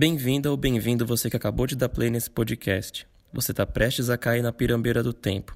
Bem-vinda 0.00 0.50
ou 0.50 0.56
bem-vindo 0.56 1.04
você 1.04 1.28
que 1.28 1.36
acabou 1.36 1.66
de 1.66 1.76
dar 1.76 1.90
play 1.90 2.08
nesse 2.08 2.30
podcast. 2.30 3.06
Você 3.34 3.50
está 3.50 3.66
prestes 3.66 4.08
a 4.08 4.16
cair 4.16 4.40
na 4.40 4.50
pirambeira 4.50 5.02
do 5.02 5.12
tempo. 5.12 5.54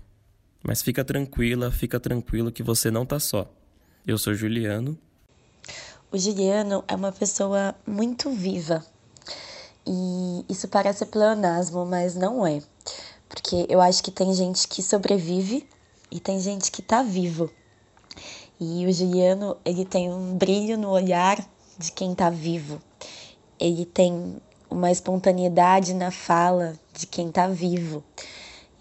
Mas 0.62 0.82
fica 0.82 1.02
tranquila, 1.02 1.70
fica 1.70 1.98
tranquilo 1.98 2.52
que 2.52 2.62
você 2.62 2.90
não 2.90 3.06
tá 3.06 3.18
só. 3.18 3.50
Eu 4.06 4.18
sou 4.18 4.34
Juliano. 4.34 4.98
O 6.12 6.18
Juliano 6.18 6.84
é 6.86 6.94
uma 6.94 7.10
pessoa 7.10 7.74
muito 7.86 8.30
viva. 8.32 8.84
E 9.86 10.44
isso 10.46 10.68
parece 10.68 11.06
pleonasmo, 11.06 11.86
mas 11.86 12.14
não 12.14 12.46
é. 12.46 12.60
Porque 13.26 13.64
eu 13.66 13.80
acho 13.80 14.04
que 14.04 14.10
tem 14.10 14.34
gente 14.34 14.68
que 14.68 14.82
sobrevive 14.82 15.66
e 16.10 16.20
tem 16.20 16.38
gente 16.38 16.70
que 16.70 16.82
tá 16.82 17.02
vivo. 17.02 17.50
E 18.60 18.84
o 18.84 18.92
Juliano, 18.92 19.56
ele 19.64 19.86
tem 19.86 20.12
um 20.12 20.36
brilho 20.36 20.76
no 20.76 20.90
olhar 20.90 21.42
de 21.78 21.90
quem 21.92 22.14
tá 22.14 22.28
vivo 22.28 22.78
ele 23.58 23.84
tem 23.84 24.36
uma 24.70 24.90
espontaneidade 24.90 25.94
na 25.94 26.10
fala 26.10 26.74
de 26.92 27.06
quem 27.06 27.28
está 27.28 27.48
vivo. 27.48 28.02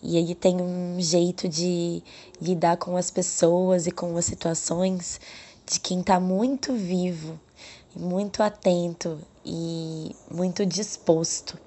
E 0.02 0.18
ele 0.18 0.36
tem 0.36 0.62
um 0.62 0.98
jeito 1.00 1.48
de 1.48 2.04
lidar 2.42 2.78
com 2.78 2.98
as 2.98 3.10
pessoas 3.10 3.88
e 3.88 3.92
com 3.92 4.18
as 4.18 4.26
situações 4.26 5.20
de 5.66 5.80
quem 5.80 6.02
está 6.02 6.20
muito 6.20 6.74
vivo, 6.74 7.40
muito 7.96 8.44
atento 8.44 9.18
e 9.46 10.14
muito 10.30 10.66
disposto. 10.66 11.58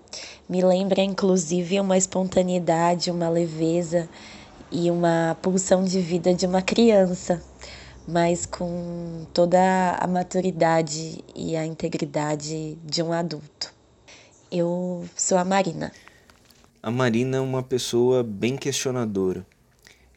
Me 0.49 0.63
lembra, 0.63 1.03
inclusive, 1.03 1.81
uma 1.81 1.97
espontaneidade, 1.97 3.11
uma 3.11 3.29
leveza 3.29 4.09
e 4.71 4.91
uma 4.91 5.37
pulsão 5.41 5.85
de 5.85 6.01
vida 6.01 6.35
de 6.35 6.47
uma 6.47 6.61
criança 6.61 7.43
mas 8.07 8.47
com 8.47 9.27
toda 9.35 9.97
a 9.99 10.07
maturidade 10.07 11.25
e 11.35 11.57
a 11.57 11.67
integridade 11.67 12.77
de 12.85 13.03
um 13.03 13.13
adulto. 13.13 13.75
Eu 14.51 15.09
sou 15.17 15.37
a 15.37 15.45
Marina. 15.45 15.93
A 16.83 16.91
Marina 16.91 17.39
é 17.39 17.41
uma 17.41 17.63
pessoa 17.63 18.23
bem 18.23 18.57
questionadora. 18.57 19.45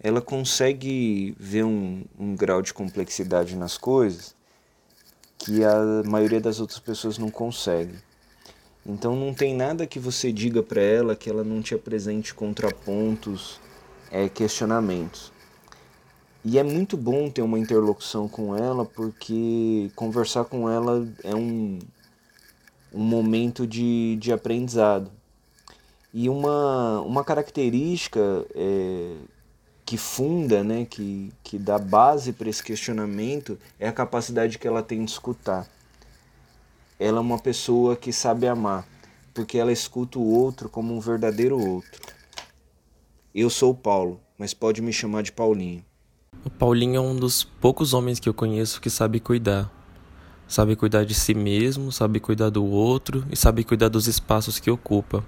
Ela 0.02 0.22
consegue 0.22 1.36
ver 1.40 1.66
um, 1.66 2.04
um 2.18 2.36
grau 2.36 2.62
de 2.62 2.74
complexidade 2.74 3.56
nas 3.56 3.78
coisas 3.78 4.36
que 5.38 5.64
a 5.64 6.04
maioria 6.06 6.40
das 6.40 6.60
outras 6.60 6.80
pessoas 6.80 7.18
não 7.18 7.32
consegue. 7.32 7.96
Então 8.86 9.16
não 9.16 9.34
tem 9.34 9.56
nada 9.56 9.88
que 9.88 10.00
você 10.00 10.32
diga 10.32 10.62
para 10.62 10.82
ela 10.82 11.16
que 11.16 11.30
ela 11.30 11.44
não 11.44 11.62
te 11.62 11.74
apresente 11.74 12.34
contrapontos, 12.34 13.60
é, 14.12 14.30
questionamentos. 14.30 15.32
E 16.44 16.58
é 16.58 16.64
muito 16.64 16.96
bom 16.96 17.30
ter 17.30 17.42
uma 17.42 17.60
interlocução 17.60 18.28
com 18.30 18.56
ela, 18.56 18.86
porque 18.86 19.92
conversar 19.96 20.46
com 20.46 20.70
ela 20.70 21.06
é 21.24 21.36
um, 21.36 21.80
um 22.94 23.04
momento 23.04 23.68
de, 23.68 24.16
de 24.16 24.32
aprendizado. 24.32 25.12
E 26.14 26.30
uma, 26.30 27.02
uma 27.02 27.24
característica 27.24 28.46
é, 28.56 29.16
que 29.86 29.98
funda, 29.98 30.64
né, 30.64 30.86
que, 30.86 31.32
que 31.44 31.60
dá 31.60 31.78
base 31.78 32.32
para 32.32 32.50
esse 32.50 32.64
questionamento 32.64 33.60
é 33.78 33.88
a 33.88 33.94
capacidade 33.94 34.58
que 34.58 34.68
ela 34.68 34.82
tem 34.82 35.04
de 35.04 35.12
escutar. 35.12 35.68
Ela 36.98 37.18
é 37.18 37.22
uma 37.22 37.40
pessoa 37.40 37.96
que 37.98 38.14
sabe 38.14 38.48
amar, 38.48 38.88
porque 39.34 39.58
ela 39.58 39.72
escuta 39.72 40.18
o 40.18 40.34
outro 40.34 40.70
como 40.70 40.96
um 40.96 41.00
verdadeiro 41.00 41.60
outro. 41.60 42.02
Eu 43.36 43.50
sou 43.50 43.72
o 43.72 43.76
Paulo, 43.76 44.22
mas 44.38 44.54
pode 44.54 44.82
me 44.82 44.94
chamar 44.94 45.22
de 45.22 45.32
Paulinho. 45.32 45.84
O 46.44 46.50
Paulinho 46.50 46.96
é 46.96 47.02
um 47.02 47.16
dos 47.16 47.44
poucos 47.44 47.94
homens 47.94 48.18
que 48.18 48.30
eu 48.30 48.34
conheço 48.34 48.80
que 48.80 48.90
sabe 48.90 49.20
cuidar. 49.20 49.70
Sabe 50.48 50.76
cuidar 50.76 51.04
de 51.04 51.14
si 51.14 51.34
mesmo, 51.34 51.92
sabe 51.92 52.20
cuidar 52.20 52.50
do 52.50 52.66
outro 52.66 53.26
e 53.30 53.36
sabe 53.36 53.64
cuidar 53.66 53.90
dos 53.90 54.08
espaços 54.08 54.58
que 54.58 54.72
ocupa. 54.72 55.24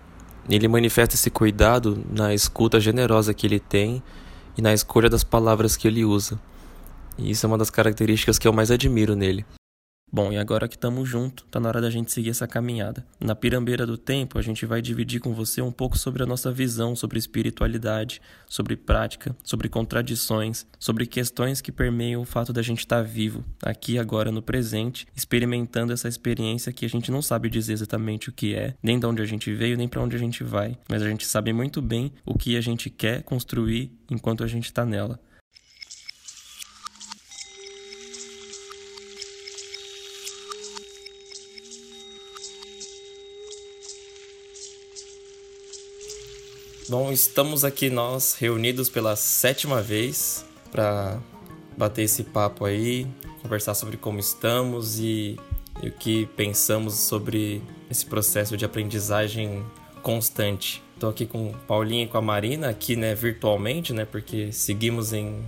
Ele 0.50 0.70
manifesta 0.70 1.16
esse 1.16 1.30
cuidado 1.30 2.02
na 2.10 2.34
escuta 2.34 2.80
generosa 2.80 3.34
que 3.34 3.46
ele 3.46 3.60
tem 3.60 4.02
e 4.58 4.62
na 4.62 4.74
escolha 4.74 5.10
das 5.10 5.24
palavras 5.24 5.76
que 5.76 5.86
ele 5.86 6.06
usa. 6.06 6.40
E 7.18 7.30
isso 7.30 7.46
é 7.46 7.48
uma 7.48 7.58
das 7.58 7.70
características 7.70 8.40
que 8.40 8.48
eu 8.48 8.54
mais 8.54 8.72
admiro 8.72 9.14
nele. 9.14 9.46
Bom, 10.14 10.30
e 10.34 10.38
agora 10.38 10.68
que 10.68 10.76
estamos 10.76 11.08
juntos, 11.08 11.46
tá 11.50 11.58
na 11.58 11.70
hora 11.70 11.80
da 11.80 11.90
gente 11.90 12.12
seguir 12.12 12.32
essa 12.32 12.46
caminhada. 12.46 13.06
Na 13.18 13.34
pirambeira 13.34 13.86
do 13.86 13.98
tempo, 13.98 14.38
a 14.38 14.42
gente 14.42 14.66
vai 14.66 14.82
dividir 14.82 15.22
com 15.22 15.34
você 15.34 15.62
um 15.62 15.72
pouco 15.72 15.98
sobre 15.98 16.22
a 16.22 16.26
nossa 16.26 16.52
visão 16.52 16.98
sobre 16.98 17.18
espiritualidade, 17.18 18.22
sobre 18.46 18.76
prática, 18.76 19.34
sobre 19.42 19.70
contradições, 19.70 20.68
sobre 20.78 21.06
questões 21.06 21.62
que 21.62 21.72
permeiam 21.72 22.22
o 22.22 22.26
fato 22.26 22.52
da 22.52 22.62
gente 22.62 22.80
estar 22.80 22.98
tá 22.98 23.02
vivo, 23.02 23.46
aqui 23.64 23.98
agora 23.98 24.34
no 24.34 24.42
presente, 24.42 25.08
experimentando 25.16 25.94
essa 25.94 26.10
experiência 26.10 26.74
que 26.74 26.86
a 26.86 26.90
gente 26.90 27.10
não 27.10 27.22
sabe 27.22 27.50
dizer 27.50 27.72
exatamente 27.72 28.28
o 28.28 28.34
que 28.34 28.54
é, 28.54 28.76
nem 28.84 29.00
de 29.00 29.06
onde 29.06 29.22
a 29.22 29.26
gente 29.26 29.54
veio, 29.54 29.78
nem 29.78 29.88
para 29.88 30.02
onde 30.02 30.18
a 30.18 30.20
gente 30.20 30.44
vai, 30.44 30.78
mas 30.90 31.02
a 31.02 31.08
gente 31.08 31.26
sabe 31.26 31.54
muito 31.54 31.82
bem 31.82 32.12
o 32.26 32.38
que 32.38 32.58
a 32.58 32.62
gente 32.62 32.90
quer 32.90 33.24
construir 33.24 33.98
enquanto 34.10 34.44
a 34.44 34.48
gente 34.48 34.66
está 34.66 34.86
nela. 34.86 35.18
Bom, 46.92 47.10
estamos 47.10 47.64
aqui 47.64 47.90
nós 47.90 48.34
reunidos 48.34 48.90
pela 48.90 49.16
sétima 49.16 49.82
vez 49.82 50.46
para 50.74 51.22
bater 51.78 52.02
esse 52.02 52.22
papo 52.22 52.66
aí, 52.66 53.08
conversar 53.42 53.76
sobre 53.76 53.96
como 53.96 54.20
estamos 54.20 55.00
e, 55.00 55.40
e, 55.82 55.88
o 55.88 55.92
que 55.94 56.26
pensamos 56.36 56.96
sobre 56.96 57.64
esse 57.90 58.06
processo 58.06 58.58
de 58.58 58.66
aprendizagem 58.66 59.66
constante. 60.04 60.84
Estou 60.94 61.10
aqui 61.10 61.26
com 61.26 61.52
o 61.52 61.54
Paulinho 61.60 62.04
e 62.04 62.08
com 62.10 62.18
a 62.18 62.22
Marina, 62.22 62.68
aqui 62.68 62.98
né, 62.98 63.16
virtualmente, 63.16 63.94
né, 63.94 64.04
porque 64.04 64.52
seguimos 64.52 65.14
em, 65.14 65.42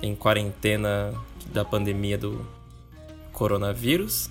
em 0.00 0.14
quarentena 0.14 1.12
da 1.52 1.62
pandemia 1.62 2.16
do 2.16 2.40
coronavírus. 3.34 4.30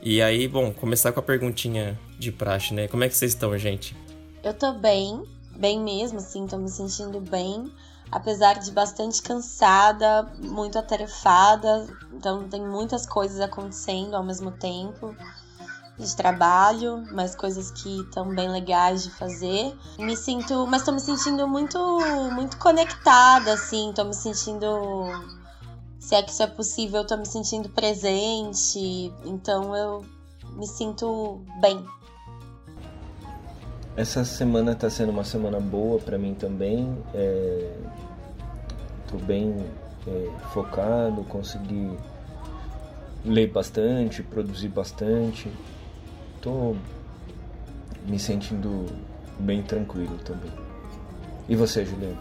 E 0.00 0.22
aí, 0.22 0.48
bom, 0.48 0.72
começar 0.72 1.12
com 1.12 1.20
a 1.20 1.22
perguntinha 1.22 2.00
de 2.18 2.32
praxe, 2.32 2.72
né? 2.72 2.88
Como 2.88 3.04
é 3.04 3.10
que 3.10 3.14
vocês 3.14 3.32
estão, 3.32 3.58
gente? 3.58 3.94
Eu 4.42 4.54
tô 4.54 4.72
bem, 4.72 5.22
bem 5.60 5.78
mesmo, 5.78 6.18
assim, 6.18 6.46
tô 6.46 6.56
me 6.56 6.68
sentindo 6.68 7.20
bem, 7.20 7.70
apesar 8.10 8.58
de 8.58 8.70
bastante 8.72 9.22
cansada, 9.22 10.22
muito 10.38 10.78
atarefada, 10.78 11.86
então 12.12 12.48
tem 12.48 12.62
muitas 12.62 13.06
coisas 13.06 13.40
acontecendo 13.40 14.16
ao 14.16 14.24
mesmo 14.24 14.50
tempo 14.50 15.14
de 15.98 16.16
trabalho, 16.16 17.06
mas 17.12 17.34
coisas 17.34 17.70
que 17.70 18.00
estão 18.00 18.34
bem 18.34 18.50
legais 18.50 19.02
de 19.02 19.10
fazer. 19.10 19.76
Me 19.98 20.16
sinto, 20.16 20.66
mas 20.66 20.82
tô 20.82 20.92
me 20.92 21.00
sentindo 21.00 21.46
muito 21.46 21.78
muito 22.32 22.56
conectada 22.56 23.52
assim, 23.52 23.92
tô 23.94 24.04
me 24.04 24.14
sentindo 24.14 24.66
se 25.98 26.14
é 26.14 26.22
que 26.22 26.30
isso 26.30 26.42
é 26.42 26.46
possível, 26.46 27.06
tô 27.06 27.18
me 27.18 27.26
sentindo 27.26 27.68
presente, 27.68 29.12
então 29.26 29.76
eu 29.76 30.02
me 30.56 30.66
sinto 30.66 31.42
bem 31.60 31.84
essa 33.96 34.24
semana 34.24 34.72
está 34.72 34.88
sendo 34.88 35.10
uma 35.10 35.24
semana 35.24 35.60
boa 35.60 35.98
para 35.98 36.16
mim 36.16 36.34
também. 36.34 36.96
Estou 39.04 39.20
é, 39.20 39.22
bem 39.24 39.54
é, 40.06 40.30
focado, 40.52 41.22
consegui 41.24 41.90
ler 43.24 43.48
bastante, 43.50 44.22
produzir 44.22 44.68
bastante. 44.68 45.50
Estou 46.36 46.76
me 48.06 48.18
sentindo 48.18 48.86
bem 49.38 49.62
tranquilo 49.62 50.18
também. 50.18 50.52
E 51.48 51.56
você, 51.56 51.84
Juliano? 51.84 52.18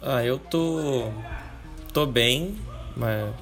Ah, 0.00 0.24
eu 0.24 0.38
tô 0.38 1.10
tô 1.92 2.06
bem, 2.06 2.56
mas 2.96 3.34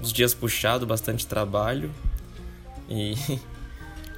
uns 0.00 0.12
dias 0.12 0.34
puxado, 0.34 0.86
bastante 0.86 1.26
trabalho 1.26 1.90
e 2.88 3.14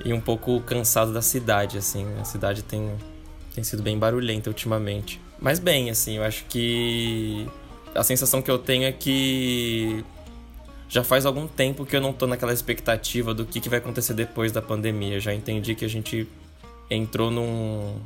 e 0.04 0.12
um 0.12 0.20
pouco 0.20 0.60
cansado 0.60 1.12
da 1.12 1.20
cidade, 1.20 1.76
assim. 1.76 2.06
A 2.20 2.24
cidade 2.24 2.62
tem, 2.62 2.90
tem 3.54 3.62
sido 3.62 3.82
bem 3.82 3.98
barulhenta 3.98 4.48
ultimamente. 4.48 5.20
Mas 5.40 5.58
bem, 5.58 5.90
assim, 5.90 6.16
eu 6.16 6.22
acho 6.22 6.44
que 6.46 7.46
a 7.94 8.02
sensação 8.02 8.40
que 8.40 8.50
eu 8.50 8.58
tenho 8.58 8.84
é 8.84 8.92
que 8.92 10.04
já 10.88 11.02
faz 11.02 11.26
algum 11.26 11.46
tempo 11.46 11.84
que 11.84 11.96
eu 11.96 12.00
não 12.00 12.12
tô 12.12 12.26
naquela 12.26 12.52
expectativa 12.52 13.34
do 13.34 13.44
que, 13.44 13.60
que 13.60 13.68
vai 13.68 13.78
acontecer 13.78 14.14
depois 14.14 14.52
da 14.52 14.62
pandemia. 14.62 15.20
Já 15.20 15.34
entendi 15.34 15.74
que 15.74 15.84
a 15.84 15.88
gente 15.88 16.28
entrou 16.90 17.30
num. 17.30 17.96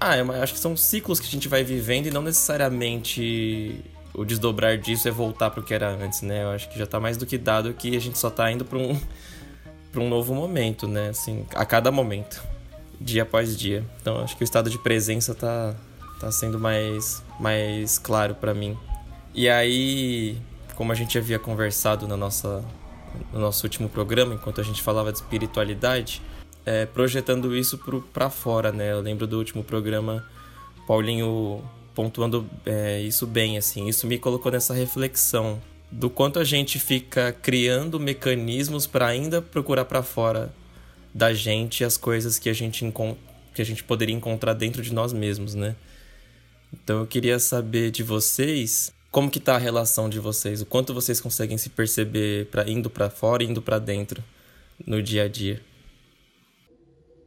Ah, 0.00 0.16
eu 0.16 0.30
acho 0.42 0.52
que 0.52 0.58
são 0.58 0.76
ciclos 0.76 1.20
que 1.20 1.26
a 1.26 1.30
gente 1.30 1.48
vai 1.48 1.64
vivendo 1.64 2.06
e 2.06 2.10
não 2.10 2.22
necessariamente 2.22 3.82
o 4.12 4.24
desdobrar 4.24 4.78
disso 4.78 5.08
é 5.08 5.10
voltar 5.10 5.50
pro 5.50 5.62
que 5.62 5.74
era 5.74 5.88
antes, 5.88 6.22
né? 6.22 6.42
Eu 6.42 6.50
acho 6.50 6.68
que 6.68 6.78
já 6.78 6.86
tá 6.86 7.00
mais 7.00 7.16
do 7.16 7.26
que 7.26 7.36
dado 7.36 7.72
que 7.74 7.96
a 7.96 8.00
gente 8.00 8.18
só 8.18 8.30
tá 8.30 8.50
indo 8.50 8.64
pra 8.64 8.78
um 8.78 9.00
para 9.94 10.02
um 10.02 10.08
novo 10.08 10.34
momento, 10.34 10.88
né? 10.88 11.10
Assim, 11.10 11.46
a 11.54 11.64
cada 11.64 11.92
momento, 11.92 12.42
dia 13.00 13.22
após 13.22 13.56
dia. 13.56 13.84
Então, 14.00 14.18
acho 14.18 14.36
que 14.36 14.42
o 14.42 14.44
estado 14.44 14.68
de 14.68 14.76
presença 14.76 15.32
tá, 15.36 15.76
tá 16.18 16.32
sendo 16.32 16.58
mais, 16.58 17.22
mais 17.38 17.96
claro 17.96 18.34
para 18.34 18.52
mim. 18.52 18.76
E 19.32 19.48
aí, 19.48 20.36
como 20.74 20.90
a 20.90 20.96
gente 20.96 21.16
havia 21.16 21.38
conversado 21.38 22.08
na 22.08 22.16
nossa, 22.16 22.64
no 23.32 23.38
nosso 23.38 23.64
último 23.64 23.88
programa, 23.88 24.34
enquanto 24.34 24.60
a 24.60 24.64
gente 24.64 24.82
falava 24.82 25.12
de 25.12 25.18
espiritualidade, 25.18 26.20
é, 26.66 26.86
projetando 26.86 27.56
isso 27.56 27.78
para 28.12 28.28
fora, 28.28 28.72
né? 28.72 28.90
Eu 28.90 29.00
lembro 29.00 29.28
do 29.28 29.38
último 29.38 29.62
programa, 29.62 30.26
Paulinho 30.88 31.62
pontuando 31.94 32.50
é, 32.66 33.00
isso 33.00 33.28
bem, 33.28 33.56
assim. 33.56 33.86
Isso 33.86 34.08
me 34.08 34.18
colocou 34.18 34.50
nessa 34.50 34.74
reflexão 34.74 35.62
do 35.94 36.10
quanto 36.10 36.40
a 36.40 36.44
gente 36.44 36.80
fica 36.80 37.32
criando 37.32 38.00
mecanismos 38.00 38.84
para 38.84 39.06
ainda 39.06 39.40
procurar 39.40 39.84
para 39.84 40.02
fora 40.02 40.52
da 41.14 41.32
gente 41.32 41.84
as 41.84 41.96
coisas 41.96 42.36
que 42.36 42.48
a 42.48 42.52
gente 42.52 42.84
que 43.54 43.62
a 43.62 43.64
gente 43.64 43.84
poderia 43.84 44.14
encontrar 44.14 44.54
dentro 44.54 44.82
de 44.82 44.92
nós 44.92 45.12
mesmos, 45.12 45.54
né? 45.54 45.76
Então 46.72 46.98
eu 46.98 47.06
queria 47.06 47.38
saber 47.38 47.92
de 47.92 48.02
vocês 48.02 48.92
como 49.12 49.30
que 49.30 49.38
tá 49.38 49.54
a 49.54 49.58
relação 49.58 50.08
de 50.08 50.18
vocês, 50.18 50.60
o 50.60 50.66
quanto 50.66 50.92
vocês 50.92 51.20
conseguem 51.20 51.56
se 51.56 51.70
perceber 51.70 52.46
para 52.50 52.68
indo 52.68 52.90
para 52.90 53.08
fora 53.08 53.44
e 53.44 53.46
indo 53.46 53.62
para 53.62 53.78
dentro 53.78 54.20
no 54.84 55.00
dia 55.00 55.22
a 55.22 55.28
dia. 55.28 55.62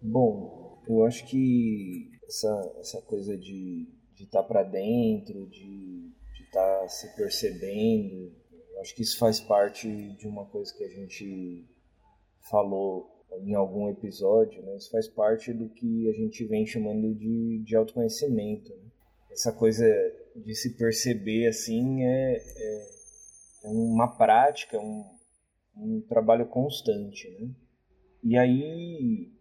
Bom, 0.01 0.83
eu 0.89 1.05
acho 1.05 1.25
que 1.25 2.11
essa, 2.27 2.73
essa 2.81 3.01
coisa 3.03 3.37
de 3.37 3.87
estar 4.19 4.41
tá 4.41 4.43
para 4.43 4.63
dentro, 4.63 5.47
de 5.47 6.11
estar 6.43 6.81
tá 6.81 6.89
se 6.89 7.15
percebendo, 7.15 8.35
acho 8.81 8.95
que 8.95 9.01
isso 9.01 9.17
faz 9.17 9.39
parte 9.39 9.87
de 10.15 10.27
uma 10.27 10.45
coisa 10.45 10.73
que 10.75 10.83
a 10.83 10.89
gente 10.89 11.65
falou 12.49 13.13
em 13.41 13.53
algum 13.53 13.89
episódio, 13.89 14.61
né? 14.63 14.77
isso 14.77 14.89
faz 14.89 15.07
parte 15.07 15.53
do 15.53 15.69
que 15.69 16.09
a 16.09 16.13
gente 16.13 16.45
vem 16.45 16.65
chamando 16.65 17.13
de, 17.13 17.59
de 17.63 17.75
autoconhecimento. 17.75 18.69
Né? 18.69 18.91
Essa 19.31 19.51
coisa 19.51 19.85
de 20.35 20.55
se 20.55 20.75
perceber 20.75 21.47
assim 21.47 22.03
é, 22.03 22.37
é, 22.37 22.87
é 23.65 23.67
uma 23.67 24.07
prática, 24.07 24.79
um, 24.79 25.05
um 25.75 26.01
trabalho 26.01 26.47
constante. 26.47 27.29
Né? 27.39 27.49
E 28.23 28.37
aí 28.37 29.31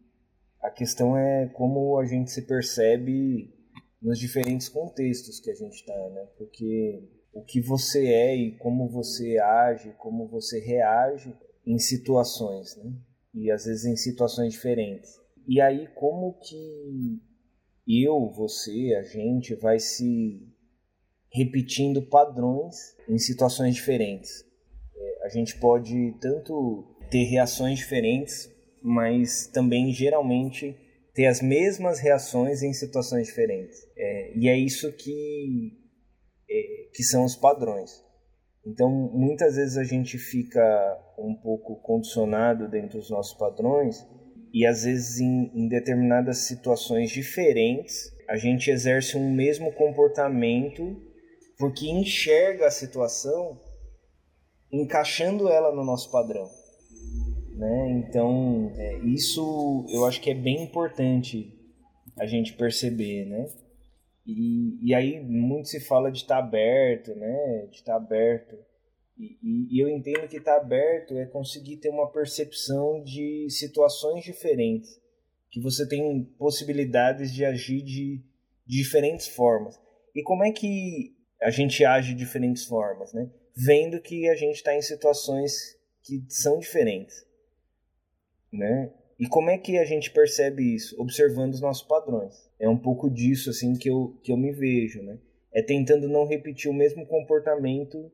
a 0.60 0.70
questão 0.70 1.16
é 1.16 1.46
como 1.46 1.98
a 1.98 2.04
gente 2.04 2.30
se 2.30 2.42
percebe 2.42 3.54
nos 4.02 4.18
diferentes 4.18 4.68
contextos 4.68 5.40
que 5.40 5.50
a 5.50 5.54
gente 5.54 5.74
está, 5.74 6.08
né? 6.10 6.26
Porque 6.36 7.02
o 7.38 7.44
que 7.44 7.60
você 7.60 8.06
é 8.06 8.36
e 8.36 8.52
como 8.58 8.88
você 8.88 9.38
age, 9.38 9.92
como 9.98 10.26
você 10.26 10.58
reage 10.60 11.34
em 11.66 11.78
situações, 11.78 12.76
né? 12.76 12.92
E 13.34 13.50
às 13.50 13.64
vezes 13.64 13.84
em 13.84 13.96
situações 13.96 14.52
diferentes. 14.52 15.20
E 15.46 15.60
aí 15.60 15.86
como 15.94 16.38
que 16.40 17.20
eu, 17.86 18.30
você, 18.30 18.94
a 18.98 19.02
gente 19.02 19.54
vai 19.54 19.78
se 19.78 20.42
repetindo 21.32 22.02
padrões 22.02 22.96
em 23.08 23.18
situações 23.18 23.74
diferentes. 23.74 24.44
É, 24.96 25.26
a 25.26 25.28
gente 25.28 25.58
pode 25.58 26.14
tanto 26.20 26.96
ter 27.10 27.24
reações 27.24 27.78
diferentes 27.78 28.56
mas 28.88 29.48
também 29.48 29.92
geralmente 29.92 30.76
ter 31.12 31.26
as 31.26 31.42
mesmas 31.42 31.98
reações 31.98 32.62
em 32.62 32.72
situações 32.72 33.26
diferentes. 33.26 33.84
É, 33.96 34.32
e 34.36 34.48
é 34.48 34.56
isso 34.56 34.92
que, 34.92 35.72
é, 36.48 36.85
que 36.96 37.04
são 37.04 37.26
os 37.26 37.36
padrões. 37.36 38.02
Então, 38.66 38.90
muitas 38.90 39.56
vezes 39.56 39.76
a 39.76 39.84
gente 39.84 40.16
fica 40.16 40.98
um 41.18 41.34
pouco 41.34 41.76
condicionado 41.82 42.66
dentro 42.68 42.98
dos 42.98 43.10
nossos 43.10 43.36
padrões 43.36 44.02
e 44.52 44.64
às 44.64 44.84
vezes 44.84 45.20
em, 45.20 45.52
em 45.54 45.68
determinadas 45.68 46.38
situações 46.38 47.10
diferentes 47.10 48.10
a 48.26 48.38
gente 48.38 48.70
exerce 48.70 49.14
um 49.16 49.30
mesmo 49.30 49.70
comportamento 49.72 50.96
porque 51.58 51.86
enxerga 51.86 52.66
a 52.66 52.70
situação 52.70 53.60
encaixando 54.72 55.50
ela 55.50 55.74
no 55.74 55.84
nosso 55.84 56.10
padrão. 56.10 56.48
Né? 57.56 57.90
Então, 57.90 58.72
é, 58.74 58.98
isso 59.04 59.84
eu 59.90 60.06
acho 60.06 60.20
que 60.20 60.30
é 60.30 60.34
bem 60.34 60.62
importante 60.62 61.52
a 62.18 62.26
gente 62.26 62.54
perceber, 62.54 63.26
né? 63.26 63.46
E, 64.26 64.78
e 64.82 64.94
aí 64.94 65.20
muito 65.20 65.68
se 65.68 65.80
fala 65.80 66.10
de 66.10 66.18
estar 66.18 66.36
tá 66.36 66.40
aberto, 66.40 67.14
né? 67.14 67.66
De 67.70 67.76
estar 67.76 67.92
tá 67.92 67.96
aberto. 67.96 68.56
E, 69.18 69.38
e, 69.42 69.76
e, 69.76 69.80
eu 69.80 69.88
entendo 69.88 70.28
que 70.28 70.36
estar 70.36 70.56
tá 70.56 70.60
aberto 70.60 71.16
é 71.16 71.26
conseguir 71.26 71.76
ter 71.78 71.88
uma 71.88 72.10
percepção 72.10 73.02
de 73.02 73.48
situações 73.48 74.24
diferentes, 74.24 75.00
que 75.50 75.60
você 75.60 75.88
tem 75.88 76.24
possibilidades 76.38 77.32
de 77.32 77.44
agir 77.44 77.82
de, 77.82 78.22
de 78.66 78.76
diferentes 78.76 79.26
formas. 79.26 79.80
E 80.14 80.22
como 80.22 80.44
é 80.44 80.50
que 80.50 81.16
a 81.40 81.50
gente 81.50 81.84
age 81.84 82.12
de 82.12 82.18
diferentes 82.18 82.66
formas, 82.66 83.12
né? 83.12 83.30
Vendo 83.56 84.00
que 84.00 84.28
a 84.28 84.34
gente 84.34 84.56
está 84.56 84.74
em 84.74 84.82
situações 84.82 85.78
que 86.02 86.24
são 86.28 86.58
diferentes 86.58 87.26
né? 88.56 88.90
E 89.18 89.26
como 89.26 89.48
é 89.48 89.56
que 89.56 89.78
a 89.78 89.84
gente 89.84 90.10
percebe 90.10 90.74
isso? 90.74 91.00
Observando 91.00 91.54
os 91.54 91.60
nossos 91.60 91.86
padrões. 91.86 92.34
É 92.58 92.68
um 92.68 92.78
pouco 92.78 93.10
disso 93.10 93.50
assim 93.50 93.74
que 93.74 93.88
eu, 93.88 94.18
que 94.22 94.30
eu 94.30 94.36
me 94.36 94.52
vejo, 94.52 95.02
né? 95.02 95.18
É 95.52 95.62
tentando 95.62 96.08
não 96.08 96.26
repetir 96.26 96.70
o 96.70 96.74
mesmo 96.74 97.06
comportamento 97.06 98.12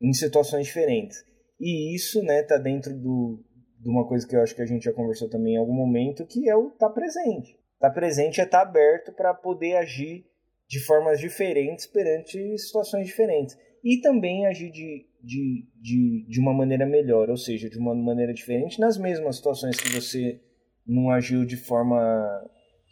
em 0.00 0.12
situações 0.12 0.66
diferentes. 0.66 1.24
E 1.58 1.94
isso, 1.94 2.22
né, 2.22 2.42
tá 2.42 2.58
dentro 2.58 2.92
do, 2.92 3.42
de 3.80 3.88
uma 3.88 4.06
coisa 4.06 4.26
que 4.26 4.36
eu 4.36 4.42
acho 4.42 4.54
que 4.54 4.60
a 4.60 4.66
gente 4.66 4.84
já 4.84 4.92
conversou 4.92 5.30
também 5.30 5.54
em 5.54 5.58
algum 5.58 5.72
momento, 5.72 6.26
que 6.26 6.48
é 6.48 6.56
o 6.56 6.70
tá 6.70 6.90
presente. 6.90 7.56
Tá 7.78 7.88
presente 7.88 8.40
é 8.40 8.44
estar 8.44 8.58
tá 8.58 8.68
aberto 8.68 9.12
para 9.12 9.32
poder 9.32 9.76
agir 9.76 10.26
de 10.68 10.80
formas 10.80 11.20
diferentes 11.20 11.86
perante 11.86 12.58
situações 12.58 13.06
diferentes. 13.06 13.56
E 13.82 14.00
também 14.00 14.46
agir 14.46 14.70
de 14.70 15.06
de, 15.22 15.66
de, 15.80 16.26
de 16.28 16.40
uma 16.40 16.52
maneira 16.52 16.84
melhor, 16.86 17.30
ou 17.30 17.36
seja, 17.36 17.70
de 17.70 17.78
uma 17.78 17.94
maneira 17.94 18.32
diferente 18.32 18.80
nas 18.80 18.98
mesmas 18.98 19.36
situações 19.36 19.76
que 19.76 19.88
você 19.88 20.40
não 20.86 21.10
agiu 21.10 21.44
de 21.44 21.56
forma, 21.56 22.00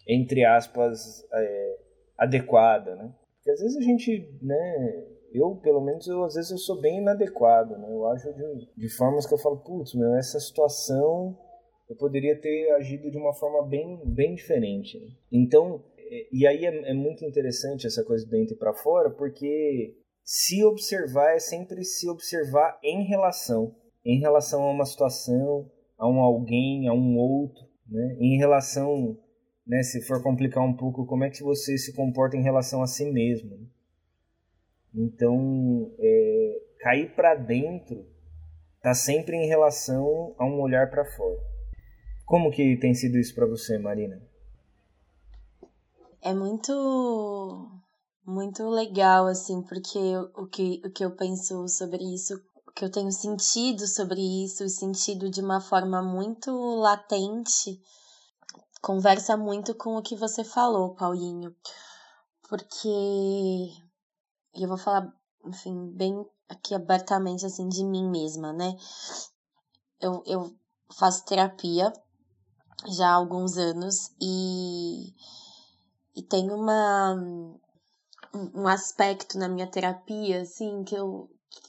entre 0.07 0.45
aspas, 0.45 1.27
é, 1.33 1.79
adequada, 2.17 2.95
né? 2.97 3.13
Porque 3.37 3.51
às 3.51 3.61
vezes 3.61 3.77
a 3.77 3.81
gente, 3.81 4.39
né, 4.43 5.07
eu 5.33 5.57
pelo 5.57 5.81
menos, 5.81 6.07
eu, 6.07 6.23
às 6.25 6.35
vezes 6.35 6.51
eu 6.51 6.59
sou 6.59 6.81
bem 6.81 6.99
inadequado, 6.99 7.77
né? 7.77 7.89
Eu 7.91 8.07
acho 8.09 8.33
de, 8.33 8.69
de 8.77 8.89
formas 8.97 9.27
que 9.27 9.35
eu 9.35 9.39
falo, 9.39 9.59
putz, 9.59 9.95
meu, 9.95 10.15
essa 10.15 10.39
situação 10.39 11.37
eu 11.91 11.97
poderia 11.97 12.41
ter 12.41 12.71
agido 12.71 13.11
de 13.11 13.19
uma 13.19 13.35
forma 13.35 13.67
bem, 13.67 14.01
bem 14.05 14.37
diferente. 14.37 14.97
Né? 14.97 15.09
Então, 15.33 15.83
é, 15.99 16.27
e 16.33 16.47
aí 16.47 16.65
é, 16.65 16.91
é, 16.91 16.95
muito 16.95 17.25
interessante 17.25 17.85
essa 17.85 18.05
coisa 18.05 18.25
de 18.25 18.31
dentro 18.31 18.57
para 18.57 18.73
fora, 18.73 19.11
porque 19.11 19.97
se 20.33 20.63
observar 20.65 21.35
é 21.35 21.41
sempre 21.41 21.83
se 21.83 22.09
observar 22.09 22.79
em 22.85 23.03
relação, 23.03 23.75
em 24.05 24.21
relação 24.21 24.63
a 24.63 24.71
uma 24.71 24.87
situação, 24.87 25.69
a 25.99 26.09
um 26.09 26.21
alguém, 26.21 26.87
a 26.87 26.93
um 26.93 27.19
outro, 27.19 27.65
né? 27.85 28.17
Em 28.21 28.39
relação, 28.39 29.19
né, 29.67 29.83
se 29.83 30.01
for 30.03 30.23
complicar 30.23 30.63
um 30.63 30.73
pouco, 30.73 31.05
como 31.05 31.25
é 31.25 31.31
que 31.31 31.43
você 31.43 31.77
se 31.77 31.93
comporta 31.97 32.37
em 32.37 32.45
relação 32.45 32.81
a 32.81 32.87
si 32.87 33.11
mesmo. 33.11 33.57
Né? 33.57 33.67
Então, 34.95 35.91
é, 35.99 36.63
cair 36.79 37.13
para 37.17 37.35
dentro 37.35 38.07
tá 38.81 38.95
sempre 38.95 39.37
em 39.37 39.49
relação 39.49 40.33
a 40.39 40.47
um 40.47 40.61
olhar 40.61 40.91
para 40.91 41.05
fora. 41.07 41.41
Como 42.25 42.53
que 42.53 42.77
tem 42.77 42.95
sido 42.95 43.19
isso 43.19 43.35
para 43.35 43.47
você, 43.47 43.79
Marina? 43.79 44.23
É 46.23 46.33
muito 46.33 47.80
muito 48.31 48.69
legal, 48.69 49.27
assim, 49.27 49.61
porque 49.63 49.99
o 50.37 50.47
que, 50.47 50.81
o 50.85 50.91
que 50.91 51.05
eu 51.05 51.11
penso 51.17 51.67
sobre 51.69 52.03
isso, 52.15 52.41
o 52.67 52.73
que 52.73 52.85
eu 52.85 52.91
tenho 52.91 53.11
sentido 53.11 53.87
sobre 53.89 54.21
isso, 54.45 54.69
sentido 54.69 55.29
de 55.29 55.41
uma 55.41 55.61
forma 55.61 56.01
muito 56.01 56.51
latente, 56.77 57.81
conversa 58.81 59.37
muito 59.37 59.75
com 59.75 59.97
o 59.97 60.03
que 60.03 60.15
você 60.15 60.45
falou, 60.45 60.95
Paulinho. 60.95 61.55
Porque 62.49 62.89
eu 64.55 64.69
vou 64.69 64.79
falar, 64.79 65.13
enfim, 65.45 65.91
bem 65.93 66.25
aqui 66.49 66.75
abertamente, 66.75 67.45
assim, 67.45 67.69
de 67.69 67.85
mim 67.85 68.09
mesma, 68.09 68.53
né? 68.53 68.77
Eu, 70.01 70.23
eu 70.25 70.57
faço 70.93 71.25
terapia 71.25 71.93
já 72.87 73.09
há 73.09 73.15
alguns 73.15 73.57
anos 73.57 74.11
e, 74.21 75.15
e 76.17 76.23
tenho 76.23 76.55
uma 76.55 77.15
um 78.35 78.67
aspecto 78.67 79.39
na 79.39 79.49
minha 79.49 79.67
terapia, 79.67 80.43
assim, 80.43 80.85
que 80.85 80.95
eu, 80.95 81.29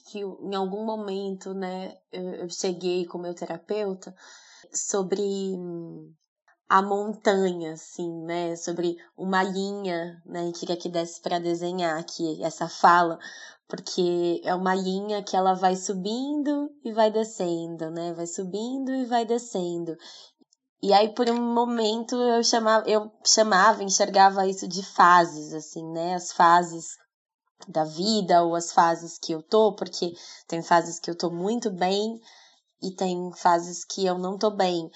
que 0.10 0.20
eu, 0.20 0.39
em 0.41 0.56
algum 0.56 0.86
momento, 0.86 1.53
né, 1.53 1.98
eu, 2.12 2.50
cheguei 2.50 3.06
com 3.06 3.18
meu 3.18 3.34
terapeuta 3.34 4.13
sobre 4.74 5.22
a 6.70 6.82
montanha, 6.82 7.74
assim, 7.74 8.24
né, 8.24 8.56
sobre 8.56 8.96
uma 9.18 9.44
linha, 9.44 10.22
né, 10.25 10.41
a 10.41 10.46
gente 10.46 10.65
quer 10.65 10.77
que 10.77 10.89
desse 10.89 11.22
para 11.22 11.39
desenhar 11.39 12.00
aqui 12.00 12.41
essa 12.44 12.70
fala, 12.70 13.18
porque 13.68 14.41
é 14.44 14.53
uma 14.53 14.75
linha 14.75 15.24
que 15.24 15.36
ela 15.36 15.53
vai 15.53 15.75
subindo 15.75 16.70
e 16.84 16.91
vai 16.91 17.12
descendo, 17.12 17.89
né, 17.89 18.13
vai 18.13 18.27
subindo 18.27 18.91
e 18.91 19.06
vai 19.06 19.25
descendo. 19.25 19.98
E 20.84 20.92
aí, 20.94 21.14
por 21.14 21.30
um 21.30 21.54
momento, 21.54 22.16
eu 22.16 22.44
chamava, 22.44 22.90
eu 22.90 23.12
chamava, 23.24 23.84
enxergava 23.84 24.48
isso 24.48 24.68
de 24.68 24.84
fases, 24.84 25.54
assim, 25.54 25.86
né? 25.92 26.16
As 26.16 26.32
fases 26.32 26.98
da 27.68 27.84
vida 27.84 28.42
ou 28.42 28.56
as 28.56 28.72
fases 28.72 29.20
que 29.20 29.32
eu 29.32 29.44
tô, 29.44 29.76
porque 29.76 30.14
tem 30.48 30.64
fases 30.64 31.00
que 31.00 31.10
eu 31.10 31.16
tô 31.16 31.30
muito 31.30 31.70
bem 31.70 32.20
e 32.82 32.92
tem 32.96 33.32
fases 33.36 33.86
que 33.86 34.06
eu 34.06 34.18
não 34.18 34.40
tô 34.40 34.50
bem. 34.50 34.90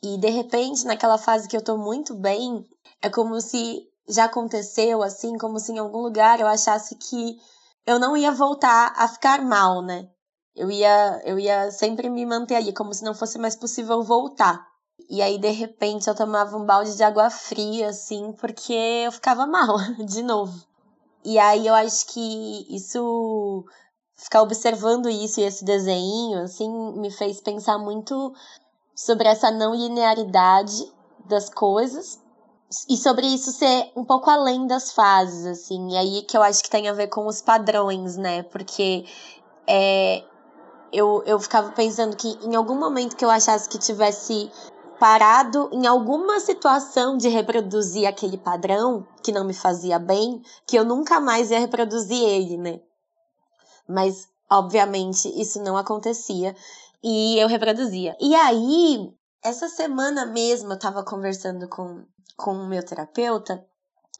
E 0.00 0.16
de 0.18 0.30
repente, 0.30 0.84
naquela 0.84 1.18
fase 1.18 1.48
que 1.48 1.56
eu 1.56 1.64
tô 1.64 1.76
muito 1.76 2.14
bem, 2.14 2.64
é 3.02 3.10
como 3.10 3.40
se 3.40 3.88
já 4.08 4.26
aconteceu 4.26 5.02
assim, 5.02 5.36
como 5.38 5.58
se 5.58 5.72
em 5.72 5.78
algum 5.78 6.02
lugar 6.02 6.38
eu 6.38 6.46
achasse 6.46 6.94
que 6.94 7.36
eu 7.86 7.98
não 7.98 8.16
ia 8.16 8.30
voltar 8.30 8.92
a 8.96 9.08
ficar 9.08 9.42
mal, 9.42 9.82
né? 9.82 10.08
Eu 10.54 10.70
ia, 10.70 11.20
eu 11.24 11.38
ia 11.38 11.72
sempre 11.72 12.08
me 12.08 12.24
manter 12.24 12.54
ali, 12.54 12.72
como 12.72 12.94
se 12.94 13.02
não 13.02 13.14
fosse 13.14 13.38
mais 13.38 13.56
possível 13.56 14.02
voltar. 14.02 14.73
E 15.08 15.20
aí, 15.20 15.38
de 15.38 15.50
repente, 15.50 16.08
eu 16.08 16.14
tomava 16.14 16.56
um 16.56 16.64
balde 16.64 16.96
de 16.96 17.02
água 17.02 17.30
fria, 17.30 17.88
assim, 17.88 18.32
porque 18.32 18.72
eu 18.72 19.12
ficava 19.12 19.46
mal, 19.46 19.76
de 20.06 20.22
novo. 20.22 20.66
E 21.24 21.38
aí 21.38 21.66
eu 21.66 21.74
acho 21.74 22.06
que 22.06 22.66
isso. 22.74 23.64
Ficar 24.16 24.42
observando 24.42 25.10
isso 25.10 25.40
e 25.40 25.42
esse 25.42 25.64
desenho, 25.64 26.42
assim, 26.42 26.70
me 26.98 27.10
fez 27.10 27.40
pensar 27.40 27.78
muito 27.78 28.32
sobre 28.94 29.26
essa 29.26 29.50
não 29.50 29.74
linearidade 29.74 30.92
das 31.26 31.50
coisas 31.50 32.20
e 32.88 32.96
sobre 32.96 33.26
isso 33.26 33.50
ser 33.50 33.92
um 33.96 34.04
pouco 34.04 34.30
além 34.30 34.66
das 34.66 34.92
fases, 34.92 35.46
assim. 35.46 35.90
E 35.90 35.96
aí 35.96 36.22
que 36.22 36.36
eu 36.36 36.42
acho 36.42 36.62
que 36.62 36.70
tem 36.70 36.88
a 36.88 36.92
ver 36.92 37.08
com 37.08 37.26
os 37.26 37.42
padrões, 37.42 38.16
né? 38.16 38.42
Porque 38.44 39.04
é, 39.66 40.24
eu, 40.92 41.22
eu 41.26 41.38
ficava 41.40 41.70
pensando 41.72 42.16
que 42.16 42.38
em 42.42 42.54
algum 42.54 42.78
momento 42.78 43.16
que 43.16 43.24
eu 43.24 43.30
achasse 43.30 43.68
que 43.68 43.78
tivesse 43.78 44.50
parado 45.04 45.68
em 45.70 45.86
alguma 45.86 46.40
situação 46.40 47.18
de 47.18 47.28
reproduzir 47.28 48.06
aquele 48.06 48.38
padrão 48.38 49.06
que 49.22 49.32
não 49.32 49.44
me 49.44 49.52
fazia 49.52 49.98
bem, 49.98 50.42
que 50.66 50.78
eu 50.78 50.82
nunca 50.82 51.20
mais 51.20 51.50
ia 51.50 51.60
reproduzir 51.60 52.22
ele, 52.22 52.56
né? 52.56 52.80
Mas, 53.86 54.26
obviamente, 54.50 55.28
isso 55.38 55.62
não 55.62 55.76
acontecia 55.76 56.56
e 57.02 57.38
eu 57.38 57.48
reproduzia. 57.48 58.16
E 58.18 58.34
aí, 58.34 59.14
essa 59.42 59.68
semana 59.68 60.24
mesmo 60.24 60.72
eu 60.72 60.78
tava 60.78 61.04
conversando 61.04 61.68
com, 61.68 62.02
com 62.34 62.52
o 62.52 62.66
meu 62.66 62.82
terapeuta 62.82 63.62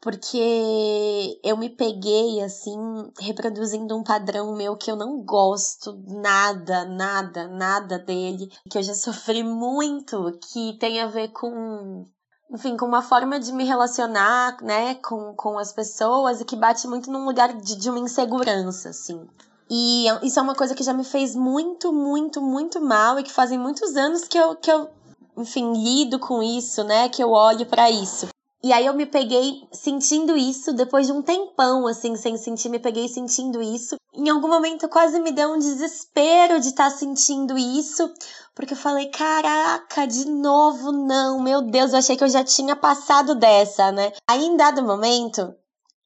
porque 0.05 1.39
eu 1.43 1.57
me 1.57 1.67
peguei 1.67 2.39
assim 2.43 2.77
reproduzindo 3.19 3.97
um 3.97 4.03
padrão 4.03 4.55
meu 4.55 4.77
que 4.77 4.91
eu 4.91 4.95
não 4.95 5.19
gosto 5.23 5.99
nada, 6.05 6.85
nada, 6.85 7.47
nada 7.47 7.97
dele, 7.97 8.51
que 8.69 8.77
eu 8.77 8.83
já 8.83 8.93
sofri 8.93 9.41
muito, 9.41 10.37
que 10.51 10.77
tem 10.77 11.01
a 11.01 11.07
ver 11.07 11.29
com 11.29 12.05
enfim, 12.53 12.77
com 12.77 12.85
uma 12.85 13.01
forma 13.01 13.39
de 13.39 13.51
me 13.51 13.65
relacionar, 13.65 14.61
né, 14.61 14.93
com, 14.93 15.33
com 15.33 15.57
as 15.57 15.73
pessoas 15.73 16.39
e 16.39 16.45
que 16.45 16.55
bate 16.55 16.87
muito 16.87 17.09
num 17.09 17.25
lugar 17.25 17.51
de, 17.53 17.75
de 17.75 17.89
uma 17.89 17.97
insegurança, 17.97 18.89
assim. 18.89 19.27
E 19.67 20.05
isso 20.21 20.37
é 20.39 20.43
uma 20.43 20.53
coisa 20.53 20.75
que 20.75 20.83
já 20.83 20.93
me 20.93 21.03
fez 21.03 21.35
muito, 21.35 21.91
muito, 21.91 22.39
muito 22.39 22.79
mal 22.79 23.19
e 23.19 23.23
que 23.23 23.33
fazem 23.33 23.57
muitos 23.57 23.95
anos 23.95 24.25
que 24.25 24.37
eu, 24.37 24.55
que 24.55 24.71
eu 24.71 24.87
enfim, 25.35 25.73
lido 25.73 26.19
com 26.19 26.43
isso, 26.43 26.83
né, 26.83 27.09
que 27.09 27.23
eu 27.23 27.31
olho 27.31 27.65
para 27.65 27.89
isso. 27.89 28.27
E 28.65 28.73
aí 28.73 28.87
eu 28.87 28.95
me 28.95 29.05
peguei 29.05 29.61
sentindo 29.71 30.35
isso 30.35 30.73
depois 30.73 31.05
de 31.05 31.13
um 31.13 31.21
tempão, 31.21 31.85
assim, 31.85 32.15
sem 32.15 32.35
sentir, 32.35 32.67
me 32.67 32.79
peguei 32.79 33.07
sentindo 33.07 33.61
isso. 33.61 33.95
Em 34.11 34.27
algum 34.27 34.47
momento 34.47 34.89
quase 34.89 35.19
me 35.19 35.31
deu 35.31 35.53
um 35.53 35.59
desespero 35.59 36.59
de 36.59 36.69
estar 36.69 36.89
tá 36.89 36.97
sentindo 36.97 37.55
isso, 37.55 38.11
porque 38.55 38.73
eu 38.73 38.77
falei, 38.77 39.11
caraca, 39.11 40.07
de 40.07 40.27
novo 40.27 40.91
não, 40.91 41.39
meu 41.43 41.61
Deus, 41.61 41.93
eu 41.93 41.99
achei 41.99 42.17
que 42.17 42.23
eu 42.23 42.27
já 42.27 42.43
tinha 42.43 42.75
passado 42.75 43.35
dessa, 43.35 43.91
né? 43.91 44.11
Aí 44.27 44.43
em 44.43 44.57
dado 44.57 44.81
momento, 44.81 45.53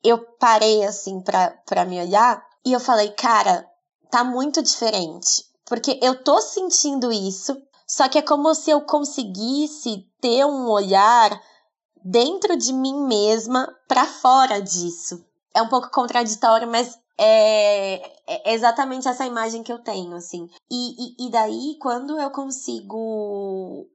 eu 0.03 0.17
parei 0.37 0.83
assim 0.83 1.21
pra, 1.21 1.51
pra 1.65 1.85
me 1.85 2.01
olhar 2.01 2.45
e 2.65 2.73
eu 2.73 2.79
falei, 2.81 3.11
cara, 3.11 3.65
tá 4.11 4.21
muito 4.21 4.61
diferente. 4.61 5.45
Porque 5.65 5.97
eu 6.01 6.21
tô 6.25 6.41
sentindo 6.41 7.09
isso, 7.09 7.55
só 7.87 8.09
que 8.09 8.17
é 8.17 8.21
como 8.21 8.53
se 8.53 8.69
eu 8.69 8.81
conseguisse 8.81 10.05
ter 10.19 10.43
um 10.43 10.67
olhar 10.67 11.41
dentro 12.03 12.57
de 12.57 12.73
mim 12.73 13.07
mesma 13.07 13.73
para 13.87 14.05
fora 14.05 14.61
disso. 14.61 15.23
É 15.53 15.61
um 15.61 15.67
pouco 15.67 15.89
contraditório, 15.91 16.67
mas 16.67 16.97
é, 17.17 17.95
é, 18.25 18.53
exatamente 18.53 19.07
essa 19.07 19.25
imagem 19.25 19.61
que 19.61 19.73
eu 19.73 19.79
tenho, 19.79 20.15
assim. 20.15 20.49
E, 20.71 21.25
e, 21.25 21.27
e 21.27 21.31
daí, 21.31 21.75
quando 21.79 22.19
eu 22.19 22.29
consigo 22.31 23.87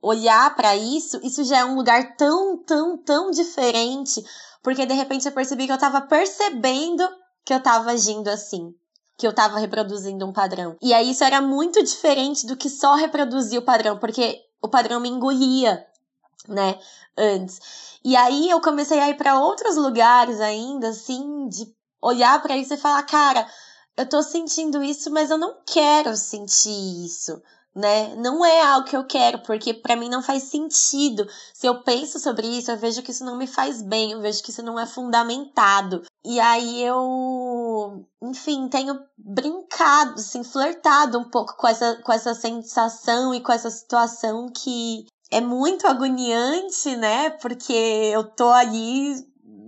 olhar 0.00 0.54
para 0.54 0.76
isso, 0.76 1.20
isso 1.22 1.44
já 1.44 1.58
é 1.58 1.64
um 1.64 1.74
lugar 1.74 2.16
tão, 2.16 2.56
tão, 2.58 2.96
tão 2.96 3.30
diferente, 3.30 4.24
porque 4.62 4.86
de 4.86 4.94
repente 4.94 5.26
eu 5.26 5.32
percebi 5.32 5.66
que 5.66 5.72
eu 5.72 5.78
tava 5.78 6.00
percebendo 6.02 7.06
que 7.44 7.52
eu 7.52 7.60
tava 7.60 7.90
agindo 7.90 8.28
assim. 8.28 8.74
Que 9.16 9.26
eu 9.26 9.32
tava 9.32 9.58
reproduzindo 9.58 10.26
um 10.26 10.32
padrão. 10.32 10.76
E 10.82 10.92
aí 10.92 11.10
isso 11.10 11.22
era 11.22 11.40
muito 11.40 11.82
diferente 11.82 12.46
do 12.46 12.56
que 12.56 12.68
só 12.68 12.94
reproduzir 12.94 13.58
o 13.58 13.64
padrão, 13.64 13.98
porque 13.98 14.40
o 14.60 14.68
padrão 14.68 15.00
me 15.00 15.08
engolia 15.08 15.86
né, 16.48 16.78
antes. 17.16 17.60
E 18.04 18.16
aí 18.16 18.50
eu 18.50 18.60
comecei 18.60 18.98
a 19.00 19.08
ir 19.08 19.16
para 19.16 19.40
outros 19.40 19.76
lugares 19.76 20.40
ainda, 20.40 20.88
assim, 20.88 21.48
de 21.48 21.72
olhar 22.00 22.40
para 22.42 22.56
isso 22.56 22.74
e 22.74 22.78
falar, 22.78 23.02
cara, 23.04 23.46
eu 23.96 24.08
tô 24.08 24.22
sentindo 24.22 24.82
isso, 24.82 25.10
mas 25.10 25.30
eu 25.30 25.38
não 25.38 25.56
quero 25.64 26.16
sentir 26.16 27.04
isso, 27.06 27.40
né? 27.74 28.14
Não 28.16 28.44
é 28.44 28.62
algo 28.62 28.86
que 28.86 28.96
eu 28.96 29.06
quero, 29.06 29.38
porque 29.42 29.72
para 29.72 29.96
mim 29.96 30.08
não 30.08 30.22
faz 30.22 30.44
sentido. 30.44 31.26
Se 31.52 31.66
eu 31.66 31.82
penso 31.82 32.18
sobre 32.18 32.46
isso, 32.46 32.70
eu 32.70 32.76
vejo 32.76 33.02
que 33.02 33.10
isso 33.10 33.24
não 33.24 33.36
me 33.36 33.46
faz 33.46 33.80
bem, 33.80 34.12
eu 34.12 34.20
vejo 34.20 34.42
que 34.42 34.50
isso 34.50 34.62
não 34.62 34.78
é 34.78 34.84
fundamentado. 34.84 36.02
E 36.24 36.40
aí 36.40 36.82
eu, 36.82 38.04
enfim, 38.22 38.68
tenho 38.68 39.00
brincado, 39.16 40.14
assim, 40.14 40.42
flertado 40.42 41.18
um 41.18 41.30
pouco 41.30 41.56
com 41.56 41.68
essa, 41.68 41.96
com 42.02 42.12
essa 42.12 42.34
sensação 42.34 43.34
e 43.34 43.40
com 43.40 43.52
essa 43.52 43.70
situação 43.70 44.48
que 44.50 45.06
é 45.34 45.40
muito 45.40 45.84
agoniante, 45.88 46.94
né? 46.94 47.28
Porque 47.28 47.72
eu 47.72 48.22
tô 48.22 48.48
ali, 48.50 49.16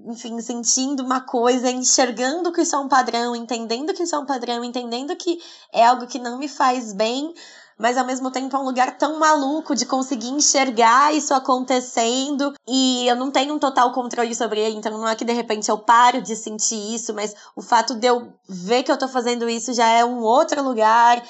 enfim, 0.06 0.40
sentindo 0.40 1.02
uma 1.02 1.20
coisa, 1.20 1.68
enxergando 1.68 2.52
que 2.52 2.62
isso 2.62 2.76
é 2.76 2.78
um 2.78 2.86
padrão, 2.86 3.34
entendendo 3.34 3.92
que 3.92 4.04
isso 4.04 4.14
é 4.14 4.18
um 4.18 4.24
padrão, 4.24 4.62
entendendo 4.62 5.16
que 5.16 5.42
é 5.72 5.84
algo 5.84 6.06
que 6.06 6.20
não 6.20 6.38
me 6.38 6.46
faz 6.46 6.92
bem, 6.92 7.34
mas 7.76 7.98
ao 7.98 8.06
mesmo 8.06 8.30
tempo 8.30 8.54
é 8.54 8.60
um 8.60 8.64
lugar 8.64 8.96
tão 8.96 9.18
maluco 9.18 9.74
de 9.74 9.84
conseguir 9.84 10.28
enxergar 10.28 11.12
isso 11.12 11.34
acontecendo 11.34 12.54
e 12.64 13.04
eu 13.08 13.16
não 13.16 13.32
tenho 13.32 13.52
um 13.52 13.58
total 13.58 13.90
controle 13.90 14.36
sobre 14.36 14.60
ele, 14.60 14.76
então 14.76 14.96
não 14.96 15.08
é 15.08 15.16
que 15.16 15.24
de 15.24 15.32
repente 15.32 15.68
eu 15.68 15.78
paro 15.78 16.22
de 16.22 16.36
sentir 16.36 16.94
isso, 16.94 17.12
mas 17.12 17.34
o 17.56 17.60
fato 17.60 17.96
de 17.96 18.06
eu 18.06 18.32
ver 18.48 18.84
que 18.84 18.92
eu 18.92 18.96
tô 18.96 19.08
fazendo 19.08 19.48
isso 19.48 19.74
já 19.74 19.88
é 19.88 20.04
um 20.04 20.20
outro 20.20 20.62
lugar. 20.62 21.20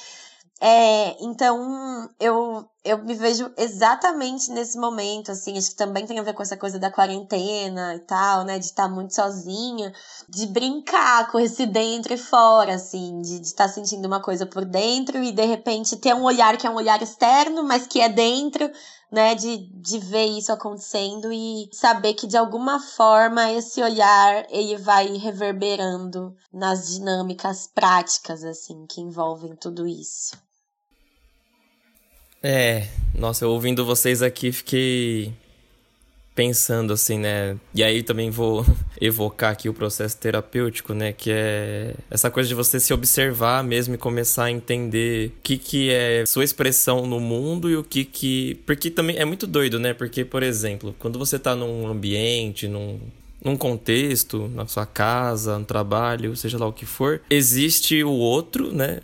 É, 0.59 1.23
então 1.23 2.09
eu, 2.19 2.67
eu 2.83 3.05
me 3.05 3.15
vejo 3.15 3.53
exatamente 3.59 4.51
nesse 4.51 4.79
momento, 4.79 5.31
assim, 5.31 5.59
acho 5.59 5.71
que 5.71 5.77
também 5.77 6.07
tem 6.07 6.19
a 6.19 6.23
ver 6.23 6.33
com 6.33 6.43
essa 6.43 6.57
coisa 6.57 6.79
da 6.79 6.91
quarentena 6.91 7.95
e 7.95 7.99
tal, 8.01 8.43
né, 8.43 8.59
de 8.59 8.65
estar 8.65 8.89
muito 8.89 9.15
sozinha, 9.15 9.93
de 10.27 10.47
brincar 10.47 11.31
com 11.31 11.39
esse 11.39 11.67
dentro 11.67 12.15
e 12.15 12.17
fora, 12.17 12.75
assim, 12.75 13.21
de 13.21 13.43
estar 13.43 13.69
sentindo 13.69 14.07
uma 14.07 14.23
coisa 14.23 14.47
por 14.47 14.65
dentro 14.65 15.23
e 15.23 15.31
de 15.31 15.45
repente 15.45 15.97
ter 15.97 16.15
um 16.15 16.25
olhar 16.25 16.57
que 16.57 16.67
é 16.67 16.71
um 16.71 16.77
olhar 16.77 17.03
externo, 17.03 17.63
mas 17.63 17.87
que 17.87 18.01
é 18.01 18.09
dentro, 18.09 18.71
né, 19.13 19.35
de, 19.35 19.59
de 19.75 19.99
ver 19.99 20.25
isso 20.25 20.51
acontecendo 20.51 21.31
e 21.31 21.69
saber 21.71 22.15
que 22.15 22.27
de 22.27 22.37
alguma 22.39 22.81
forma 22.81 23.53
esse 23.53 23.83
olhar 23.83 24.47
ele 24.49 24.79
vai 24.79 25.19
reverberando 25.19 26.35
nas 26.51 26.89
dinâmicas 26.89 27.67
práticas, 27.67 28.43
assim, 28.43 28.87
que 28.87 29.03
envolvem 29.03 29.55
tudo 29.55 29.87
isso. 29.87 30.46
É, 32.43 32.87
nossa, 33.15 33.45
eu 33.45 33.51
ouvindo 33.51 33.85
vocês 33.85 34.23
aqui 34.23 34.53
fiquei 34.53 35.33
pensando 36.37 36.93
assim, 36.93 37.19
né? 37.19 37.57
E 37.75 37.83
aí 37.83 38.03
também 38.03 38.31
vou 38.31 38.65
evocar 39.01 39.51
aqui 39.53 39.71
o 39.71 39.75
processo 39.75 40.19
terapêutico, 40.19 40.93
né? 40.93 41.13
Que 41.13 41.31
é 41.33 41.95
essa 42.11 42.31
coisa 42.31 42.47
de 42.47 42.55
você 42.55 42.79
se 42.79 42.93
observar 42.93 43.65
mesmo 43.65 43.95
e 43.95 43.99
começar 43.99 44.45
a 44.45 44.51
entender 44.51 45.29
o 45.29 45.33
que, 45.43 45.57
que 45.57 45.91
é 45.91 46.25
sua 46.27 46.45
expressão 46.45 47.07
no 47.07 47.19
mundo 47.19 47.71
e 47.71 47.77
o 47.77 47.83
que 47.83 48.05
que. 48.05 48.61
Porque 48.67 48.91
também 48.91 49.17
é 49.17 49.25
muito 49.25 49.47
doido, 49.47 49.81
né? 49.81 49.95
Porque, 49.95 50.25
por 50.25 50.43
exemplo, 50.43 50.95
quando 50.99 51.19
você 51.19 51.39
tá 51.39 51.57
num 51.57 51.87
ambiente, 51.87 52.69
num, 52.69 53.01
num 53.43 53.57
contexto, 53.57 54.47
na 54.55 54.67
sua 54.67 54.85
casa, 54.85 55.59
no 55.59 55.65
trabalho, 55.65 56.37
seja 56.37 56.59
lá 56.59 56.67
o 56.67 56.73
que 56.73 56.85
for, 56.85 57.23
existe 57.31 58.05
o 58.05 58.13
outro, 58.13 58.73
né? 58.73 59.01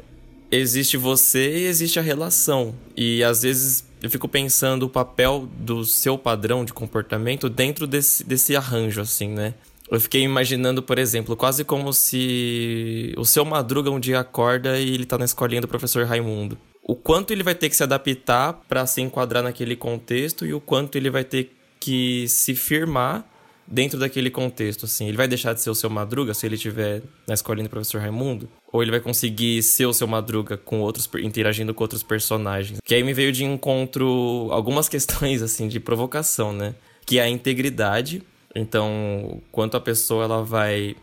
Existe 0.52 0.98
você 0.98 1.60
e 1.60 1.66
existe 1.66 1.98
a 1.98 2.02
relação. 2.02 2.74
E 2.94 3.24
às 3.24 3.42
vezes 3.42 3.84
eu 4.02 4.10
fico 4.10 4.28
pensando 4.28 4.84
o 4.84 4.88
papel 4.88 5.48
do 5.58 5.84
seu 5.84 6.18
padrão 6.18 6.64
de 6.64 6.72
comportamento 6.72 7.48
dentro 7.48 7.86
desse, 7.86 8.22
desse 8.22 8.54
arranjo, 8.54 9.00
assim, 9.00 9.28
né? 9.28 9.54
Eu 9.90 10.00
fiquei 10.00 10.22
imaginando, 10.22 10.82
por 10.82 10.98
exemplo, 10.98 11.36
quase 11.36 11.64
como 11.64 11.92
se 11.92 13.14
o 13.16 13.24
seu 13.24 13.44
Madruga 13.44 13.90
um 13.90 14.00
dia 14.00 14.20
acorda 14.20 14.78
e 14.78 14.94
ele 14.94 15.04
tá 15.04 15.18
na 15.18 15.24
escolinha 15.24 15.60
do 15.60 15.68
professor 15.68 16.06
Raimundo. 16.06 16.56
O 16.82 16.96
quanto 16.96 17.30
ele 17.32 17.42
vai 17.42 17.54
ter 17.54 17.68
que 17.68 17.76
se 17.76 17.82
adaptar 17.82 18.54
para 18.68 18.86
se 18.86 19.00
enquadrar 19.00 19.42
naquele 19.42 19.76
contexto 19.76 20.46
e 20.46 20.54
o 20.54 20.60
quanto 20.60 20.96
ele 20.96 21.10
vai 21.10 21.24
ter 21.24 21.54
que 21.78 22.26
se 22.28 22.54
firmar 22.54 23.24
dentro 23.66 23.98
daquele 23.98 24.30
contexto, 24.30 24.86
assim. 24.86 25.08
Ele 25.08 25.16
vai 25.16 25.28
deixar 25.28 25.52
de 25.52 25.60
ser 25.60 25.70
o 25.70 25.74
seu 25.74 25.90
Madruga 25.90 26.34
se 26.34 26.46
ele 26.46 26.56
estiver 26.56 27.02
na 27.26 27.34
escolinha 27.34 27.64
do 27.64 27.70
professor 27.70 28.00
Raimundo? 28.00 28.48
Ou 28.72 28.82
ele 28.82 28.90
vai 28.90 29.00
conseguir 29.00 29.62
ser 29.62 29.84
o 29.84 29.92
seu 29.92 30.06
Madruga 30.06 30.56
com 30.56 30.80
outros 30.80 31.08
interagindo 31.22 31.74
com 31.74 31.84
outros 31.84 32.02
personagens. 32.02 32.80
Que 32.82 32.94
aí 32.94 33.04
me 33.04 33.12
veio 33.12 33.30
de 33.30 33.44
encontro 33.44 34.48
algumas 34.50 34.88
questões 34.90 35.42
assim 35.42 35.68
de 35.68 35.78
provocação, 35.78 36.52
né? 36.52 36.74
Que 37.04 37.18
é 37.18 37.22
a 37.22 37.28
integridade. 37.28 38.22
Então, 38.54 39.40
quanto 39.50 39.76
a 39.76 39.80
pessoa 39.80 40.24
ela 40.24 40.42
vai 40.42 40.96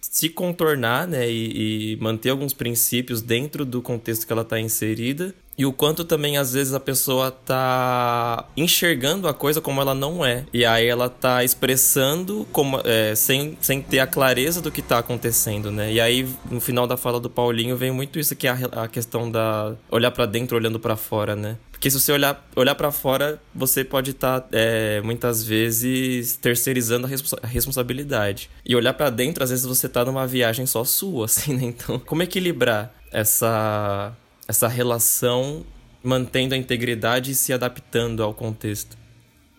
se 0.00 0.28
contornar, 0.28 1.08
né, 1.08 1.28
e, 1.28 1.94
e 1.94 1.96
manter 1.96 2.28
alguns 2.28 2.52
princípios 2.52 3.22
dentro 3.22 3.64
do 3.64 3.80
contexto 3.80 4.26
que 4.26 4.32
ela 4.32 4.42
está 4.42 4.60
inserida 4.60 5.34
e 5.56 5.64
o 5.64 5.72
quanto 5.72 6.04
também, 6.04 6.36
às 6.36 6.52
vezes, 6.52 6.74
a 6.74 6.80
pessoa 6.80 7.30
tá 7.30 8.46
enxergando 8.56 9.28
a 9.28 9.34
coisa 9.34 9.60
como 9.60 9.80
ela 9.80 9.94
não 9.94 10.24
é. 10.24 10.44
E 10.52 10.64
aí 10.64 10.86
ela 10.86 11.08
tá 11.08 11.44
expressando 11.44 12.46
como, 12.52 12.80
é, 12.84 13.14
sem, 13.14 13.56
sem 13.60 13.80
ter 13.80 14.00
a 14.00 14.06
clareza 14.06 14.60
do 14.60 14.70
que 14.70 14.82
tá 14.82 14.98
acontecendo, 14.98 15.70
né? 15.70 15.92
E 15.92 16.00
aí, 16.00 16.28
no 16.50 16.60
final 16.60 16.86
da 16.86 16.96
fala 16.96 17.20
do 17.20 17.30
Paulinho, 17.30 17.76
vem 17.76 17.92
muito 17.92 18.18
isso 18.18 18.34
que 18.34 18.48
é 18.48 18.50
a, 18.50 18.84
a 18.84 18.88
questão 18.88 19.30
da 19.30 19.74
olhar 19.90 20.10
para 20.10 20.26
dentro 20.26 20.56
olhando 20.56 20.80
para 20.80 20.96
fora, 20.96 21.36
né? 21.36 21.56
Porque 21.70 21.90
se 21.90 22.00
você 22.00 22.12
olhar, 22.12 22.48
olhar 22.56 22.74
para 22.74 22.90
fora, 22.90 23.38
você 23.54 23.84
pode 23.84 24.12
estar, 24.12 24.40
tá, 24.40 24.48
é, 24.52 25.00
muitas 25.02 25.44
vezes, 25.44 26.36
terceirizando 26.36 27.06
a, 27.06 27.10
responsa 27.10 27.38
a 27.42 27.46
responsabilidade. 27.46 28.48
E 28.64 28.74
olhar 28.74 28.94
para 28.94 29.10
dentro, 29.10 29.44
às 29.44 29.50
vezes, 29.50 29.66
você 29.66 29.88
tá 29.88 30.04
numa 30.04 30.26
viagem 30.26 30.66
só 30.66 30.82
sua, 30.82 31.26
assim, 31.26 31.54
né? 31.54 31.64
Então, 31.64 31.98
como 31.98 32.22
equilibrar 32.22 32.92
essa 33.12 34.16
essa 34.48 34.68
relação 34.68 35.64
mantendo 36.02 36.54
a 36.54 36.58
integridade 36.58 37.30
e 37.30 37.34
se 37.34 37.52
adaptando 37.52 38.22
ao 38.22 38.34
contexto. 38.34 38.96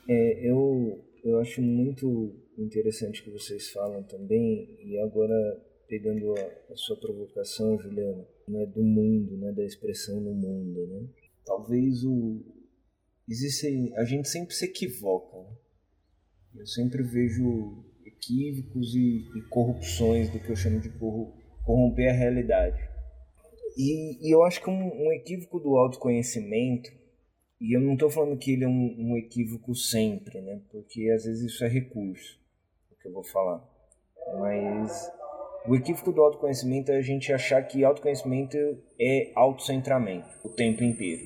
É, 0.07 0.49
eu, 0.49 1.03
eu 1.23 1.39
acho 1.39 1.61
muito 1.61 2.35
interessante 2.57 3.23
que 3.23 3.31
vocês 3.31 3.71
falam 3.71 4.03
também, 4.03 4.77
e 4.83 4.97
agora 4.99 5.33
pegando 5.87 6.33
a, 6.37 6.73
a 6.73 6.75
sua 6.75 6.95
provocação, 6.97 7.79
Juliana, 7.79 8.25
né, 8.47 8.65
do 8.67 8.83
mundo, 8.83 9.37
né, 9.37 9.51
da 9.51 9.63
expressão 9.63 10.19
no 10.19 10.33
mundo, 10.33 10.87
né? 10.87 11.07
Talvez 11.45 12.03
o 12.03 12.43
existe 13.29 13.93
a 13.95 14.03
gente 14.03 14.27
sempre 14.27 14.53
se 14.53 14.65
equivoca. 14.65 15.37
Né? 15.37 15.55
Eu 16.57 16.67
sempre 16.67 17.03
vejo 17.03 17.83
equívocos 18.05 18.95
e, 18.95 19.27
e 19.35 19.41
corrupções 19.49 20.29
do 20.29 20.39
que 20.39 20.49
eu 20.49 20.55
chamo 20.55 20.79
de 20.79 20.89
corromper 21.63 22.09
a 22.09 22.13
realidade. 22.13 22.94
E, 23.75 24.27
e 24.27 24.31
eu 24.33 24.43
acho 24.43 24.61
que 24.61 24.69
um, 24.69 25.07
um, 25.07 25.11
equívoco 25.11 25.59
do 25.59 25.75
autoconhecimento, 25.75 26.89
e 27.59 27.75
eu 27.75 27.81
não 27.81 27.93
estou 27.93 28.09
falando 28.09 28.37
que 28.37 28.53
ele 28.53 28.63
é 28.63 28.67
um, 28.67 28.95
um, 28.97 29.17
equívoco 29.17 29.75
sempre, 29.75 30.41
né? 30.41 30.61
Porque 30.71 31.09
às 31.09 31.25
vezes 31.25 31.51
isso 31.51 31.63
é 31.63 31.67
recurso, 31.67 32.39
o 32.91 33.01
que 33.01 33.07
eu 33.07 33.13
vou 33.13 33.23
falar. 33.23 33.63
Mas 34.39 35.11
o 35.67 35.75
equívoco 35.75 36.11
do 36.11 36.21
autoconhecimento 36.21 36.91
é 36.91 36.97
a 36.97 37.01
gente 37.01 37.33
achar 37.33 37.61
que 37.63 37.83
autoconhecimento 37.83 38.57
é 38.99 39.31
autocentramento 39.35 40.29
o 40.43 40.49
tempo 40.49 40.83
inteiro. 40.83 41.23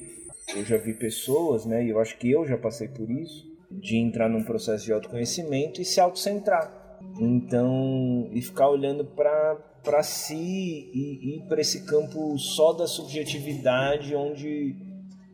Eu 0.56 0.66
já 0.66 0.78
vi 0.78 0.94
pessoas, 0.94 1.66
né? 1.66 1.86
E 1.86 1.90
eu 1.90 2.00
acho 2.00 2.18
que 2.18 2.32
eu 2.32 2.46
já 2.48 2.58
passei 2.58 2.88
por 2.88 3.10
isso, 3.12 3.48
de 3.70 3.98
entrar 3.98 4.28
num 4.28 4.44
processo 4.44 4.86
de 4.86 4.94
autoconhecimento 4.94 5.80
e 5.82 5.86
se 5.86 6.00
autocentrar. 6.00 6.80
Então, 7.20 8.30
e 8.32 8.42
ficar 8.42 8.70
olhando 8.70 9.06
para 9.06 9.56
para 9.90 10.04
si 10.04 10.92
e 10.94 11.44
para 11.50 11.62
esse 11.62 11.84
campo 11.84 12.38
só 12.38 12.74
da 12.74 12.86
subjetividade, 12.86 14.14
onde 14.14 14.76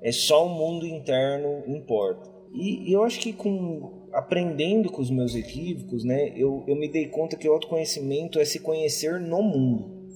é 0.01 0.13
só 0.13 0.45
o 0.45 0.49
mundo 0.49 0.87
interno 0.87 1.61
importa. 1.67 2.29
E, 2.53 2.89
e, 2.89 2.93
eu 2.93 3.03
acho 3.03 3.19
que 3.19 3.33
com 3.33 4.07
aprendendo 4.13 4.89
com 4.89 5.01
os 5.01 5.11
meus 5.11 5.35
equívocos, 5.35 6.05
né, 6.05 6.31
eu, 6.37 6.63
eu 6.69 6.75
me 6.77 6.87
dei 6.87 7.07
conta 7.07 7.35
que 7.35 7.49
o 7.49 7.51
autoconhecimento 7.51 8.39
é 8.39 8.45
se 8.45 8.61
conhecer 8.61 9.19
no 9.19 9.43
mundo. 9.43 10.07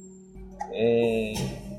É, 0.71 1.33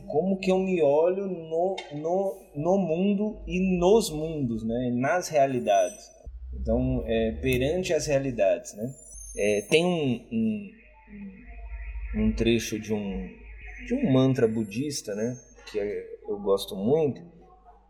como 0.06 0.36
que 0.36 0.50
eu 0.50 0.58
me 0.58 0.82
olho 0.82 1.28
no, 1.28 1.76
no, 1.94 2.36
no 2.54 2.76
mundo 2.76 3.38
e 3.46 3.78
nos 3.78 4.10
mundos, 4.10 4.62
né, 4.62 4.90
nas 4.92 5.28
realidades. 5.28 6.10
Então, 6.52 7.04
é, 7.06 7.32
perante 7.40 7.94
as 7.94 8.06
realidades, 8.06 8.74
né? 8.74 8.92
É, 9.34 9.62
tem 9.62 9.86
um, 9.86 10.26
um, 10.30 10.70
um 12.14 12.32
trecho 12.32 12.78
de 12.78 12.92
um, 12.92 13.28
de 13.86 13.94
um 13.94 14.12
mantra 14.12 14.48
budista, 14.48 15.14
né? 15.14 15.38
Que 15.70 15.78
eu 16.28 16.38
gosto 16.38 16.74
muito, 16.74 17.22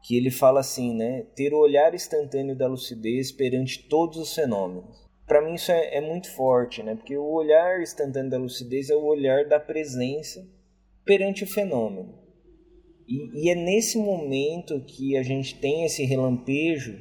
que 0.02 0.16
ele 0.16 0.30
fala 0.30 0.61
assim, 0.61 0.94
né? 0.94 1.26
Ter 1.35 1.52
o 1.52 1.59
olhar 1.59 1.94
instantâneo 1.94 2.56
da 2.56 2.66
lucidez 2.66 3.33
perante 3.33 3.88
todos 3.88 4.18
os 4.18 4.35
fenômenos. 4.35 5.09
Para 5.26 5.42
mim 5.42 5.54
isso 5.54 5.70
é, 5.70 5.96
é, 5.96 6.00
muito 6.00 6.30
forte, 6.35 6.83
né? 6.83 6.94
Porque 6.94 7.16
o 7.16 7.33
olhar 7.33 7.80
instantâneo 7.80 8.30
da 8.30 8.38
lucidez 8.38 8.90
é 8.90 8.96
o 8.96 9.04
olhar 9.04 9.46
da 9.46 9.61
presença 9.61 10.46
perante 11.04 11.44
o 11.44 11.46
fenômeno. 11.46 12.18
E, 13.06 13.44
e 13.44 13.50
é 13.50 13.54
nesse 13.54 13.96
momento 13.98 14.80
que 14.85 15.16
a 15.16 15.22
gente 15.22 15.59
tem 15.59 15.85
esse 15.85 16.04
relampejo 16.04 16.98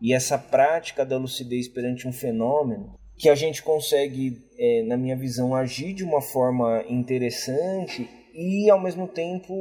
e 0.00 0.14
essa 0.14 0.38
prática 0.38 1.04
da 1.04 1.18
lucidez 1.18 1.68
perante 1.68 2.06
um 2.06 2.12
fenômeno 2.12 2.99
que 3.20 3.28
a 3.28 3.34
gente 3.34 3.62
consegue, 3.62 4.38
é, 4.58 4.82
na 4.84 4.96
minha 4.96 5.14
visão, 5.14 5.54
agir 5.54 5.92
de 5.92 6.02
uma 6.02 6.22
forma 6.22 6.82
interessante 6.88 8.08
e 8.34 8.70
ao 8.70 8.82
mesmo 8.82 9.06
tempo 9.06 9.54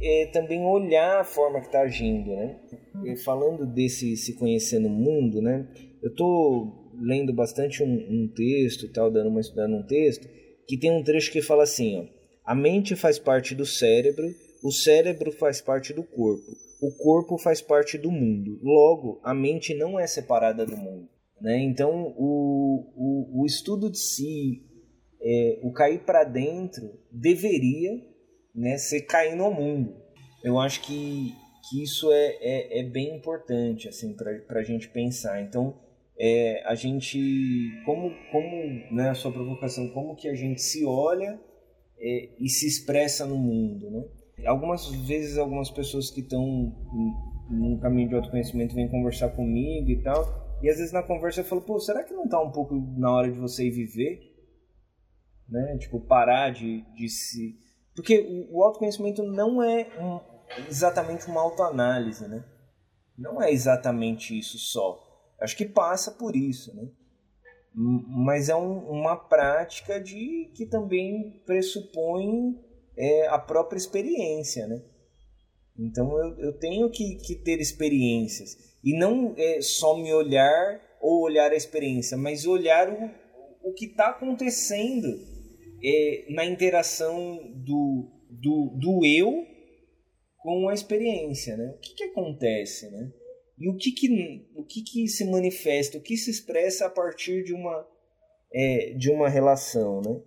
é, 0.00 0.26
também 0.32 0.64
olhar 0.64 1.20
a 1.20 1.24
forma 1.24 1.60
que 1.60 1.66
está 1.66 1.80
agindo, 1.80 2.30
né? 2.30 2.56
E 3.04 3.16
falando 3.16 3.66
desse 3.66 4.16
se 4.16 4.34
conhecer 4.34 4.78
no 4.78 4.88
mundo, 4.88 5.42
né? 5.42 5.66
Eu 6.00 6.10
estou 6.10 6.92
lendo 7.02 7.34
bastante 7.34 7.82
um, 7.82 7.88
um 7.88 8.32
texto, 8.32 8.86
tal, 8.92 9.10
dando 9.10 9.28
uma 9.28 9.40
estudando 9.40 9.74
um 9.74 9.82
texto 9.82 10.28
que 10.68 10.78
tem 10.78 10.92
um 10.92 11.02
trecho 11.02 11.32
que 11.32 11.42
fala 11.42 11.64
assim, 11.64 11.98
ó, 11.98 12.04
a 12.44 12.54
mente 12.54 12.94
faz 12.94 13.18
parte 13.18 13.56
do 13.56 13.66
cérebro, 13.66 14.32
o 14.62 14.70
cérebro 14.70 15.32
faz 15.32 15.60
parte 15.60 15.92
do 15.92 16.04
corpo, 16.04 16.46
o 16.80 16.92
corpo 16.92 17.36
faz 17.38 17.60
parte 17.60 17.98
do 17.98 18.12
mundo. 18.12 18.60
Logo, 18.62 19.20
a 19.24 19.34
mente 19.34 19.74
não 19.74 19.98
é 19.98 20.06
separada 20.06 20.64
do 20.64 20.76
mundo. 20.76 21.08
Né? 21.40 21.58
Então, 21.62 22.14
o, 22.16 22.92
o, 22.94 23.42
o 23.42 23.46
estudo 23.46 23.90
de 23.90 23.98
si, 23.98 24.62
é, 25.20 25.58
o 25.62 25.72
cair 25.72 26.00
para 26.00 26.24
dentro, 26.24 26.98
deveria 27.10 28.00
né, 28.54 28.76
ser 28.76 29.02
cair 29.02 29.36
no 29.36 29.50
mundo. 29.50 29.96
Eu 30.44 30.58
acho 30.58 30.82
que, 30.82 31.34
que 31.68 31.82
isso 31.82 32.10
é, 32.12 32.36
é, 32.40 32.80
é 32.80 32.82
bem 32.82 33.16
importante 33.16 33.88
assim, 33.88 34.14
para 34.14 34.60
a 34.60 34.64
gente 34.64 34.88
pensar. 34.88 35.40
Então, 35.42 35.78
é, 36.18 36.62
a 36.66 36.74
gente, 36.74 37.18
como, 37.86 38.12
como 38.30 38.94
né, 38.94 39.10
a 39.10 39.14
sua 39.14 39.32
provocação, 39.32 39.88
como 39.88 40.14
que 40.14 40.28
a 40.28 40.34
gente 40.34 40.60
se 40.60 40.84
olha 40.84 41.40
é, 41.98 42.28
e 42.38 42.48
se 42.48 42.66
expressa 42.66 43.26
no 43.26 43.36
mundo. 43.36 43.90
Né? 43.90 44.04
Algumas 44.46 44.86
vezes, 45.06 45.38
algumas 45.38 45.70
pessoas 45.70 46.10
que 46.10 46.20
estão 46.20 46.74
num 47.50 47.78
caminho 47.78 48.08
de 48.08 48.14
autoconhecimento 48.14 48.74
vêm 48.74 48.88
conversar 48.88 49.30
comigo 49.30 49.90
e 49.90 50.02
tal, 50.02 50.49
e 50.62 50.68
às 50.68 50.76
vezes 50.76 50.92
na 50.92 51.02
conversa 51.02 51.40
eu 51.40 51.44
falo, 51.44 51.62
pô, 51.62 51.78
será 51.80 52.04
que 52.04 52.12
não 52.12 52.28
tá 52.28 52.40
um 52.40 52.50
pouco 52.50 52.74
na 52.96 53.10
hora 53.12 53.30
de 53.30 53.38
você 53.38 53.66
ir 53.66 53.70
viver? 53.70 54.30
Né? 55.48 55.78
Tipo, 55.78 56.00
parar 56.00 56.50
de, 56.50 56.82
de 56.94 57.08
se. 57.08 57.58
Porque 57.94 58.20
o, 58.20 58.58
o 58.58 58.62
autoconhecimento 58.62 59.22
não 59.22 59.62
é 59.62 59.88
um, 59.98 60.20
exatamente 60.68 61.26
uma 61.26 61.40
autoanálise, 61.40 62.28
né? 62.28 62.44
Não 63.16 63.42
é 63.42 63.50
exatamente 63.50 64.38
isso 64.38 64.58
só. 64.58 65.06
Acho 65.40 65.56
que 65.56 65.64
passa 65.64 66.12
por 66.12 66.36
isso, 66.36 66.74
né? 66.74 66.88
Mas 67.74 68.48
é 68.48 68.54
um, 68.54 68.90
uma 68.90 69.16
prática 69.16 70.00
de 70.00 70.50
que 70.54 70.66
também 70.66 71.42
pressupõe 71.46 72.58
é, 72.96 73.28
a 73.28 73.38
própria 73.38 73.78
experiência, 73.78 74.66
né? 74.66 74.82
Então 75.80 76.18
eu, 76.18 76.38
eu 76.38 76.52
tenho 76.58 76.90
que, 76.90 77.16
que 77.16 77.34
ter 77.34 77.60
experiências. 77.60 78.56
E 78.84 78.96
não 78.96 79.34
é 79.36 79.60
só 79.60 79.96
me 79.96 80.12
olhar 80.12 80.80
ou 81.00 81.22
olhar 81.22 81.50
a 81.50 81.56
experiência, 81.56 82.16
mas 82.16 82.46
olhar 82.46 82.88
o, 82.90 83.70
o 83.70 83.72
que 83.72 83.86
está 83.86 84.08
acontecendo 84.08 85.08
é, 85.82 86.26
na 86.30 86.44
interação 86.44 87.40
do, 87.56 88.10
do, 88.30 88.76
do 88.78 89.06
eu 89.06 89.46
com 90.38 90.68
a 90.68 90.74
experiência. 90.74 91.56
Né? 91.56 91.74
O 91.76 91.78
que, 91.78 91.94
que 91.94 92.04
acontece? 92.04 92.90
Né? 92.90 93.10
E 93.58 93.68
o 93.68 93.76
que, 93.76 93.92
que, 93.92 94.48
o 94.54 94.64
que, 94.64 94.82
que 94.82 95.08
se 95.08 95.24
manifesta, 95.24 95.98
o 95.98 96.02
que 96.02 96.16
se 96.16 96.30
expressa 96.30 96.86
a 96.86 96.90
partir 96.90 97.42
de 97.44 97.54
uma, 97.54 97.86
é, 98.52 98.94
de 98.94 99.10
uma 99.10 99.28
relação. 99.28 100.00
Né? 100.02 100.20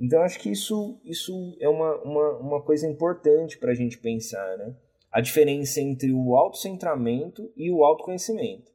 Então 0.00 0.22
acho 0.22 0.38
que 0.38 0.50
isso, 0.50 1.00
isso 1.04 1.56
é 1.60 1.68
uma, 1.68 1.94
uma, 2.02 2.38
uma 2.38 2.62
coisa 2.62 2.86
importante 2.86 3.58
para 3.58 3.72
a 3.72 3.74
gente 3.74 3.98
pensar. 3.98 4.56
Né? 4.56 4.74
a 5.10 5.20
diferença 5.20 5.80
entre 5.80 6.12
o 6.12 6.36
autocentramento 6.36 7.50
e 7.56 7.70
o 7.70 7.84
autoconhecimento. 7.84 8.70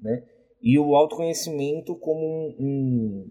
Né? 0.00 0.24
E 0.60 0.78
o 0.78 0.94
autoconhecimento 0.94 1.94
como 1.96 2.26
um, 2.26 3.26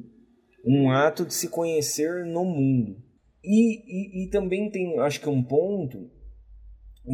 um, 0.65 0.75
um 0.83 0.91
ato 0.91 1.25
de 1.25 1.33
se 1.33 1.49
conhecer 1.49 2.25
no 2.25 2.45
mundo. 2.45 3.03
E, 3.43 4.23
e, 4.23 4.23
e, 4.23 4.29
também 4.29 4.71
tem, 4.71 4.99
acho 4.99 5.21
que 5.21 5.29
um 5.29 5.43
ponto 5.43 6.09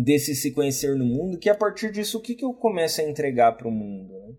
desse 0.04 0.34
se 0.36 0.52
conhecer 0.52 0.96
no 0.96 1.06
mundo, 1.06 1.38
que 1.38 1.50
a 1.50 1.56
partir 1.56 1.92
disso, 1.92 2.18
o 2.18 2.22
que, 2.22 2.36
que 2.36 2.46
eu 2.46 2.54
começo 2.54 3.02
a 3.02 3.04
entregar 3.04 3.58
para 3.58 3.68
o 3.68 3.72
mundo? 3.72 4.14
Né? 4.14 4.36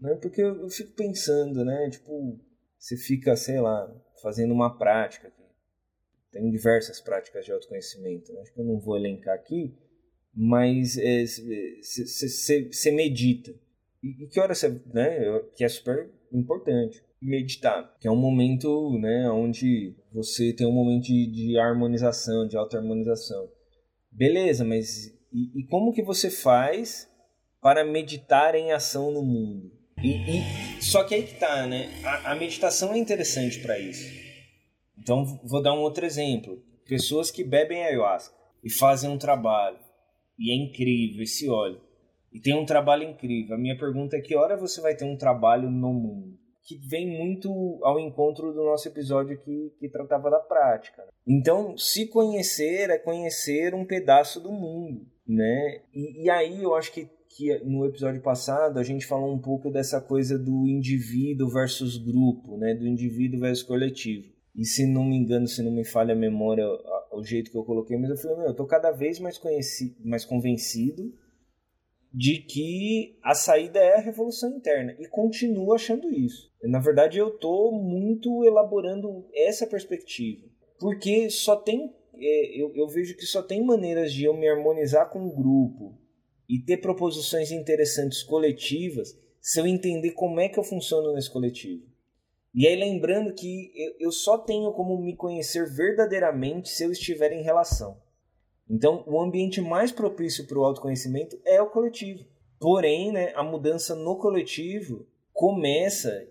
né? 0.00 0.14
Porque 0.16 0.42
eu, 0.42 0.62
eu, 0.62 0.68
fico 0.68 0.92
pensando, 0.94 1.64
né? 1.64 1.88
Tipo, 1.90 2.40
você 2.76 2.96
fica, 2.96 3.36
sei 3.36 3.60
lá, 3.60 3.88
fazendo 4.20 4.52
uma 4.52 4.76
prática 4.76 5.32
Tem 6.30 6.50
diversas 6.50 7.00
práticas 7.00 7.44
de 7.44 7.52
autoconhecimento. 7.52 8.32
Né? 8.32 8.40
Acho 8.40 8.52
que 8.52 8.60
eu 8.60 8.64
não 8.64 8.78
vou 8.78 8.96
elencar 8.96 9.34
aqui, 9.34 9.74
mas 10.34 10.96
você 10.96 12.88
é, 12.88 12.92
medita. 12.92 13.54
E, 14.02 14.24
e, 14.24 14.26
que 14.28 14.38
hora 14.38 14.54
você. 14.54 14.68
Né, 14.92 15.40
que 15.54 15.64
é 15.64 15.68
super 15.68 16.10
importante. 16.32 17.02
Meditar, 17.20 17.96
que 17.98 18.06
é 18.06 18.10
um 18.10 18.16
momento 18.16 18.96
né, 19.00 19.28
onde 19.28 19.96
você 20.12 20.52
tem 20.52 20.64
um 20.64 20.72
momento 20.72 21.06
de, 21.06 21.26
de 21.26 21.58
harmonização, 21.58 22.46
de 22.46 22.56
auto-harmonização. 22.56 23.50
Beleza, 24.12 24.64
mas 24.64 25.08
e, 25.32 25.60
e, 25.60 25.66
como 25.66 25.92
que 25.92 26.02
você 26.02 26.30
faz 26.30 27.10
para 27.60 27.84
meditar 27.84 28.54
em 28.54 28.72
ação 28.72 29.10
no 29.10 29.22
mundo? 29.22 29.72
E, 30.02 30.10
e 30.10 30.67
só 30.88 31.04
que 31.04 31.14
aí 31.14 31.22
que 31.22 31.34
tá, 31.34 31.66
né? 31.66 31.90
A, 32.04 32.32
a 32.32 32.34
meditação 32.34 32.94
é 32.94 32.98
interessante 32.98 33.60
para 33.60 33.78
isso. 33.78 34.10
Então 34.98 35.24
vou 35.44 35.62
dar 35.62 35.74
um 35.74 35.80
outro 35.80 36.04
exemplo. 36.04 36.62
Pessoas 36.86 37.30
que 37.30 37.44
bebem 37.44 37.84
ayahuasca 37.84 38.34
e 38.64 38.70
fazem 38.70 39.10
um 39.10 39.18
trabalho 39.18 39.78
e 40.38 40.52
é 40.52 40.56
incrível 40.56 41.22
esse 41.22 41.48
óleo 41.48 41.80
e 42.32 42.40
tem 42.40 42.54
um 42.54 42.64
trabalho 42.64 43.04
incrível. 43.04 43.54
A 43.54 43.58
minha 43.58 43.76
pergunta 43.76 44.16
é 44.16 44.20
que 44.20 44.36
hora 44.36 44.56
você 44.56 44.80
vai 44.80 44.94
ter 44.94 45.04
um 45.04 45.16
trabalho 45.16 45.70
no 45.70 45.92
mundo? 45.92 46.38
Que 46.64 46.76
vem 46.76 47.06
muito 47.06 47.50
ao 47.82 47.98
encontro 47.98 48.52
do 48.52 48.64
nosso 48.64 48.88
episódio 48.88 49.38
que, 49.38 49.72
que 49.78 49.88
tratava 49.88 50.30
da 50.30 50.38
prática. 50.38 51.02
Então, 51.26 51.76
se 51.76 52.06
conhecer 52.06 52.90
é 52.90 52.98
conhecer 52.98 53.74
um 53.74 53.86
pedaço 53.86 54.40
do 54.40 54.52
mundo, 54.52 55.06
né? 55.26 55.82
E, 55.94 56.24
e 56.24 56.30
aí 56.30 56.62
eu 56.62 56.74
acho 56.74 56.92
que, 56.92 57.08
que 57.38 57.56
no 57.64 57.86
episódio 57.86 58.20
passado 58.20 58.80
a 58.80 58.82
gente 58.82 59.06
falou 59.06 59.32
um 59.32 59.38
pouco 59.38 59.70
dessa 59.70 60.00
coisa 60.00 60.36
do 60.36 60.66
indivíduo 60.66 61.48
versus 61.48 61.96
grupo, 61.96 62.58
né? 62.58 62.74
Do 62.74 62.84
indivíduo 62.84 63.38
versus 63.38 63.62
coletivo. 63.62 64.26
E 64.56 64.64
se 64.64 64.84
não 64.84 65.04
me 65.04 65.16
engano, 65.16 65.46
se 65.46 65.62
não 65.62 65.70
me 65.70 65.84
falha 65.84 66.14
a 66.14 66.18
memória, 66.18 66.64
o 67.12 67.22
jeito 67.22 67.52
que 67.52 67.56
eu 67.56 67.62
coloquei, 67.62 67.96
mas 67.96 68.10
eu 68.10 68.16
falei, 68.16 68.38
meu, 68.38 68.46
eu 68.48 68.56
tô 68.56 68.66
cada 68.66 68.90
vez 68.90 69.20
mais, 69.20 69.38
conhecido, 69.38 69.94
mais 70.04 70.24
convencido 70.24 71.14
de 72.12 72.38
que 72.38 73.16
a 73.22 73.34
saída 73.34 73.78
é 73.78 73.94
a 73.94 74.00
revolução 74.00 74.56
interna 74.56 74.96
e 74.98 75.06
continuo 75.06 75.72
achando 75.72 76.12
isso. 76.12 76.50
Na 76.64 76.80
verdade, 76.80 77.18
eu 77.18 77.28
estou 77.28 77.70
muito 77.70 78.44
elaborando 78.44 79.28
essa 79.32 79.64
perspectiva, 79.64 80.44
porque 80.80 81.30
só 81.30 81.54
tem 81.54 81.94
é, 82.16 82.60
eu, 82.60 82.72
eu 82.74 82.88
vejo 82.88 83.16
que 83.16 83.26
só 83.26 83.42
tem 83.42 83.64
maneiras 83.64 84.12
de 84.12 84.24
eu 84.24 84.36
me 84.36 84.48
harmonizar 84.48 85.08
com 85.08 85.24
o 85.24 85.36
grupo 85.36 86.07
e 86.48 86.58
ter 86.58 86.78
proposições 86.78 87.50
interessantes 87.50 88.22
coletivas 88.22 89.18
se 89.40 89.60
eu 89.60 89.66
entender 89.66 90.12
como 90.12 90.40
é 90.40 90.48
que 90.48 90.58
eu 90.58 90.64
funciono 90.64 91.12
nesse 91.12 91.30
coletivo. 91.30 91.84
E 92.54 92.66
aí 92.66 92.74
lembrando 92.74 93.32
que 93.34 93.70
eu, 94.00 94.10
só 94.10 94.38
tenho 94.38 94.72
como 94.72 95.00
me 95.00 95.14
conhecer 95.14 95.68
verdadeiramente 95.70 96.70
se 96.70 96.82
eu 96.82 96.90
estiver 96.90 97.32
em 97.32 97.42
relação. 97.42 98.00
Então, 98.68 99.04
o 99.06 99.20
ambiente 99.20 99.60
mais 99.60 99.92
propício 99.92 100.46
para 100.46 100.58
o 100.58 100.64
autoconhecimento 100.64 101.38
é 101.44 101.60
o 101.60 101.70
coletivo. 101.70 102.24
Porém, 102.58 103.12
né, 103.12 103.32
a 103.34 103.42
mudança 103.42 103.94
no 103.94 104.16
coletivo 104.16 105.06
começa, 105.32 106.26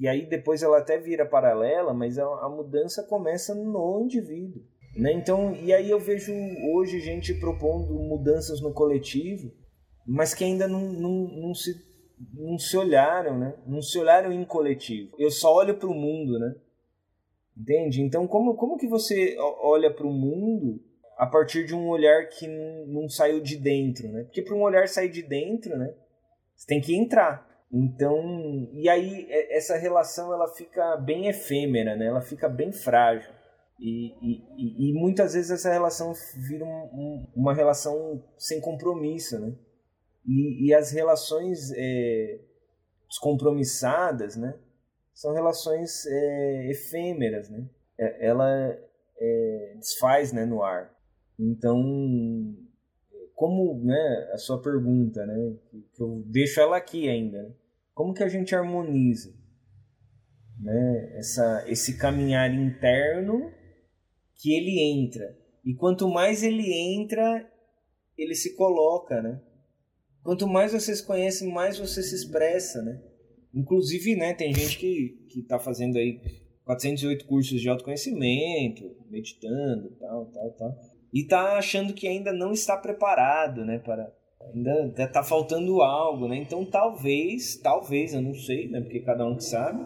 e, 0.00 0.08
aí 0.08 0.26
depois 0.26 0.62
ela 0.62 0.78
até 0.78 0.98
vira 0.98 1.24
paralela, 1.24 1.94
mas 1.94 2.18
a 2.18 2.48
mudança 2.48 3.04
começa 3.04 3.54
no 3.54 4.00
indivíduo. 4.02 4.62
Né? 4.98 5.12
Então, 5.12 5.54
e 5.54 5.72
aí 5.72 5.88
eu 5.88 6.00
vejo 6.00 6.32
hoje 6.74 6.98
gente 6.98 7.32
propondo 7.32 7.94
mudanças 7.94 8.60
no 8.60 8.72
coletivo, 8.72 9.52
mas 10.04 10.34
que 10.34 10.42
ainda 10.42 10.66
não, 10.66 10.92
não, 10.92 11.28
não, 11.28 11.54
se, 11.54 11.72
não 12.34 12.58
se 12.58 12.76
olharam, 12.76 13.38
né? 13.38 13.54
não 13.64 13.80
se 13.80 13.96
olharam 13.96 14.32
em 14.32 14.44
coletivo. 14.44 15.14
Eu 15.16 15.30
só 15.30 15.54
olho 15.54 15.78
para 15.78 15.88
o 15.88 15.94
mundo, 15.94 16.36
né? 16.40 16.52
Entende? 17.56 18.02
Então, 18.02 18.26
como, 18.26 18.56
como 18.56 18.76
que 18.76 18.88
você 18.88 19.36
olha 19.62 19.92
para 19.92 20.06
o 20.06 20.12
mundo 20.12 20.80
a 21.16 21.26
partir 21.26 21.64
de 21.64 21.74
um 21.74 21.88
olhar 21.88 22.28
que 22.28 22.48
não 22.48 23.08
saiu 23.08 23.40
de 23.40 23.56
dentro, 23.56 24.08
né? 24.08 24.24
Porque 24.24 24.42
para 24.42 24.56
um 24.56 24.62
olhar 24.62 24.88
sair 24.88 25.10
de 25.10 25.22
dentro, 25.22 25.76
né? 25.76 25.94
Você 26.56 26.66
tem 26.66 26.80
que 26.80 26.96
entrar. 26.96 27.46
Então, 27.72 28.68
e 28.72 28.88
aí 28.88 29.26
é, 29.28 29.56
essa 29.56 29.76
relação 29.76 30.32
ela 30.32 30.48
fica 30.54 30.96
bem 30.96 31.28
efêmera, 31.28 31.96
né? 31.96 32.06
Ela 32.06 32.20
fica 32.20 32.48
bem 32.48 32.72
frágil. 32.72 33.37
E, 33.78 34.12
e, 34.20 34.90
e 34.90 34.92
muitas 34.92 35.34
vezes 35.34 35.50
essa 35.50 35.70
relação 35.70 36.12
vira 36.36 36.64
um, 36.64 36.84
um, 36.92 37.26
uma 37.36 37.54
relação 37.54 38.24
sem 38.36 38.60
compromisso, 38.60 39.38
né? 39.38 39.54
E, 40.26 40.66
e 40.66 40.74
as 40.74 40.90
relações 40.90 41.70
é, 41.74 42.40
descompromissadas, 43.08 44.36
né? 44.36 44.58
São 45.14 45.32
relações 45.32 46.06
é, 46.06 46.70
efêmeras, 46.70 47.48
né? 47.48 47.68
É, 47.98 48.26
ela 48.26 48.78
é, 49.18 49.74
desfaz 49.78 50.32
né, 50.32 50.44
no 50.44 50.62
ar. 50.62 50.92
Então, 51.38 51.80
como, 53.34 53.80
né, 53.84 54.30
a 54.32 54.38
sua 54.38 54.60
pergunta, 54.60 55.24
né, 55.24 55.54
que 55.94 56.02
eu 56.02 56.24
deixo 56.26 56.60
ela 56.60 56.76
aqui 56.76 57.08
ainda, 57.08 57.42
né? 57.42 57.52
como 57.94 58.12
que 58.12 58.24
a 58.24 58.28
gente 58.28 58.54
harmoniza, 58.54 59.32
né, 60.60 61.12
essa, 61.16 61.64
esse 61.68 61.96
caminhar 61.96 62.52
interno 62.52 63.52
que 64.38 64.54
ele 64.54 64.80
entra 64.80 65.36
e 65.64 65.74
quanto 65.74 66.08
mais 66.08 66.42
ele 66.42 66.72
entra, 66.72 67.46
ele 68.16 68.34
se 68.34 68.56
coloca, 68.56 69.20
né? 69.20 69.40
Quanto 70.22 70.46
mais 70.46 70.72
você 70.72 70.94
se 70.94 71.04
conhece, 71.04 71.46
mais 71.46 71.78
você 71.78 72.02
se 72.02 72.14
expressa, 72.14 72.82
né? 72.82 73.02
Inclusive, 73.54 74.14
né, 74.14 74.34
tem 74.34 74.54
gente 74.54 74.78
que, 74.78 75.26
que 75.30 75.42
tá 75.42 75.58
fazendo 75.58 75.96
aí 75.96 76.20
408 76.64 77.26
cursos 77.26 77.60
de 77.60 77.68
autoconhecimento, 77.68 78.94
meditando, 79.10 79.90
tal, 79.98 80.26
tal, 80.26 80.50
tal 80.52 80.98
e 81.12 81.24
tá 81.24 81.56
achando 81.56 81.94
que 81.94 82.06
ainda 82.06 82.32
não 82.32 82.52
está 82.52 82.76
preparado, 82.76 83.64
né, 83.64 83.78
para 83.78 84.12
ainda 84.54 85.04
está 85.04 85.22
faltando 85.22 85.82
algo, 85.82 86.28
né? 86.28 86.36
Então 86.36 86.64
talvez, 86.64 87.56
talvez, 87.56 88.14
eu 88.14 88.22
não 88.22 88.34
sei, 88.34 88.68
né, 88.68 88.80
porque 88.80 89.00
cada 89.00 89.26
um 89.26 89.36
que 89.36 89.44
sabe, 89.44 89.84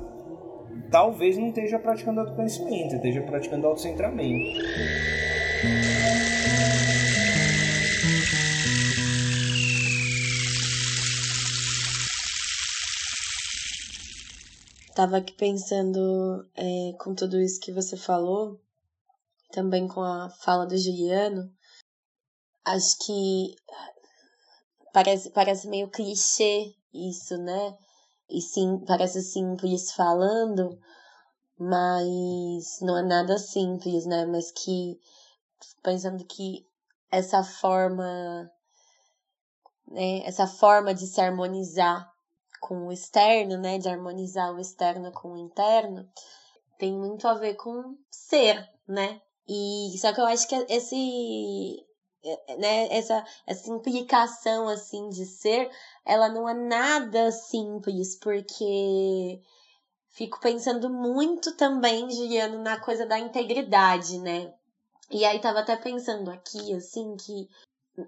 talvez 0.92 1.38
não 1.38 1.48
esteja 1.48 1.78
praticando 1.78 2.20
autoconhecimento, 2.20 2.96
esteja 2.96 3.22
praticando 3.22 3.66
autocentramento. 3.66 4.60
Tava 14.94 15.16
aqui 15.16 15.32
pensando 15.32 16.46
é, 16.54 16.92
com 16.98 17.14
tudo 17.14 17.40
isso 17.40 17.58
que 17.58 17.72
você 17.72 17.96
falou, 17.96 18.60
também 19.50 19.88
com 19.88 20.02
a 20.02 20.28
fala 20.28 20.66
do 20.66 20.76
Juliano, 20.76 21.50
acho 22.66 22.98
que 22.98 23.56
parece, 24.92 25.30
parece 25.30 25.66
meio 25.66 25.88
clichê 25.88 26.74
isso, 26.92 27.38
né? 27.38 27.74
E 28.32 28.40
sim, 28.40 28.78
parece 28.86 29.20
simples 29.22 29.92
falando, 29.92 30.80
mas 31.58 32.80
não 32.80 32.96
é 32.96 33.02
nada 33.02 33.36
simples, 33.36 34.06
né? 34.06 34.24
Mas 34.24 34.50
que 34.50 34.98
pensando 35.82 36.24
que 36.24 36.66
essa 37.10 37.44
forma, 37.44 38.50
né, 39.86 40.24
essa 40.24 40.46
forma 40.46 40.94
de 40.94 41.06
se 41.06 41.20
harmonizar 41.20 42.10
com 42.58 42.86
o 42.86 42.92
externo, 42.92 43.58
né, 43.58 43.76
de 43.76 43.90
harmonizar 43.90 44.54
o 44.54 44.58
externo 44.58 45.12
com 45.12 45.32
o 45.32 45.36
interno, 45.36 46.08
tem 46.78 46.90
muito 46.90 47.28
a 47.28 47.34
ver 47.34 47.54
com 47.56 47.98
ser, 48.10 48.66
né? 48.88 49.20
E 49.46 49.94
só 49.98 50.10
que 50.14 50.22
eu 50.22 50.26
acho 50.26 50.48
que 50.48 50.54
esse 50.70 51.84
né, 52.58 52.88
essa, 52.90 53.24
essa 53.46 53.70
implicação 53.70 54.68
assim 54.68 55.08
de 55.08 55.24
ser, 55.26 55.70
ela 56.04 56.28
não 56.28 56.48
é 56.48 56.54
nada 56.54 57.30
simples, 57.32 58.16
porque 58.16 59.40
fico 60.10 60.40
pensando 60.40 60.88
muito 60.88 61.56
também, 61.56 62.10
Juliano, 62.10 62.62
na 62.62 62.78
coisa 62.78 63.04
da 63.06 63.18
integridade, 63.18 64.18
né? 64.18 64.52
E 65.10 65.24
aí 65.24 65.40
tava 65.40 65.60
até 65.60 65.76
pensando 65.76 66.30
aqui, 66.30 66.72
assim, 66.74 67.16
que 67.16 67.48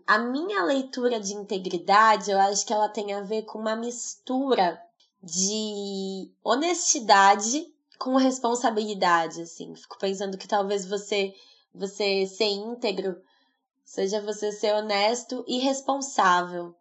a 0.06 0.18
minha 0.18 0.64
leitura 0.64 1.20
de 1.20 1.34
integridade, 1.34 2.30
eu 2.30 2.38
acho 2.40 2.64
que 2.64 2.72
ela 2.72 2.88
tem 2.88 3.12
a 3.12 3.20
ver 3.20 3.42
com 3.42 3.58
uma 3.58 3.76
mistura 3.76 4.80
de 5.22 6.30
honestidade 6.42 7.66
com 7.98 8.16
responsabilidade, 8.16 9.42
assim. 9.42 9.74
Fico 9.74 9.98
pensando 9.98 10.38
que 10.38 10.48
talvez 10.48 10.86
você 10.86 11.34
você 11.74 12.26
ser 12.26 12.44
íntegro 12.44 13.20
seja 13.84 14.20
você 14.20 14.50
ser 14.50 14.74
honesto 14.74 15.44
e 15.46 15.58
responsável, 15.58 16.74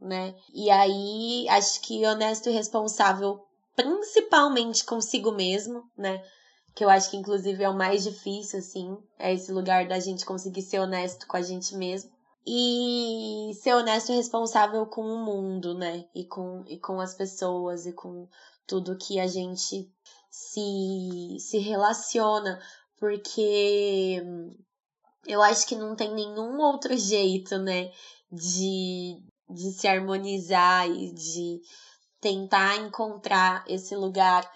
né? 0.00 0.34
E 0.52 0.70
aí 0.70 1.48
acho 1.48 1.80
que 1.80 2.04
honesto 2.04 2.48
e 2.48 2.52
responsável 2.52 3.40
principalmente 3.74 4.84
consigo 4.84 5.32
mesmo, 5.32 5.82
né? 5.96 6.22
Que 6.74 6.84
eu 6.84 6.90
acho 6.90 7.10
que 7.10 7.16
inclusive 7.16 7.62
é 7.62 7.68
o 7.68 7.76
mais 7.76 8.04
difícil 8.04 8.58
assim, 8.58 8.96
é 9.18 9.32
esse 9.32 9.52
lugar 9.52 9.86
da 9.88 9.98
gente 9.98 10.24
conseguir 10.24 10.62
ser 10.62 10.80
honesto 10.80 11.26
com 11.26 11.36
a 11.36 11.42
gente 11.42 11.74
mesmo. 11.74 12.10
E 12.44 13.52
ser 13.62 13.74
honesto 13.74 14.10
e 14.10 14.16
responsável 14.16 14.84
com 14.86 15.02
o 15.02 15.24
mundo, 15.24 15.74
né? 15.74 16.04
E 16.14 16.24
com, 16.24 16.64
e 16.66 16.78
com 16.78 17.00
as 17.00 17.14
pessoas 17.14 17.86
e 17.86 17.92
com 17.92 18.26
tudo 18.66 18.96
que 18.96 19.20
a 19.20 19.26
gente 19.26 19.88
se, 20.28 21.36
se 21.38 21.58
relaciona, 21.58 22.60
porque 22.98 24.22
eu 25.26 25.42
acho 25.42 25.66
que 25.66 25.76
não 25.76 25.94
tem 25.94 26.12
nenhum 26.14 26.58
outro 26.60 26.96
jeito, 26.96 27.58
né, 27.58 27.90
de, 28.30 29.22
de 29.48 29.72
se 29.72 29.86
harmonizar 29.86 30.88
e 30.88 31.12
de 31.12 31.60
tentar 32.20 32.76
encontrar 32.76 33.64
esse 33.66 33.94
lugar 33.96 34.48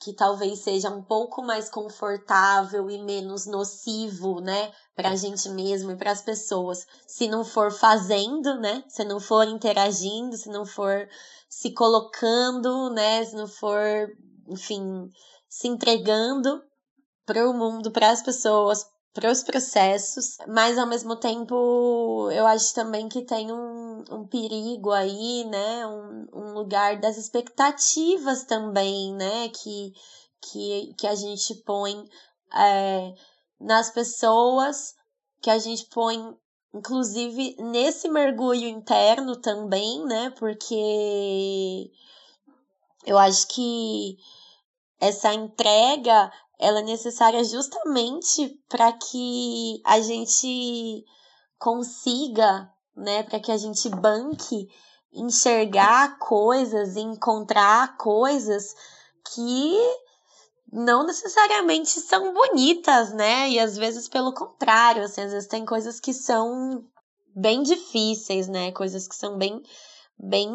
que 0.00 0.12
talvez 0.12 0.58
seja 0.58 0.90
um 0.90 1.02
pouco 1.02 1.42
mais 1.42 1.70
confortável 1.70 2.90
e 2.90 3.00
menos 3.00 3.46
nocivo, 3.46 4.40
né, 4.40 4.72
para 4.96 5.10
a 5.10 5.16
gente 5.16 5.48
mesmo 5.48 5.92
e 5.92 5.96
para 5.96 6.10
as 6.10 6.20
pessoas. 6.20 6.84
Se 7.06 7.28
não 7.28 7.44
for 7.44 7.70
fazendo, 7.70 8.58
né, 8.58 8.82
se 8.88 9.04
não 9.04 9.20
for 9.20 9.46
interagindo, 9.46 10.36
se 10.36 10.48
não 10.48 10.66
for 10.66 11.08
se 11.48 11.72
colocando, 11.72 12.90
né, 12.90 13.24
se 13.24 13.36
não 13.36 13.46
for, 13.46 14.10
enfim, 14.48 15.08
se 15.48 15.68
entregando 15.68 16.60
para 17.24 17.48
o 17.48 17.54
mundo, 17.54 17.92
para 17.92 18.10
as 18.10 18.22
pessoas, 18.22 18.84
para 19.12 19.30
os 19.30 19.42
processos, 19.42 20.38
mas 20.48 20.78
ao 20.78 20.86
mesmo 20.86 21.16
tempo 21.16 22.30
eu 22.32 22.46
acho 22.46 22.74
também 22.74 23.08
que 23.08 23.22
tem 23.22 23.52
um, 23.52 24.04
um 24.10 24.26
perigo 24.26 24.90
aí, 24.90 25.44
né? 25.44 25.86
Um, 25.86 26.26
um 26.32 26.52
lugar 26.54 26.98
das 26.98 27.18
expectativas 27.18 28.44
também, 28.44 29.14
né? 29.14 29.50
Que, 29.50 29.92
que, 30.40 30.94
que 30.96 31.06
a 31.06 31.14
gente 31.14 31.54
põe 31.56 32.08
é, 32.54 33.12
nas 33.60 33.90
pessoas, 33.90 34.94
que 35.42 35.50
a 35.50 35.58
gente 35.58 35.86
põe, 35.86 36.34
inclusive, 36.74 37.54
nesse 37.58 38.08
mergulho 38.08 38.66
interno 38.66 39.36
também, 39.36 40.04
né? 40.06 40.30
Porque 40.38 41.90
eu 43.04 43.18
acho 43.18 43.46
que 43.48 44.16
essa 44.98 45.34
entrega 45.34 46.32
ela 46.62 46.78
é 46.78 46.82
necessária 46.84 47.42
justamente 47.42 48.56
para 48.68 48.92
que 48.92 49.82
a 49.84 50.00
gente 50.00 51.04
consiga, 51.58 52.70
né, 52.96 53.24
para 53.24 53.40
que 53.40 53.50
a 53.50 53.56
gente 53.56 53.88
banque 53.88 54.68
enxergar 55.12 56.18
coisas, 56.18 56.96
encontrar 56.96 57.96
coisas 57.96 58.74
que 59.34 59.76
não 60.72 61.04
necessariamente 61.04 62.00
são 62.00 62.32
bonitas, 62.32 63.12
né? 63.12 63.50
E 63.50 63.58
às 63.58 63.76
vezes 63.76 64.08
pelo 64.08 64.32
contrário, 64.32 65.02
assim, 65.02 65.20
às 65.20 65.32
vezes 65.32 65.48
tem 65.48 65.66
coisas 65.66 66.00
que 66.00 66.14
são 66.14 66.84
bem 67.34 67.62
difíceis, 67.62 68.48
né? 68.48 68.72
Coisas 68.72 69.06
que 69.08 69.16
são 69.16 69.36
bem 69.36 69.60
bem 70.16 70.48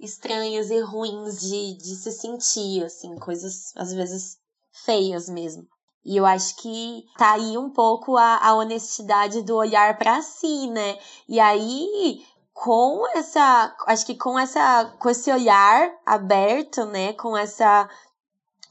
estranhas 0.00 0.70
e 0.70 0.80
ruins 0.80 1.40
de, 1.40 1.76
de 1.78 1.96
se 1.96 2.10
sentir, 2.12 2.84
assim, 2.84 3.16
coisas 3.16 3.72
às 3.76 3.92
vezes 3.92 4.36
feias 4.72 5.28
mesmo. 5.28 5.66
E 6.04 6.16
eu 6.16 6.24
acho 6.24 6.56
que 6.56 7.04
tá 7.18 7.32
aí 7.32 7.58
um 7.58 7.70
pouco 7.70 8.16
a, 8.16 8.38
a 8.38 8.54
honestidade 8.54 9.42
do 9.42 9.56
olhar 9.56 9.98
para 9.98 10.22
si, 10.22 10.68
né? 10.68 10.98
E 11.28 11.38
aí, 11.38 12.24
com 12.54 13.06
essa, 13.14 13.74
acho 13.86 14.06
que 14.06 14.14
com 14.14 14.38
essa, 14.38 14.86
com 14.98 15.10
esse 15.10 15.30
olhar 15.30 15.92
aberto, 16.06 16.84
né, 16.86 17.12
com 17.12 17.36
essa 17.36 17.88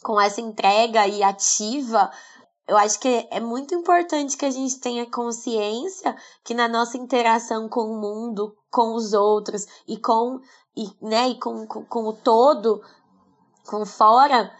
com 0.03 0.19
essa 0.19 0.39
entrega 0.39 1.07
e 1.07 1.21
ativa, 1.21 2.09
eu 2.67 2.77
acho 2.77 2.99
que 2.99 3.27
é 3.31 3.39
muito 3.39 3.73
importante 3.73 4.37
que 4.37 4.45
a 4.45 4.51
gente 4.51 4.79
tenha 4.79 5.09
consciência 5.09 6.15
que 6.43 6.53
na 6.53 6.67
nossa 6.67 6.97
interação 6.97 7.69
com 7.69 7.81
o 7.81 7.99
mundo, 7.99 8.55
com 8.69 8.93
os 8.93 9.13
outros 9.13 9.65
e 9.87 9.97
com 9.97 10.39
e, 10.75 10.89
né, 11.01 11.29
e 11.29 11.39
com, 11.39 11.65
com, 11.65 11.83
com 11.85 12.07
o 12.07 12.13
todo, 12.13 12.81
com 13.65 13.85
fora, 13.85 14.51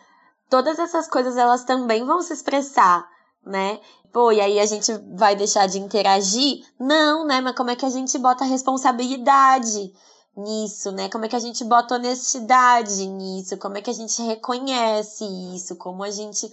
todas 0.49 0.79
essas 0.79 1.07
coisas 1.07 1.37
elas 1.37 1.63
também 1.63 2.05
vão 2.05 2.21
se 2.21 2.33
expressar, 2.33 3.07
né? 3.45 3.79
Pô, 4.11 4.31
e 4.31 4.41
aí 4.41 4.59
a 4.59 4.65
gente 4.65 4.91
vai 5.15 5.35
deixar 5.35 5.67
de 5.67 5.79
interagir? 5.79 6.65
Não, 6.79 7.25
né? 7.25 7.41
Mas 7.41 7.55
como 7.55 7.69
é 7.69 7.75
que 7.75 7.85
a 7.85 7.89
gente 7.89 8.17
bota 8.17 8.45
responsabilidade 8.45 9.93
nisso, 10.35 10.91
né? 10.91 11.09
Como 11.09 11.25
é 11.25 11.27
que 11.27 11.35
a 11.35 11.39
gente 11.39 11.63
bota 11.63 11.95
honestidade 11.95 13.05
nisso? 13.07 13.57
Como 13.57 13.77
é 13.77 13.81
que 13.81 13.89
a 13.89 13.93
gente 13.93 14.21
reconhece 14.21 15.25
isso? 15.55 15.75
Como 15.75 16.03
a 16.03 16.11
gente, 16.11 16.51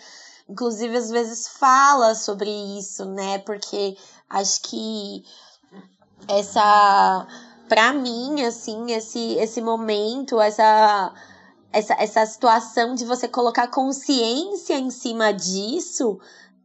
inclusive, 0.49 0.97
às 0.97 1.11
vezes 1.11 1.49
fala 1.49 2.15
sobre 2.15 2.51
isso, 2.79 3.05
né? 3.05 3.39
Porque 3.39 3.97
acho 4.29 4.63
que 4.63 5.25
essa, 6.27 7.27
pra 7.69 7.93
mim, 7.93 8.43
assim, 8.43 8.91
esse, 8.93 9.35
esse 9.35 9.61
momento, 9.61 10.41
essa 10.41 11.13
essa, 11.75 11.95
essa 11.95 12.25
situação 12.25 12.95
de 12.95 13.05
você 13.05 13.27
colocar 13.27 13.67
consciência 13.67 14.79
em 14.79 14.91
cima 14.91 15.33
disso 15.33 16.21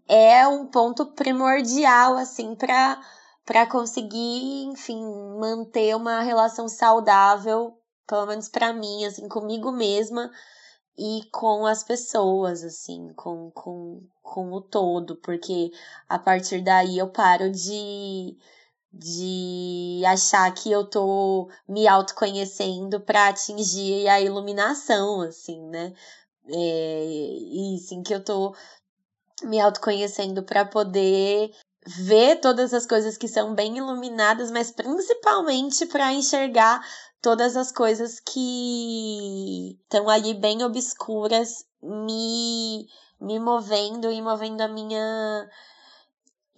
é 0.08 0.48
um 0.48 0.68
ponto 0.68 1.08
primordial, 1.14 2.16
assim, 2.16 2.56
para 2.56 3.02
para 3.46 3.66
conseguir, 3.66 4.66
enfim, 4.66 5.04
manter 5.40 5.96
uma 5.96 6.22
relação 6.22 6.68
saudável, 6.70 7.76
pelo 8.08 8.28
menos 8.28 8.48
para 8.48 8.72
mim, 8.72 9.06
assim, 9.06 9.28
comigo 9.28 9.72
mesma 9.72 10.30
e 10.96 11.22
com 11.32 11.66
as 11.66 11.84
pessoas, 11.84 12.64
assim, 12.64 13.12
com, 13.16 13.50
com, 13.50 14.04
com 14.22 14.52
o 14.54 14.62
todo, 14.62 15.16
porque 15.16 15.72
a 16.08 16.20
partir 16.20 16.62
daí 16.62 17.00
eu 17.00 17.10
paro 17.10 17.52
de 17.52 18.38
de 18.92 20.02
achar 20.06 20.52
que 20.54 20.72
eu 20.72 20.84
tô 20.86 21.50
me 21.68 21.88
autoconhecendo 21.88 23.00
para 23.00 23.30
atingir 23.30 24.08
a 24.08 24.20
iluminação, 24.20 25.22
assim, 25.22 25.62
né? 25.68 25.94
É, 26.48 27.06
e 27.06 27.78
sim 27.80 28.02
que 28.02 28.14
eu 28.14 28.24
tô 28.24 28.56
me 29.44 29.60
autoconhecendo 29.60 30.44
para 30.44 30.66
poder 30.66 31.52
ver 31.86 32.40
todas 32.42 32.74
as 32.74 32.86
coisas 32.86 33.18
que 33.18 33.28
são 33.28 33.54
bem 33.56 33.78
iluminadas, 33.78 34.52
mas 34.52 34.72
principalmente 34.72 35.86
para 35.86 36.12
enxergar 36.12 36.82
todas 37.22 37.56
as 37.56 37.72
coisas 37.72 38.20
que 38.20 39.78
estão 39.84 40.10
ali 40.10 40.34
bem 40.34 40.64
obscuras, 40.64 41.66
me 41.82 42.88
me 43.22 43.38
movendo 43.38 44.10
e 44.10 44.22
movendo 44.22 44.62
a 44.62 44.68
minha 44.68 45.50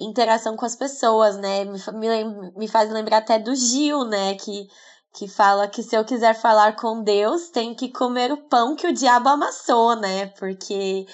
interação 0.04 0.56
com 0.56 0.66
as 0.66 0.76
pessoas, 0.76 1.38
né? 1.38 1.66
Me, 1.66 1.80
me, 1.94 2.52
me 2.58 2.68
faz 2.68 2.90
lembrar 2.92 3.18
até 3.18 3.40
do 3.40 3.56
Gil, 3.56 4.06
né? 4.06 4.36
Que, 4.36 4.68
que 5.14 5.28
fala 5.28 5.68
que 5.68 5.84
se 5.84 5.96
eu 5.96 6.06
quiser 6.06 6.34
falar 6.34 6.76
com 6.76 7.04
Deus, 7.04 7.50
tenho 7.50 7.76
que 7.76 7.90
comer 7.90 8.32
o 8.32 8.48
pão 8.48 8.76
que 8.76 8.88
o 8.88 8.94
diabo 8.94 9.30
amassou, 9.30 9.96
né? 9.96 10.28
Porque 10.38 11.06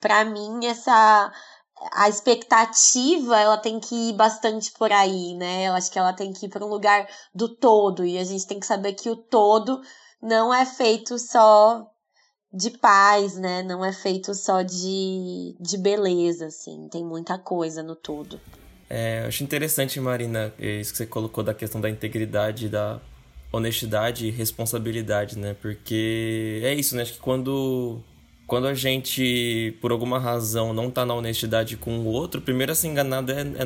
para 0.00 0.24
mim 0.24 0.64
essa 0.66 1.32
a 1.92 2.08
expectativa 2.08 3.38
ela 3.38 3.56
tem 3.56 3.78
que 3.78 3.94
ir 4.10 4.12
bastante 4.14 4.72
por 4.72 4.92
aí, 4.92 5.34
né? 5.34 5.68
Eu 5.68 5.74
acho 5.74 5.90
que 5.90 5.98
ela 5.98 6.12
tem 6.12 6.32
que 6.32 6.46
ir 6.46 6.48
para 6.48 6.64
um 6.64 6.68
lugar 6.68 7.08
do 7.34 7.54
todo 7.56 8.04
e 8.04 8.18
a 8.18 8.24
gente 8.24 8.46
tem 8.46 8.58
que 8.58 8.66
saber 8.66 8.94
que 8.94 9.08
o 9.08 9.16
todo 9.16 9.80
não 10.20 10.52
é 10.52 10.66
feito 10.66 11.18
só 11.18 11.86
de 12.52 12.70
paz, 12.70 13.36
né? 13.36 13.62
Não 13.62 13.84
é 13.84 13.92
feito 13.92 14.34
só 14.34 14.62
de, 14.62 15.54
de 15.60 15.76
beleza, 15.76 16.46
assim. 16.46 16.88
Tem 16.90 17.04
muita 17.04 17.38
coisa 17.38 17.82
no 17.82 17.94
todo. 17.94 18.40
É, 18.88 19.22
eu 19.22 19.28
acho 19.28 19.44
interessante, 19.44 20.00
Marina, 20.00 20.52
isso 20.58 20.92
que 20.92 20.98
você 20.98 21.06
colocou 21.06 21.44
da 21.44 21.52
questão 21.52 21.80
da 21.80 21.90
integridade, 21.90 22.68
da 22.68 23.00
honestidade 23.52 24.26
e 24.26 24.30
responsabilidade, 24.30 25.38
né? 25.38 25.54
Porque 25.60 26.60
é 26.64 26.74
isso, 26.74 26.96
né? 26.96 27.02
Acho 27.02 27.14
que 27.14 27.20
quando 27.20 28.00
quando 28.48 28.66
a 28.66 28.72
gente, 28.72 29.76
por 29.78 29.92
alguma 29.92 30.18
razão, 30.18 30.72
não 30.72 30.90
tá 30.90 31.04
na 31.04 31.12
honestidade 31.12 31.76
com 31.76 31.98
o 31.98 32.06
outro, 32.06 32.40
primeiro 32.40 32.72
a 32.72 32.74
ser 32.74 32.88
enganado 32.88 33.30
é, 33.30 33.42
é 33.42 33.64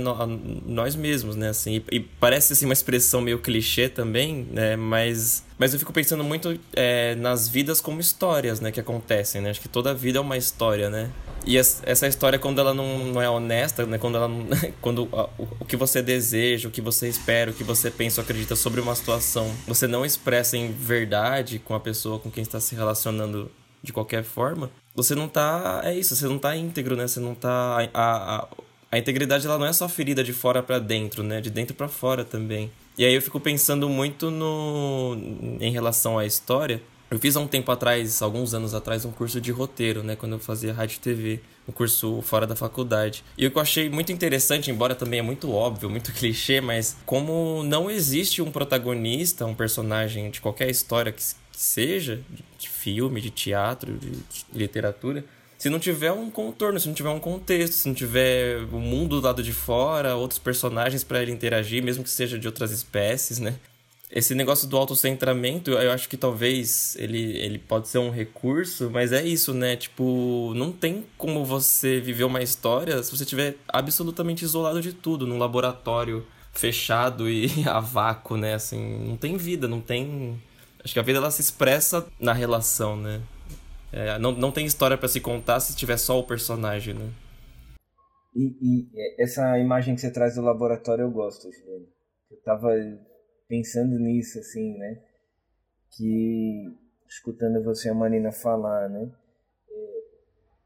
nós 0.67 0.97
mesmos, 0.97 1.37
né? 1.37 1.51
Assim, 1.51 1.77
e, 1.77 1.97
e, 1.97 2.01
parece 2.01 2.53
assim, 2.53 2.65
uma 2.65 2.73
expressão 2.73 3.21
meio 3.21 3.39
clichê 3.39 3.89
também, 3.89 4.45
né? 4.51 4.75
Mas, 4.75 5.45
mas 5.57 5.73
eu 5.73 5.79
fico 5.79 5.93
pensando 5.93 6.25
muito 6.25 6.59
é, 6.75 7.15
nas 7.15 7.49
vidas 7.49 7.81
como 7.81 8.01
histórias, 8.01 8.61
né? 8.61 8.73
Que 8.73 8.81
acontecem, 8.81 9.41
né? 9.41 9.51
Acho 9.51 9.61
que 9.61 9.69
toda 9.69 9.95
vida 9.95 10.19
é 10.19 10.21
uma 10.21 10.37
história, 10.37 10.91
né? 10.91 11.13
E 11.47 11.57
essa 11.57 12.09
história, 12.09 12.37
quando 12.37 12.61
ela 12.61 12.75
não, 12.75 12.99
não 13.07 13.23
é 13.23 13.31
honesta, 13.31 13.87
né? 13.87 13.99
Quando, 13.99 14.17
ela 14.17 14.29
quando 14.83 15.05
o, 15.05 15.49
o 15.61 15.65
que 15.65 15.77
você 15.77 16.03
deseja, 16.03 16.69
o 16.69 16.73
que 16.73 16.81
você 16.81 17.09
espera, 17.09 17.53
o 17.53 17.55
que 17.55 17.63
você 17.63 17.89
pensa 17.89 18.21
ou 18.21 18.25
acredita 18.25 18.57
sobre 18.57 18.81
uma 18.81 18.97
situação, 18.97 19.49
você 19.65 19.87
não 19.87 20.05
expressa 20.05 20.57
em 20.57 20.73
verdade 20.73 21.61
com 21.61 21.73
a 21.73 21.79
pessoa 21.79 22.19
com 22.19 22.33
quem 22.33 22.43
está 22.43 22.59
se 22.59 22.75
relacionando 22.75 23.49
de 23.83 23.93
qualquer 23.93 24.23
forma, 24.23 24.71
você 24.95 25.15
não 25.15 25.29
tá. 25.29 25.81
É 25.85 25.95
isso, 25.95 26.15
você 26.15 26.27
não 26.27 26.39
tá 26.39 26.57
íntegro, 26.57 26.97
né? 26.97 27.07
Você 27.07 27.21
não 27.21 27.35
tá. 27.35 27.89
A, 27.93 28.37
a, 28.37 28.49
a 28.93 28.99
integridade 28.99 29.47
ela 29.47 29.59
não 29.59 29.67
é 29.67 29.73
só 29.73 29.89
ferida 29.89 30.23
de 30.23 30.33
fora 30.33 30.63
para 30.63 30.79
dentro, 30.79 31.23
né? 31.23 31.41
De 31.41 31.51
dentro 31.51 31.75
para 31.75 31.89
fora 31.89 32.25
também. 32.25 32.71
E 32.97 33.05
aí 33.05 33.15
eu 33.15 33.23
fico 33.23 33.41
pensando 33.41 33.89
muito 33.89 34.31
no 34.31 35.17
em 35.61 35.73
relação 35.73 36.19
à 36.19 36.27
história. 36.27 36.83
Eu 37.11 37.19
fiz 37.19 37.37
há 37.37 37.41
um 37.41 37.47
tempo 37.47 37.71
atrás, 37.71 38.23
alguns 38.23 38.55
anos 38.55 38.73
atrás, 38.73 39.05
um 39.05 39.13
curso 39.13 39.39
de 39.39 39.53
roteiro, 39.53 40.03
né? 40.03 40.17
Quando 40.17 40.33
eu 40.33 40.39
fazia 40.39 40.73
rádio 40.73 40.97
e 40.97 41.01
TV, 41.01 41.41
um 41.69 41.73
curso 41.73 42.23
fora 42.23 42.47
da 42.47 42.57
faculdade. 42.57 43.23
E 43.37 43.47
o 43.47 43.51
que 43.51 43.59
eu 43.59 43.61
achei 43.61 43.91
muito 43.91 44.11
interessante, 44.11 44.71
embora 44.71 44.95
também 44.95 45.21
é 45.21 45.23
muito 45.23 45.53
óbvio, 45.53 45.91
muito 45.91 46.11
clichê, 46.15 46.61
mas 46.63 46.97
como 47.05 47.63
não 47.65 47.91
existe 47.91 48.41
um 48.41 48.51
protagonista, 48.51 49.45
um 49.45 49.55
personagem 49.55 50.31
de 50.31 50.41
qualquer 50.41 50.71
história 50.71 51.13
que, 51.13 51.23
que 51.23 51.61
seja, 51.61 52.21
de 52.59 52.71
filme, 52.83 53.21
de 53.21 53.31
teatro, 53.31 53.97
de, 53.97 54.13
literatura, 54.53 55.25
se 55.57 55.71
não 55.71 55.79
tiver 55.79 56.11
um 56.11 56.29
contorno, 56.29 56.81
se 56.81 56.89
não 56.89 56.95
tiver 56.95 57.11
um 57.11 57.21
contexto, 57.21 57.75
se 57.75 57.87
não 57.87 57.95
tiver 57.95 58.65
o 58.73 58.81
mundo 58.81 59.21
do 59.21 59.25
lado 59.25 59.43
de 59.43 59.53
fora, 59.53 60.17
outros 60.17 60.39
personagens 60.39 61.05
para 61.05 61.23
ele 61.23 61.31
interagir, 61.31 61.83
mesmo 61.83 62.03
que 62.03 62.11
seja 62.11 62.37
de 62.37 62.49
outras 62.49 62.73
espécies, 62.73 63.39
né? 63.39 63.55
Esse 64.11 64.35
negócio 64.35 64.69
do 64.69 64.77
autocentramento, 64.77 65.71
eu 65.71 65.91
acho 65.91 66.09
que 66.09 66.19
talvez 66.19 66.97
ele, 66.99 67.39
ele 67.39 67.59
pode 67.59 67.89
ser 67.89 67.99
um 67.99 68.11
recurso, 68.11 68.91
mas 68.91 69.13
é 69.13 69.25
isso, 69.25 69.55
né? 69.55 69.77
Tipo, 69.77 70.53
não 70.55 70.71
tem 70.71 71.05
como 71.17 71.45
você 71.45 72.01
viver 72.01 72.25
uma 72.25 72.43
história 72.43 73.03
se 73.03 73.11
você 73.11 73.23
estiver 73.23 73.57
absolutamente 73.69 74.45
isolado 74.45 74.83
de 74.83 74.93
tudo, 74.93 75.27
num 75.27 75.39
laboratório 75.39 76.27
fechado 76.53 77.31
e 77.31 77.49
a 77.67 77.81
vácuo, 77.81 78.37
né? 78.37 78.55
Assim, 78.55 78.99
não 79.07 79.17
tem 79.17 79.37
vida, 79.37 79.67
não 79.67 79.81
tem. 79.81 80.39
Acho 80.85 80.95
que 80.95 80.99
a 80.99 81.03
vida 81.03 81.19
ela 81.19 81.31
se 81.31 81.41
expressa 81.41 82.07
na 82.19 82.33
relação, 82.33 82.97
né? 82.97 83.23
É, 83.93 84.19
não, 84.19 84.33
não 84.33 84.51
tem 84.51 84.67
história 84.67 84.97
para 84.97 85.09
se 85.09 85.21
contar 85.21 85.61
se 85.61 85.77
tiver 85.77 85.97
só 85.97 86.19
o 86.19 86.27
personagem, 86.27 86.95
né? 86.95 87.11
E, 88.35 88.57
e, 88.61 89.23
essa 89.23 89.59
imagem 89.59 89.95
que 89.95 90.01
você 90.01 90.11
traz 90.11 90.35
do 90.35 90.43
laboratório 90.43 91.03
eu 91.03 91.11
gosto, 91.11 91.53
Juliano. 91.53 91.87
Eu 92.31 92.41
tava 92.43 92.71
pensando 93.47 93.99
nisso, 93.99 94.39
assim, 94.39 94.77
né? 94.79 94.99
Que, 95.91 96.75
escutando 97.07 97.63
você 97.63 97.91
a 97.91 97.95
Marina 97.95 98.33
falar, 98.33 98.89
né? 98.89 99.13
É, 99.71 100.01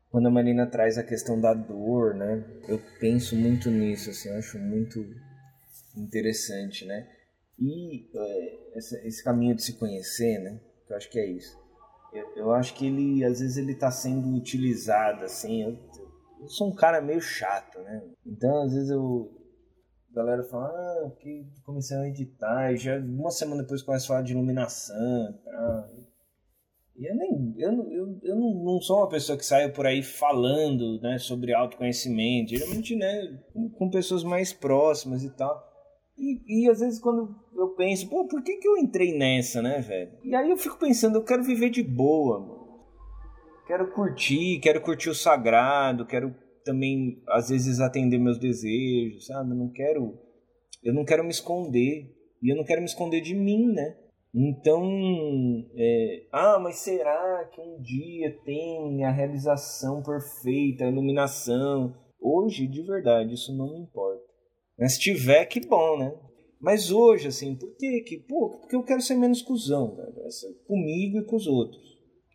quando 0.08 0.28
a 0.28 0.30
Marina 0.30 0.66
traz 0.66 0.96
a 0.96 1.02
questão 1.02 1.40
da 1.40 1.52
dor, 1.52 2.14
né? 2.14 2.44
Eu 2.68 2.80
penso 3.00 3.34
muito 3.34 3.68
nisso, 3.70 4.10
assim, 4.10 4.28
eu 4.28 4.38
acho 4.38 4.56
muito 4.58 5.04
interessante, 5.96 6.84
né? 6.84 7.15
E 7.58 8.08
é, 8.14 8.78
esse, 8.78 9.06
esse 9.06 9.24
caminho 9.24 9.54
de 9.54 9.62
se 9.62 9.78
conhecer, 9.78 10.38
né? 10.38 10.60
Que 10.86 10.92
eu 10.92 10.96
acho 10.96 11.10
que 11.10 11.18
é 11.18 11.26
isso 11.26 11.66
eu, 12.16 12.36
eu 12.36 12.52
acho 12.52 12.74
que 12.74 12.86
ele, 12.86 13.24
às 13.24 13.40
vezes, 13.40 13.56
ele 13.56 13.74
tá 13.74 13.90
sendo 13.90 14.34
utilizado, 14.34 15.24
assim. 15.24 15.62
Eu, 15.62 15.78
eu 16.40 16.48
sou 16.48 16.68
um 16.68 16.74
cara 16.74 17.00
meio 17.00 17.20
chato, 17.20 17.78
né? 17.80 18.02
Então, 18.24 18.62
às 18.62 18.72
vezes, 18.72 18.90
eu. 18.90 19.32
A 20.10 20.14
galera 20.16 20.42
fala, 20.44 20.66
ah, 20.68 21.10
porque 21.10 21.44
comecei 21.62 21.94
a 21.94 22.08
editar, 22.08 22.72
e 22.72 22.78
já 22.78 22.98
uma 22.98 23.30
semana 23.30 23.60
depois 23.60 23.82
começa 23.82 24.06
a 24.06 24.08
falar 24.08 24.22
de 24.22 24.32
iluminação 24.32 25.30
e 25.30 25.44
tal. 25.44 25.88
E 26.96 27.10
eu 27.10 27.14
nem. 27.14 27.54
Eu, 27.58 27.92
eu, 27.92 28.18
eu 28.22 28.36
não, 28.36 28.80
sou 28.80 29.00
uma 29.00 29.10
pessoa 29.10 29.36
que 29.36 29.44
saia 29.44 29.70
por 29.70 29.86
aí 29.86 30.02
falando 30.02 30.98
né, 31.02 31.18
sobre 31.18 31.52
autoconhecimento. 31.52 32.56
Geralmente, 32.56 32.96
né, 32.96 33.38
com 33.76 33.90
pessoas 33.90 34.24
mais 34.24 34.54
próximas 34.54 35.22
e 35.22 35.28
tal. 35.28 35.75
E, 36.18 36.64
e 36.64 36.70
às 36.70 36.80
vezes 36.80 36.98
quando 36.98 37.34
eu 37.54 37.68
penso, 37.70 38.08
pô, 38.08 38.26
por 38.26 38.42
que, 38.42 38.56
que 38.56 38.68
eu 38.68 38.76
entrei 38.76 39.16
nessa, 39.16 39.60
né, 39.60 39.80
velho? 39.80 40.12
E 40.24 40.34
aí 40.34 40.50
eu 40.50 40.56
fico 40.56 40.78
pensando, 40.78 41.16
eu 41.18 41.24
quero 41.24 41.42
viver 41.42 41.70
de 41.70 41.82
boa, 41.82 42.40
mano. 42.40 42.66
Quero 43.66 43.90
curtir, 43.92 44.60
quero 44.60 44.80
curtir 44.80 45.10
o 45.10 45.14
sagrado, 45.14 46.06
quero 46.06 46.34
também, 46.66 47.22
às 47.28 47.48
vezes, 47.48 47.80
atender 47.80 48.18
meus 48.18 48.38
desejos, 48.38 49.26
sabe? 49.26 49.52
Eu 49.52 49.56
não 49.56 49.70
quero. 49.70 50.18
Eu 50.82 50.92
não 50.92 51.04
quero 51.04 51.22
me 51.22 51.30
esconder. 51.30 52.12
E 52.42 52.52
eu 52.52 52.56
não 52.56 52.64
quero 52.64 52.80
me 52.80 52.86
esconder 52.86 53.20
de 53.20 53.34
mim, 53.34 53.72
né? 53.72 53.96
Então, 54.34 54.84
é, 55.74 56.26
ah, 56.30 56.58
mas 56.58 56.76
será 56.76 57.48
que 57.50 57.60
um 57.60 57.80
dia 57.80 58.38
tem 58.44 59.02
a 59.04 59.10
realização 59.10 60.02
perfeita, 60.02 60.84
a 60.84 60.90
iluminação? 60.90 61.94
Hoje, 62.20 62.66
de 62.66 62.82
verdade, 62.82 63.32
isso 63.32 63.56
não 63.56 63.72
me 63.72 63.80
importa. 63.80 64.25
Mas 64.78 64.94
se 64.94 65.00
tiver, 65.00 65.44
que 65.46 65.66
bom, 65.66 65.98
né? 65.98 66.14
Mas 66.60 66.90
hoje, 66.90 67.28
assim, 67.28 67.54
por 67.54 67.74
quê? 67.76 68.02
Que, 68.06 68.18
pô, 68.18 68.50
porque 68.50 68.74
eu 68.74 68.82
quero 68.82 69.00
ser 69.00 69.14
menos 69.14 69.42
cuzão, 69.42 69.94
velho. 69.94 70.14
Comigo 70.66 71.18
e 71.18 71.24
com 71.24 71.36
os 71.36 71.46
outros. 71.46 71.82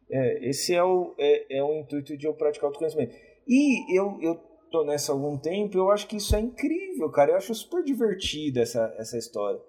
É, 0.10 0.50
esse 0.50 0.74
é 0.74 0.84
o, 0.84 1.16
é, 1.18 1.58
é 1.58 1.64
o 1.64 1.80
intuito 1.80 2.18
de 2.18 2.28
eu 2.28 2.34
praticar 2.34 2.68
autoconhecimento. 2.68 3.16
E 3.48 3.98
eu, 3.98 4.18
eu 4.22 4.36
tô 4.72 4.84
nessa 4.84 5.12
há 5.12 5.16
algum 5.16 5.38
tempo, 5.38 5.78
eu 5.78 5.90
acho 5.90 6.08
que 6.08 6.18
isso 6.18 6.36
é 6.36 6.40
incrível, 6.40 7.10
cara. 7.12 7.32
Eu 7.32 7.38
acho 7.38 7.54
super 7.54 7.84
divertido 7.84 8.60
essa, 8.60 8.94
essa 8.98 9.18
história. 9.18 9.60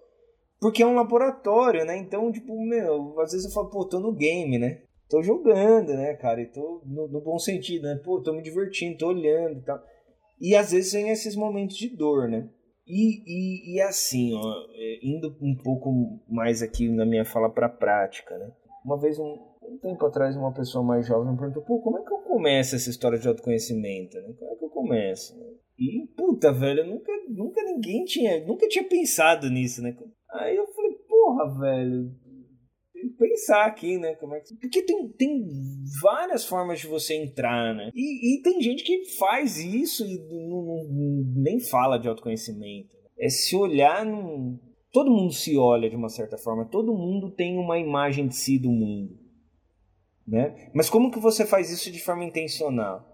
Porque 0.60 0.82
é 0.82 0.86
um 0.86 0.94
laboratório, 0.94 1.84
né? 1.84 1.96
Então, 1.96 2.30
tipo, 2.30 2.54
meu, 2.64 3.18
às 3.20 3.32
vezes 3.32 3.46
eu 3.46 3.52
falo, 3.52 3.70
pô, 3.70 3.84
tô 3.84 3.98
no 3.98 4.12
game, 4.12 4.58
né? 4.58 4.82
Tô 5.08 5.22
jogando, 5.22 5.92
né, 5.92 6.14
cara? 6.14 6.40
E 6.40 6.46
tô 6.46 6.82
no, 6.86 7.08
no 7.08 7.20
bom 7.20 7.38
sentido, 7.38 7.82
né? 7.82 8.00
Pô, 8.02 8.20
tô 8.22 8.32
me 8.32 8.42
divertindo, 8.42 8.96
tô 8.96 9.08
olhando 9.08 9.58
e 9.58 9.62
tal. 9.62 9.82
E 10.40 10.54
às 10.54 10.72
vezes 10.72 10.92
vem 10.92 11.10
esses 11.10 11.36
momentos 11.36 11.76
de 11.76 11.88
dor, 11.88 12.28
né? 12.28 12.48
E, 12.86 13.22
e, 13.26 13.76
e 13.76 13.80
assim, 13.80 14.34
ó, 14.34 14.66
é, 14.74 14.98
indo 15.02 15.36
um 15.40 15.56
pouco 15.56 16.20
mais 16.28 16.62
aqui 16.62 16.88
na 16.88 17.06
minha 17.06 17.24
fala 17.24 17.48
para 17.48 17.68
prática, 17.68 18.36
né? 18.36 18.50
Uma 18.84 18.98
vez, 18.98 19.18
um, 19.18 19.38
um 19.62 19.78
tempo 19.80 20.04
atrás, 20.06 20.36
uma 20.36 20.52
pessoa 20.52 20.84
mais 20.84 21.06
jovem 21.06 21.32
me 21.32 21.38
perguntou, 21.38 21.62
pô, 21.62 21.80
como 21.80 21.98
é 21.98 22.02
que 22.02 22.12
eu 22.12 22.18
começo 22.18 22.74
essa 22.74 22.90
história 22.90 23.18
de 23.18 23.28
autoconhecimento, 23.28 24.16
né? 24.16 24.34
Como 24.38 24.52
é 24.52 24.56
que 24.56 24.64
eu 24.64 24.70
começo? 24.70 25.34
E, 25.78 26.06
puta, 26.16 26.52
velho, 26.52 26.86
nunca, 26.86 27.12
nunca 27.28 27.62
ninguém 27.62 28.04
tinha, 28.04 28.44
nunca 28.44 28.68
tinha 28.68 28.84
pensado 28.84 29.48
nisso, 29.48 29.80
né? 29.80 29.96
Aí 30.32 30.56
eu 30.56 30.66
falei, 30.66 30.92
porra, 31.08 31.60
velho, 31.60 32.10
pensar 33.10 33.66
aqui, 33.66 33.98
né? 33.98 34.14
Como 34.14 34.34
é 34.34 34.40
que... 34.40 34.54
Porque 34.56 34.82
tem, 34.82 35.08
tem 35.08 35.44
várias 36.02 36.44
formas 36.44 36.80
de 36.80 36.86
você 36.86 37.14
entrar, 37.14 37.74
né? 37.74 37.90
E, 37.94 38.36
e 38.38 38.42
tem 38.42 38.60
gente 38.60 38.84
que 38.84 39.04
faz 39.16 39.58
isso 39.58 40.04
e 40.04 40.18
não, 40.18 40.62
não, 40.62 41.24
nem 41.36 41.60
fala 41.60 41.98
de 41.98 42.08
autoconhecimento. 42.08 42.90
É 43.18 43.28
se 43.28 43.56
olhar 43.56 44.04
num... 44.04 44.58
Todo 44.92 45.10
mundo 45.10 45.32
se 45.32 45.56
olha 45.56 45.88
de 45.88 45.96
uma 45.96 46.08
certa 46.08 46.36
forma, 46.36 46.66
todo 46.66 46.92
mundo 46.92 47.30
tem 47.30 47.56
uma 47.56 47.78
imagem 47.78 48.28
de 48.28 48.36
si 48.36 48.58
do 48.58 48.70
mundo. 48.70 49.18
Né? 50.26 50.70
Mas 50.74 50.90
como 50.90 51.10
que 51.10 51.18
você 51.18 51.46
faz 51.46 51.70
isso 51.70 51.90
de 51.90 52.02
forma 52.02 52.24
intencional? 52.24 53.08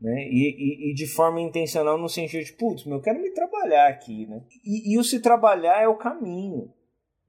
Né? 0.00 0.28
E, 0.30 0.54
e, 0.56 0.90
e, 0.90 0.94
de 0.94 1.06
forma 1.08 1.40
intencional 1.40 1.98
no 1.98 2.08
sentido 2.08 2.44
de, 2.44 2.52
putz, 2.52 2.86
eu 2.86 3.00
quero 3.00 3.20
me 3.20 3.30
trabalhar 3.32 3.88
aqui, 3.88 4.26
né? 4.26 4.44
E, 4.64 4.94
e 4.94 4.98
o 4.98 5.02
se 5.02 5.20
trabalhar 5.20 5.82
é 5.82 5.88
o 5.88 5.96
caminho. 5.96 6.72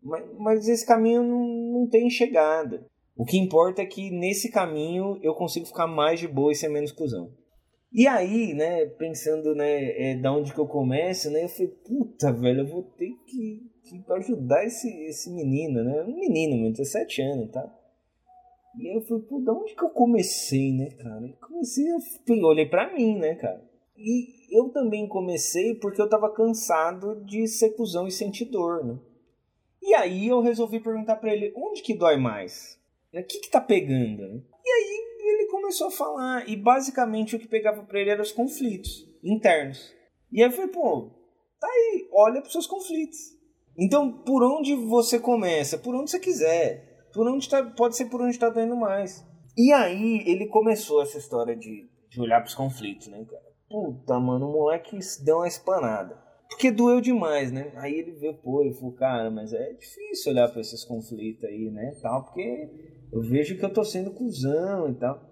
Mas, 0.01 0.25
mas 0.37 0.67
esse 0.67 0.85
caminho 0.85 1.23
não, 1.23 1.45
não 1.79 1.87
tem 1.87 2.09
chegada. 2.09 2.85
O 3.15 3.25
que 3.25 3.37
importa 3.37 3.81
é 3.81 3.85
que 3.85 4.09
nesse 4.11 4.49
caminho 4.49 5.19
eu 5.21 5.33
consigo 5.33 5.65
ficar 5.65 5.87
mais 5.87 6.19
de 6.19 6.27
boa 6.27 6.51
e 6.51 6.55
ser 6.55 6.69
menos 6.69 6.91
cuzão. 6.91 7.31
E 7.91 8.07
aí, 8.07 8.53
né, 8.53 8.85
pensando, 8.85 9.55
né, 9.55 10.11
é, 10.11 10.15
da 10.15 10.31
onde 10.31 10.53
que 10.53 10.59
eu 10.59 10.67
começo, 10.67 11.29
né, 11.31 11.43
eu 11.43 11.49
falei, 11.49 11.67
puta, 11.67 12.31
velho, 12.31 12.61
eu 12.61 12.67
vou 12.67 12.83
ter 12.83 13.11
que, 13.25 13.63
que 13.83 14.13
ajudar 14.13 14.63
esse, 14.63 14.87
esse 15.05 15.31
menino, 15.33 15.83
né, 15.83 16.03
um 16.03 16.15
menino, 16.15 16.71
17 16.71 17.21
anos, 17.23 17.51
tá? 17.51 17.75
E 18.77 18.87
aí 18.87 18.95
eu 18.95 19.01
falei, 19.01 19.23
pô, 19.23 19.39
da 19.39 19.51
onde 19.51 19.75
que 19.75 19.83
eu 19.83 19.89
comecei, 19.89 20.71
né, 20.71 20.91
cara? 20.91 21.25
Eu 21.25 21.47
comecei, 21.47 21.85
a... 21.89 22.45
olhei 22.45 22.67
pra 22.67 22.93
mim, 22.93 23.17
né, 23.17 23.33
cara? 23.35 23.67
E 23.97 24.55
eu 24.55 24.69
também 24.69 25.07
comecei 25.07 25.75
porque 25.75 26.01
eu 26.01 26.07
tava 26.07 26.31
cansado 26.31 27.21
de 27.25 27.47
ser 27.47 27.71
cuzão 27.71 28.07
e 28.07 28.11
sentir 28.11 28.45
dor, 28.45 28.85
né? 28.85 28.97
E 29.81 29.93
aí 29.93 30.27
eu 30.27 30.41
resolvi 30.41 30.79
perguntar 30.79 31.15
para 31.17 31.33
ele, 31.33 31.53
onde 31.55 31.81
que 31.81 31.93
dói 31.93 32.17
mais? 32.17 32.79
O 33.13 33.23
que 33.23 33.39
que 33.39 33.49
tá 33.49 33.59
pegando? 33.59 34.43
E 34.63 34.69
aí 34.69 35.09
ele 35.19 35.47
começou 35.47 35.87
a 35.87 35.91
falar, 35.91 36.47
e 36.49 36.55
basicamente 36.55 37.35
o 37.35 37.39
que 37.39 37.47
pegava 37.47 37.83
para 37.83 37.99
ele 37.99 38.11
eram 38.11 38.21
os 38.21 38.31
conflitos 38.31 39.07
internos. 39.23 39.93
E 40.31 40.43
aí 40.43 40.49
eu 40.49 40.51
falei, 40.51 40.69
pô, 40.69 41.11
tá 41.59 41.67
aí, 41.67 42.07
olha 42.11 42.41
pros 42.41 42.53
seus 42.53 42.67
conflitos. 42.67 43.17
Então, 43.77 44.11
por 44.11 44.43
onde 44.43 44.75
você 44.75 45.19
começa? 45.19 45.77
Por 45.77 45.95
onde 45.95 46.11
você 46.11 46.19
quiser. 46.19 47.07
Por 47.13 47.27
onde 47.27 47.49
tá, 47.49 47.63
pode 47.63 47.95
ser 47.95 48.05
por 48.05 48.21
onde 48.21 48.37
tá 48.37 48.49
doendo 48.49 48.75
mais. 48.75 49.25
E 49.57 49.71
aí 49.71 50.23
ele 50.25 50.47
começou 50.47 51.01
essa 51.01 51.17
história 51.17 51.55
de, 51.55 51.89
de 52.09 52.21
olhar 52.21 52.41
pros 52.41 52.55
conflitos, 52.55 53.07
né, 53.07 53.25
cara? 53.25 53.49
Puta, 53.69 54.19
mano, 54.19 54.49
o 54.49 54.53
moleque 54.53 54.97
deu 55.23 55.37
uma 55.37 55.47
espanada. 55.47 56.21
Porque 56.49 56.71
doeu 56.71 56.99
demais, 56.99 57.51
né? 57.51 57.71
Aí 57.75 57.93
ele 57.93 58.11
veio, 58.13 58.33
pô, 58.33 58.61
ele 58.63 58.73
falou, 58.73 58.93
cara, 58.93 59.29
mas 59.29 59.53
é 59.53 59.73
difícil 59.73 60.31
olhar 60.31 60.49
para 60.49 60.61
esses 60.61 60.83
conflitos 60.83 61.43
aí, 61.43 61.69
né? 61.69 61.95
Tal, 62.01 62.25
porque 62.25 62.69
eu 63.13 63.21
vejo 63.21 63.57
que 63.57 63.63
eu 63.63 63.71
tô 63.71 63.83
sendo 63.83 64.11
cuzão 64.11 64.89
e 64.89 64.95
tal. 64.95 65.29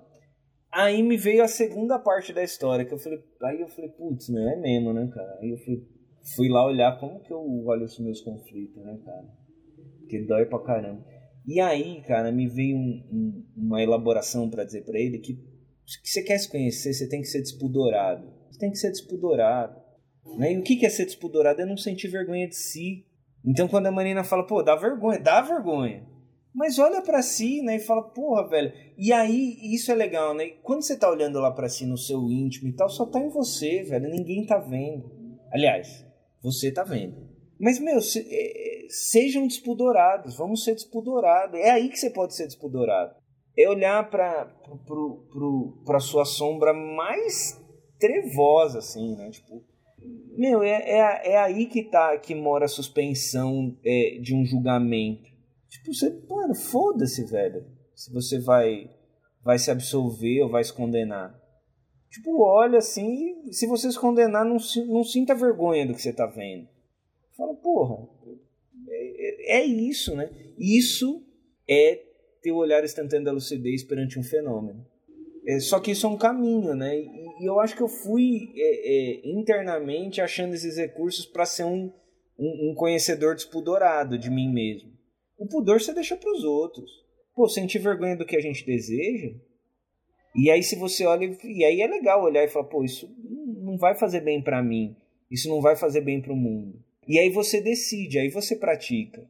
Aí 0.72 1.02
me 1.02 1.18
veio 1.18 1.44
a 1.44 1.48
segunda 1.48 1.98
parte 1.98 2.32
da 2.32 2.44
história, 2.44 2.86
que 2.86 2.94
eu 2.94 3.00
falei, 3.00 3.20
aí 3.44 3.62
eu 3.62 3.68
falei, 3.68 3.90
putz, 3.90 4.30
meu, 4.30 4.48
é 4.48 4.56
mesmo, 4.58 4.94
né, 4.94 5.10
cara? 5.12 5.40
Aí 5.42 5.50
eu 5.50 5.58
fui, 5.58 5.84
fui 6.36 6.50
lá 6.50 6.66
olhar 6.66 7.00
como 7.00 7.20
que 7.22 7.32
eu 7.32 7.66
olho 7.66 7.86
os 7.86 8.00
meus 8.00 8.22
conflitos, 8.22 8.84
né, 8.84 9.00
cara? 9.04 9.26
Porque 10.00 10.22
dói 10.22 10.46
pra 10.46 10.60
caramba. 10.60 11.04
E 11.46 11.60
aí, 11.60 12.02
cara, 12.04 12.32
me 12.32 12.48
veio 12.48 12.78
um, 12.78 13.04
um, 13.12 13.46
uma 13.56 13.82
elaboração 13.82 14.50
para 14.50 14.66
dizer 14.66 14.84
para 14.86 15.00
ele 15.00 15.18
que 15.18 15.34
se 15.86 16.00
você 16.04 16.22
quer 16.22 16.38
se 16.38 16.50
conhecer, 16.50 16.94
você 16.94 17.08
tem 17.08 17.22
que 17.22 17.28
ser 17.28 17.42
despudorado. 17.42 18.30
Você 18.52 18.60
tem 18.60 18.70
que 18.70 18.78
ser 18.78 18.92
despudorado. 18.92 19.87
Né? 20.36 20.54
E 20.54 20.58
o 20.58 20.64
que 20.64 20.86
é 20.86 20.90
ser 20.90 21.06
despudorado? 21.06 21.62
É 21.62 21.66
não 21.66 21.78
sentir 21.78 22.08
vergonha 22.08 22.48
de 22.48 22.56
si. 22.56 23.06
Então 23.46 23.68
quando 23.68 23.88
a 23.88 23.92
Marina 23.92 24.24
fala, 24.24 24.46
pô, 24.46 24.62
dá 24.62 24.76
vergonha, 24.76 25.20
dá 25.20 25.42
vergonha. 25.42 26.06
Mas 26.58 26.80
olha 26.80 27.04
para 27.04 27.22
si, 27.22 27.62
né, 27.62 27.76
e 27.76 27.80
fala, 27.80 28.02
porra, 28.02 28.50
velho. 28.50 28.74
E 28.98 29.14
aí, 29.14 29.60
isso 29.62 29.92
é 29.92 29.96
legal, 29.96 30.34
né? 30.34 30.48
Quando 30.64 30.82
você 30.82 30.98
tá 30.98 31.08
olhando 31.08 31.40
lá 31.40 31.52
para 31.52 31.70
si 31.70 31.86
no 31.86 31.96
seu 31.96 32.32
íntimo 32.32 32.68
e 32.68 32.74
tal, 32.74 32.90
só 32.90 33.06
tá 33.06 33.20
em 33.20 33.30
você, 33.30 33.84
velho. 33.84 34.10
Ninguém 34.10 34.44
tá 34.44 34.58
vendo. 34.58 35.08
Aliás, 35.52 36.04
você 36.42 36.72
tá 36.72 36.84
vendo. 36.84 37.16
Mas, 37.60 37.80
meu, 37.80 38.02
se, 38.02 38.26
é, 38.28 38.88
sejam 38.90 39.46
despudorados. 39.46 40.36
Vamos 40.36 40.64
ser 40.64 40.74
despudorados. 40.74 41.60
É 41.60 41.70
aí 41.70 41.90
que 41.90 42.00
você 42.00 42.10
pode 42.10 42.34
ser 42.34 42.48
despudorado. 42.48 43.16
é 43.56 43.70
olhar 43.70 44.10
para 44.10 44.52
a 45.90 46.00
sua 46.00 46.26
sombra 46.26 46.74
mais 46.74 47.62
trevosa, 48.00 48.80
assim, 48.80 49.16
né? 49.16 49.30
Tipo, 49.30 49.64
meu, 50.38 50.62
é, 50.62 50.70
é, 50.70 51.32
é 51.32 51.38
aí 51.38 51.66
que 51.66 51.84
tá 51.84 52.18
que 52.18 52.36
mora 52.36 52.66
a 52.66 52.70
suspensão 52.70 53.78
é, 53.84 54.20
de 54.22 54.36
um 54.36 54.46
julgamento. 54.46 55.30
Tipo, 55.68 55.94
você, 55.94 56.10
mano, 56.30 56.56
foda-se, 56.56 57.26
velho. 57.26 57.66
Se 57.96 58.14
você 58.14 58.40
vai, 58.40 58.90
vai 59.44 59.58
se 59.58 59.72
absolver 59.72 60.44
ou 60.44 60.50
vai 60.50 60.64
se 60.64 60.72
condenar. 60.72 61.36
Tipo, 62.10 62.42
olha 62.42 62.78
assim, 62.78 63.52
se 63.52 63.68
você 63.68 63.92
se 63.92 64.00
condenar, 64.00 64.46
não, 64.46 64.58
não 64.88 65.04
sinta 65.04 65.36
vergonha 65.36 65.86
do 65.86 65.94
que 65.94 66.02
você 66.02 66.14
tá 66.14 66.26
vendo. 66.26 66.68
Fala, 67.36 67.54
porra, 67.56 68.08
é, 68.90 69.58
é, 69.58 69.60
é 69.60 69.66
isso, 69.66 70.16
né? 70.16 70.30
Isso 70.58 71.26
é 71.70 72.02
ter 72.42 72.52
o 72.52 72.58
olhar 72.58 72.84
instantâneo 72.84 73.26
da 73.26 73.32
lucidez 73.32 73.84
perante 73.84 74.18
um 74.18 74.24
fenômeno. 74.24 74.86
É, 75.48 75.62
só 75.62 75.80
que 75.80 75.92
isso 75.92 76.06
é 76.06 76.10
um 76.10 76.18
caminho, 76.18 76.76
né? 76.76 77.00
E, 77.00 77.44
e 77.44 77.46
eu 77.46 77.58
acho 77.62 77.74
que 77.74 77.82
eu 77.82 77.88
fui 77.88 78.52
é, 78.58 79.22
é, 79.22 79.30
internamente 79.30 80.20
achando 80.20 80.54
esses 80.54 80.76
recursos 80.76 81.26
para 81.26 81.46
ser 81.46 81.64
um, 81.64 81.90
um, 82.38 82.72
um, 82.72 82.76
conhecedor 82.76 83.34
despudorado 83.34 84.18
de 84.18 84.30
mim 84.30 84.52
mesmo. 84.52 84.92
O 85.38 85.48
pudor 85.48 85.80
você 85.80 85.94
deixa 85.94 86.18
para 86.18 86.32
os 86.32 86.44
outros. 86.44 86.92
Pô, 87.34 87.48
sentir 87.48 87.80
vergonha 87.80 88.18
do 88.18 88.26
que 88.26 88.36
a 88.36 88.42
gente 88.42 88.66
deseja. 88.66 89.34
E 90.36 90.52
aí 90.52 90.62
se 90.62 90.76
você 90.76 91.06
olha 91.06 91.26
e 91.44 91.64
aí 91.64 91.82
é 91.82 91.88
legal 91.88 92.24
olhar 92.24 92.44
e 92.44 92.50
falar, 92.50 92.66
pô, 92.66 92.84
isso 92.84 93.10
não 93.64 93.78
vai 93.78 93.96
fazer 93.96 94.20
bem 94.20 94.44
para 94.44 94.62
mim. 94.62 94.98
Isso 95.32 95.48
não 95.48 95.62
vai 95.62 95.78
fazer 95.78 96.02
bem 96.02 96.22
para 96.22 96.34
o 96.34 96.38
mundo. 96.38 96.84
E 97.08 97.18
aí 97.18 97.30
você 97.30 97.62
decide, 97.62 98.20
aí 98.20 98.30
você 98.30 98.56
pratica, 98.56 99.26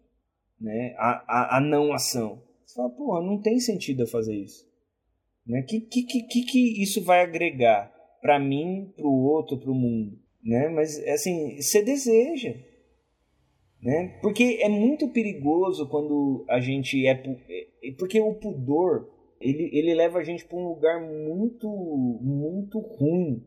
né? 0.59 0.95
A, 0.97 1.24
a, 1.28 1.57
a 1.57 1.61
não 1.61 1.93
ação. 1.93 2.41
Você 2.65 2.76
fala, 2.76 2.89
pô, 2.89 3.22
não 3.22 3.39
tem 3.39 3.59
sentido 3.59 4.03
eu 4.03 4.07
fazer 4.07 4.36
isso. 4.36 4.66
Né? 5.48 5.62
Que, 5.62 5.80
que, 5.80 6.04
que, 6.04 6.41
que 6.43 6.82
isso 6.82 7.04
vai 7.04 7.22
agregar 7.22 7.91
para 8.22 8.39
mim, 8.39 8.91
para 8.95 9.08
o 9.08 9.24
outro, 9.24 9.58
para 9.58 9.72
o 9.72 9.76
mundo? 9.76 10.20
Né? 10.43 10.68
Mas, 10.70 10.98
assim, 11.08 11.62
você 11.62 11.82
deseja. 11.82 12.54
Né? 13.82 14.20
Porque 14.22 14.60
é 14.62 14.70
muito 14.70 15.08
perigoso 15.10 15.88
quando 15.88 16.45
a 16.50 16.60
gente 16.60 17.08
é. 17.08 17.12
é 17.12 17.91
porque 17.98 18.20
o 18.20 18.34
pudor 18.34 19.08
ele, 19.39 19.70
ele 19.72 19.93
leva 19.93 20.20
a 20.20 20.24
gente 20.24 20.45
para 20.45 20.58
um 20.58 20.68
lugar 20.68 21.00
muito, 21.02 21.70
muito 21.70 22.80
ruim. 22.80 23.43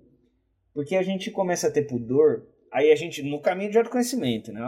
Porque 0.73 0.95
a 0.97 1.03
gente 1.03 1.31
começa 1.31 1.67
a 1.67 1.71
ter 1.71 1.83
pudor, 1.83 2.47
aí 2.73 2.93
a 2.93 2.95
gente, 2.95 3.23
no 3.23 3.41
caminho 3.41 3.71
de 3.71 3.79
autoconhecimento, 3.79 4.53
né? 4.53 4.61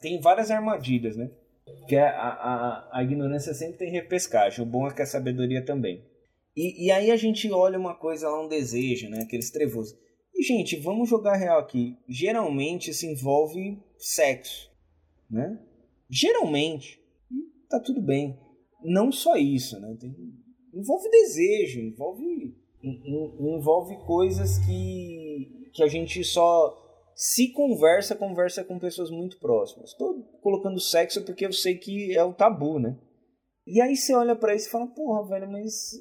Tem 0.00 0.20
várias 0.20 0.50
armadilhas, 0.50 1.16
né? 1.16 1.30
Que 1.88 1.96
a, 1.96 2.10
a, 2.10 2.98
a 2.98 3.02
ignorância 3.02 3.52
sempre 3.52 3.78
tem 3.78 3.90
repescagem, 3.90 4.64
o 4.64 4.68
bom 4.68 4.86
é 4.86 4.94
que 4.94 5.02
a 5.02 5.06
sabedoria 5.06 5.64
também. 5.64 6.04
E, 6.58 6.86
e 6.86 6.90
aí 6.90 7.12
a 7.12 7.16
gente 7.16 7.48
olha 7.52 7.78
uma 7.78 7.94
coisa 7.94 8.28
lá, 8.28 8.44
um 8.44 8.48
desejo, 8.48 9.08
né? 9.08 9.20
Aqueles 9.22 9.48
trevosos. 9.48 9.96
E, 10.34 10.42
gente, 10.42 10.74
vamos 10.74 11.08
jogar 11.08 11.36
real 11.36 11.60
aqui. 11.60 11.96
Geralmente 12.08 12.90
isso 12.90 13.06
envolve 13.06 13.80
sexo, 13.96 14.68
né? 15.30 15.56
Geralmente. 16.10 17.00
E 17.30 17.68
tá 17.68 17.78
tudo 17.78 18.02
bem. 18.02 18.36
Não 18.82 19.12
só 19.12 19.36
isso, 19.36 19.78
né? 19.78 19.96
Tem, 20.00 20.12
envolve 20.74 21.08
desejo, 21.08 21.80
envolve, 21.80 22.56
envolve 22.82 23.96
coisas 24.04 24.58
que, 24.58 25.70
que 25.72 25.84
a 25.84 25.86
gente 25.86 26.24
só 26.24 26.76
se 27.14 27.52
conversa, 27.52 28.16
conversa 28.16 28.64
com 28.64 28.80
pessoas 28.80 29.12
muito 29.12 29.38
próximas. 29.38 29.90
Estou 29.90 30.24
colocando 30.42 30.80
sexo 30.80 31.24
porque 31.24 31.46
eu 31.46 31.52
sei 31.52 31.78
que 31.78 32.16
é 32.16 32.24
o 32.24 32.34
tabu, 32.34 32.80
né? 32.80 32.98
E 33.64 33.80
aí 33.80 33.94
você 33.94 34.12
olha 34.12 34.34
para 34.34 34.56
isso 34.56 34.66
e 34.66 34.70
fala, 34.72 34.88
porra, 34.88 35.28
velho, 35.28 35.48
mas 35.52 35.92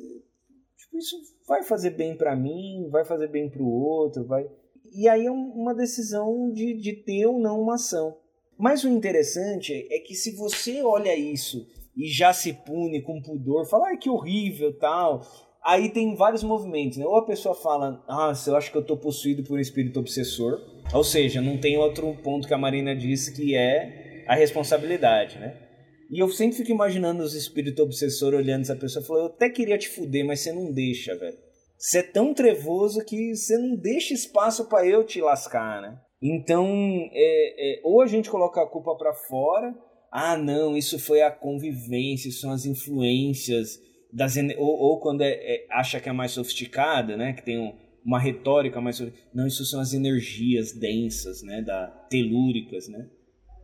Tipo, 0.88 0.98
isso 0.98 1.16
vai 1.48 1.64
fazer 1.64 1.92
bem 1.92 2.16
para 2.16 2.36
mim, 2.36 2.88
vai 2.90 3.06
fazer 3.06 3.28
bem 3.28 3.50
para 3.50 3.62
o 3.62 3.70
outro, 3.70 4.26
vai. 4.26 4.50
E 4.94 5.08
aí 5.08 5.26
é 5.26 5.32
uma 5.32 5.76
decisão 5.76 6.52
de, 6.52 6.74
de 6.74 6.94
ter 6.94 7.26
ou 7.28 7.40
não 7.40 7.62
uma 7.62 7.76
ação. 7.76 8.18
Mas 8.58 8.84
o 8.84 8.90
interessante 8.90 9.88
é 9.92 10.00
que 10.00 10.16
se 10.16 10.36
você 10.36 10.82
olha 10.82 11.16
isso 11.16 11.68
e 11.96 12.08
já 12.08 12.34
se 12.34 12.54
pune 12.54 13.02
com 13.02 13.22
pudor, 13.22 13.68
fala, 13.68 13.90
ai 13.90 13.98
que 13.98 14.10
horrível, 14.10 14.78
tal. 14.78 15.22
Aí 15.64 15.90
tem 15.90 16.16
vários 16.16 16.44
movimentos, 16.44 16.98
né? 16.98 17.06
Ou 17.06 17.18
a 17.18 17.26
pessoa 17.26 17.54
fala, 17.54 18.04
ah, 18.08 18.32
eu 18.48 18.56
acho 18.56 18.72
que 18.72 18.78
eu 18.78 18.86
tô 18.86 18.96
possuído 18.96 19.44
por 19.44 19.58
um 19.58 19.62
espírito 19.62 20.00
obsessor. 20.00 20.62
Ou 20.94 21.04
seja, 21.04 21.42
não 21.42 21.60
tem 21.60 21.78
outro 21.78 22.16
ponto 22.24 22.48
que 22.48 22.54
a 22.54 22.58
Marina 22.58 22.96
disse 22.96 23.34
que 23.36 23.56
é 23.56 24.24
a 24.28 24.36
responsabilidade, 24.36 25.38
né? 25.38 25.67
E 26.10 26.22
eu 26.22 26.30
sempre 26.30 26.58
fico 26.58 26.72
imaginando 26.72 27.22
os 27.22 27.34
espíritos 27.34 27.84
obsessores 27.84 28.40
olhando 28.40 28.62
essa 28.62 28.76
pessoa 28.76 29.04
e 29.04 29.08
falando, 29.08 29.24
eu 29.24 29.34
até 29.34 29.50
queria 29.50 29.78
te 29.78 29.90
fuder, 29.90 30.26
mas 30.26 30.40
você 30.40 30.54
não 30.54 30.72
deixa, 30.72 31.16
velho. 31.16 31.38
Você 31.78 32.00
é 32.00 32.04
tão 32.04 32.34
trevoso 32.34 33.04
que 33.06 33.36
você 33.36 33.58
não 33.58 33.76
deixa 33.76 34.14
espaço 34.14 34.68
para 34.68 34.88
eu 34.88 35.04
te 35.04 35.22
lascar, 35.22 35.82
né? 35.82 36.00
Então, 36.22 36.66
é, 37.14 37.78
é, 37.78 37.82
ou 37.84 38.02
a 38.02 38.08
gente 38.08 38.30
coloca 38.30 38.62
a 38.62 38.68
culpa 38.68 38.96
para 38.96 39.14
fora, 39.14 39.76
ah, 40.12 40.36
não, 40.36 40.76
isso 40.76 40.98
foi 40.98 41.22
a 41.22 41.30
convivência, 41.30 42.32
são 42.32 42.52
as 42.52 42.66
influências 42.66 43.80
das 44.12 44.36
ou, 44.58 44.68
ou 44.68 45.00
quando 45.00 45.22
é, 45.22 45.32
é, 45.32 45.68
acha 45.70 46.00
que 46.00 46.10
é 46.10 46.12
mais 46.12 46.32
sofisticada, 46.32 47.16
né, 47.16 47.34
que 47.34 47.44
tem 47.44 47.60
um, 47.60 47.76
uma 48.04 48.20
retórica 48.20 48.82
mais 48.82 49.00
não, 49.34 49.46
isso 49.46 49.66
são 49.66 49.80
as 49.80 49.94
energias 49.94 50.72
densas, 50.72 51.44
né, 51.44 51.62
da 51.62 51.88
telúricas, 52.10 52.88
né? 52.88 53.08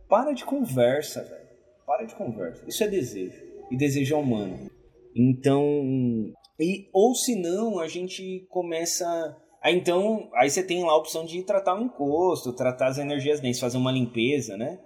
Para 0.08 0.32
de 0.32 0.44
conversa, 0.44 1.24
velho. 1.24 1.43
Para 1.86 2.04
de 2.04 2.14
conversa. 2.14 2.64
Isso 2.66 2.82
é 2.82 2.88
desejo. 2.88 3.42
E 3.70 3.76
desejo 3.76 4.14
é 4.14 4.18
humano. 4.18 4.70
Então, 5.14 6.32
e, 6.58 6.88
ou 6.92 7.14
se 7.14 7.34
não, 7.34 7.80
a 7.80 7.88
gente 7.88 8.46
começa. 8.48 9.36
Aí 9.62 9.74
então, 9.76 10.30
aí 10.34 10.50
você 10.50 10.62
tem 10.62 10.84
lá 10.84 10.92
a 10.92 10.96
opção 10.96 11.24
de 11.24 11.42
tratar 11.42 11.74
o 11.74 11.82
encosto, 11.82 12.52
tratar 12.52 12.88
as 12.88 12.98
energias 12.98 13.40
densas, 13.40 13.60
fazer 13.60 13.78
uma 13.78 13.92
limpeza, 13.92 14.56
né? 14.56 14.78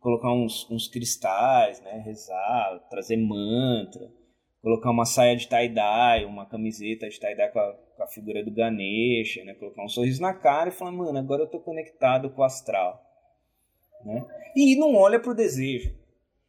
Colocar 0.00 0.32
uns, 0.32 0.68
uns 0.70 0.88
cristais, 0.88 1.80
né? 1.80 2.02
Rezar, 2.04 2.80
trazer 2.90 3.16
mantra, 3.16 4.10
colocar 4.60 4.90
uma 4.90 5.04
saia 5.04 5.36
de 5.36 5.48
tie-dye, 5.48 6.24
uma 6.24 6.46
camiseta 6.46 7.08
de 7.08 7.20
tie-dye 7.20 7.52
com, 7.52 7.60
com, 7.96 8.02
a 8.02 8.08
figura 8.08 8.44
do 8.44 8.50
Ganesha, 8.50 9.44
né? 9.44 9.54
Colocar 9.54 9.84
um 9.84 9.88
sorriso 9.88 10.20
na 10.20 10.34
cara 10.34 10.70
e 10.70 10.72
falar, 10.72 10.92
mano, 10.92 11.18
agora 11.18 11.42
eu 11.42 11.50
tô 11.50 11.60
conectado 11.60 12.30
com 12.30 12.42
o 12.42 12.44
astral. 12.44 13.00
Né? 14.04 14.26
E 14.56 14.76
não 14.76 14.94
olha 14.96 15.20
pro 15.20 15.34
desejo. 15.34 15.94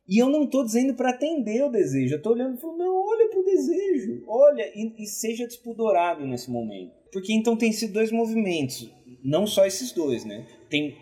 E 0.07 0.21
eu 0.21 0.29
não 0.29 0.43
estou 0.43 0.63
dizendo 0.63 0.93
para 0.93 1.09
atender 1.09 1.63
o 1.63 1.69
desejo, 1.69 2.13
eu 2.13 2.17
estou 2.17 2.33
olhando 2.33 2.55
e 2.55 2.61
falando, 2.61 2.77
não, 2.77 3.07
olha 3.07 3.27
para 3.29 3.39
o 3.39 3.43
desejo, 3.43 4.23
olha, 4.27 4.71
e, 4.75 5.03
e, 5.03 5.07
seja 5.07 5.47
despudorado 5.47 6.25
nesse 6.27 6.51
momento. 6.51 6.93
Porque 7.11 7.33
então 7.33 7.57
tem 7.57 7.71
esses 7.71 7.91
dois 7.91 8.11
movimentos, 8.11 8.91
não 9.23 9.47
só 9.47 9.65
esses 9.65 9.91
dois, 9.91 10.23
né? 10.23 10.45
Tem, 10.69 10.95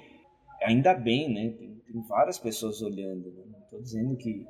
ainda 0.61 0.93
bem, 0.93 1.33
né? 1.33 1.53
Tem, 1.57 1.81
tem 1.85 2.01
várias 2.07 2.37
pessoas 2.37 2.81
olhando, 2.81 3.29
né? 3.33 3.43
não 3.51 3.59
estou 3.59 3.81
dizendo 3.81 4.15
que 4.15 4.45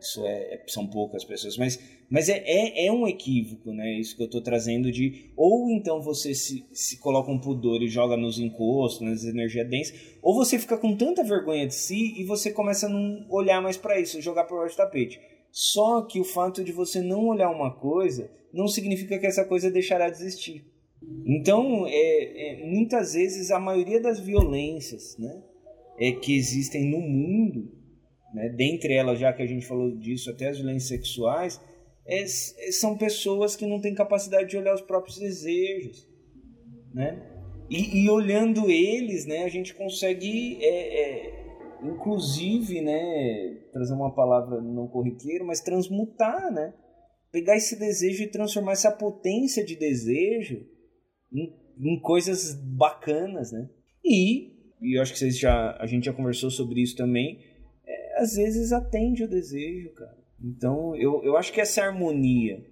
isso 0.00 0.24
é, 0.24 0.54
é, 0.54 0.62
são 0.68 0.86
poucas 0.86 1.24
pessoas, 1.24 1.56
mas, 1.56 1.78
mas 2.08 2.28
é, 2.28 2.38
é, 2.46 2.86
é, 2.86 2.92
um 2.92 3.06
equívoco, 3.06 3.72
né? 3.72 3.98
Isso 3.98 4.16
que 4.16 4.22
eu 4.22 4.26
estou 4.26 4.40
trazendo 4.40 4.92
de 4.92 5.32
ou 5.36 5.70
então 5.70 6.00
você 6.00 6.34
se, 6.34 6.64
se 6.72 6.98
coloca 6.98 7.32
um 7.32 7.40
pudor 7.40 7.82
e 7.82 7.88
joga 7.88 8.16
nos 8.16 8.38
encostos, 8.38 9.00
nas 9.00 9.24
energias 9.24 9.68
densas, 9.68 9.98
ou 10.22 10.34
você 10.34 10.58
fica 10.58 10.78
com 10.78 10.96
tanta 10.96 11.24
vergonha 11.24 11.66
de 11.66 11.74
si 11.74 12.14
e 12.16 12.24
você 12.24 12.52
começa 12.52 12.86
a 12.86 12.88
não 12.88 13.26
olhar 13.28 13.60
mais 13.60 13.76
para 13.76 14.00
isso, 14.00 14.22
jogar 14.22 14.44
para 14.44 14.56
baixo 14.56 14.76
do 14.76 14.78
tapete. 14.78 15.20
Só 15.50 16.02
que 16.02 16.20
o 16.20 16.24
fato 16.24 16.62
de 16.62 16.70
você 16.70 17.00
não 17.00 17.26
olhar 17.26 17.50
uma 17.50 17.74
coisa 17.74 18.30
não 18.52 18.68
significa 18.68 19.18
que 19.18 19.26
essa 19.26 19.44
coisa 19.44 19.70
deixará 19.70 20.08
de 20.08 20.16
existir. 20.16 20.64
Então, 21.26 21.86
é, 21.88 22.62
é 22.62 22.66
muitas 22.66 23.14
vezes 23.14 23.50
a 23.50 23.58
maioria 23.58 24.00
das 24.00 24.20
violências, 24.20 25.16
né, 25.18 25.42
é 25.98 26.12
que 26.12 26.36
existem 26.36 26.84
no 26.84 27.00
mundo 27.00 27.77
né? 28.38 28.48
dentre 28.48 28.94
elas, 28.94 29.18
já 29.18 29.32
que 29.32 29.42
a 29.42 29.46
gente 29.46 29.66
falou 29.66 29.90
disso, 29.96 30.30
até 30.30 30.48
as 30.48 30.58
violências 30.58 30.88
sexuais, 30.88 31.60
é, 32.06 32.22
é, 32.22 32.26
são 32.72 32.96
pessoas 32.96 33.56
que 33.56 33.66
não 33.66 33.80
têm 33.80 33.94
capacidade 33.94 34.48
de 34.48 34.56
olhar 34.56 34.74
os 34.74 34.80
próprios 34.80 35.18
desejos. 35.18 36.08
Né? 36.94 37.20
E, 37.68 38.04
e 38.04 38.08
olhando 38.08 38.70
eles, 38.70 39.26
né, 39.26 39.44
a 39.44 39.48
gente 39.48 39.74
consegue, 39.74 40.56
é, 40.62 41.00
é, 41.00 41.46
inclusive, 41.82 42.80
né, 42.80 43.58
trazer 43.72 43.92
uma 43.92 44.14
palavra 44.14 44.60
não 44.60 44.86
corriqueira, 44.86 45.44
mas 45.44 45.60
transmutar, 45.60 46.50
né? 46.52 46.72
pegar 47.32 47.56
esse 47.56 47.78
desejo 47.78 48.22
e 48.22 48.30
transformar 48.30 48.72
essa 48.72 48.90
potência 48.90 49.64
de 49.64 49.76
desejo 49.76 50.64
em, 51.32 51.52
em 51.78 52.00
coisas 52.00 52.54
bacanas. 52.54 53.52
Né? 53.52 53.68
E, 54.04 54.52
e 54.80 54.96
eu 54.96 55.02
acho 55.02 55.12
que 55.12 55.18
vocês 55.18 55.38
já, 55.38 55.76
a 55.78 55.86
gente 55.86 56.06
já 56.06 56.12
conversou 56.12 56.50
sobre 56.50 56.80
isso 56.80 56.96
também, 56.96 57.38
às 58.18 58.34
vezes 58.34 58.72
atende 58.72 59.24
o 59.24 59.28
desejo, 59.28 59.92
cara. 59.94 60.18
Então, 60.42 60.94
eu, 60.96 61.22
eu 61.24 61.36
acho 61.36 61.52
que 61.52 61.60
essa 61.60 61.82
harmonia 61.82 62.64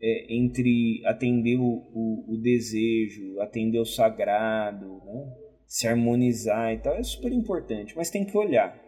é, 0.00 0.34
entre 0.34 1.02
atender 1.06 1.58
o, 1.58 1.82
o, 1.92 2.34
o, 2.34 2.36
desejo, 2.40 3.40
atender 3.40 3.80
o 3.80 3.84
sagrado, 3.84 5.02
né? 5.04 5.32
se 5.66 5.86
harmonizar 5.86 6.72
e 6.72 6.78
tal, 6.78 6.94
é 6.94 7.02
super 7.02 7.32
importante, 7.32 7.94
mas 7.96 8.10
tem 8.10 8.24
que 8.24 8.36
olhar. 8.36 8.78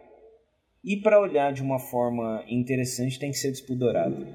E 0.83 0.97
para 0.97 1.21
olhar 1.21 1.53
de 1.53 1.61
uma 1.61 1.77
forma 1.77 2.43
interessante 2.47 3.19
tem 3.19 3.31
que 3.31 3.37
ser 3.37 3.51
despudorado. 3.51 4.25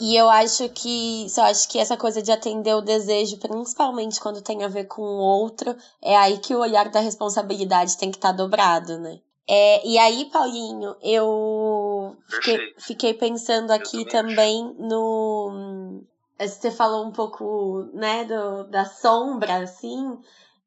E 0.00 0.16
eu 0.16 0.28
acho 0.28 0.68
que, 0.70 1.28
só 1.28 1.42
acho 1.42 1.68
que 1.68 1.78
essa 1.78 1.96
coisa 1.96 2.20
de 2.20 2.32
atender 2.32 2.74
o 2.74 2.80
desejo, 2.80 3.38
principalmente 3.38 4.20
quando 4.20 4.42
tem 4.42 4.64
a 4.64 4.68
ver 4.68 4.86
com 4.86 5.02
o 5.02 5.20
outro, 5.20 5.76
é 6.02 6.16
aí 6.16 6.38
que 6.38 6.54
o 6.54 6.58
olhar 6.58 6.90
da 6.90 6.98
responsabilidade 6.98 7.96
tem 7.96 8.10
que 8.10 8.16
estar 8.16 8.32
tá 8.32 8.36
dobrado, 8.36 8.98
né? 8.98 9.20
É, 9.48 9.86
e 9.86 9.98
aí, 9.98 10.26
Paulinho, 10.26 10.96
eu 11.02 12.16
fiquei, 12.28 12.74
fiquei 12.78 13.14
pensando 13.14 13.70
aqui 13.70 14.04
também 14.06 14.74
no. 14.78 16.02
Você 16.38 16.70
falou 16.70 17.06
um 17.06 17.12
pouco, 17.12 17.88
né, 17.92 18.24
do, 18.24 18.64
da 18.64 18.84
sombra, 18.84 19.62
assim. 19.62 20.18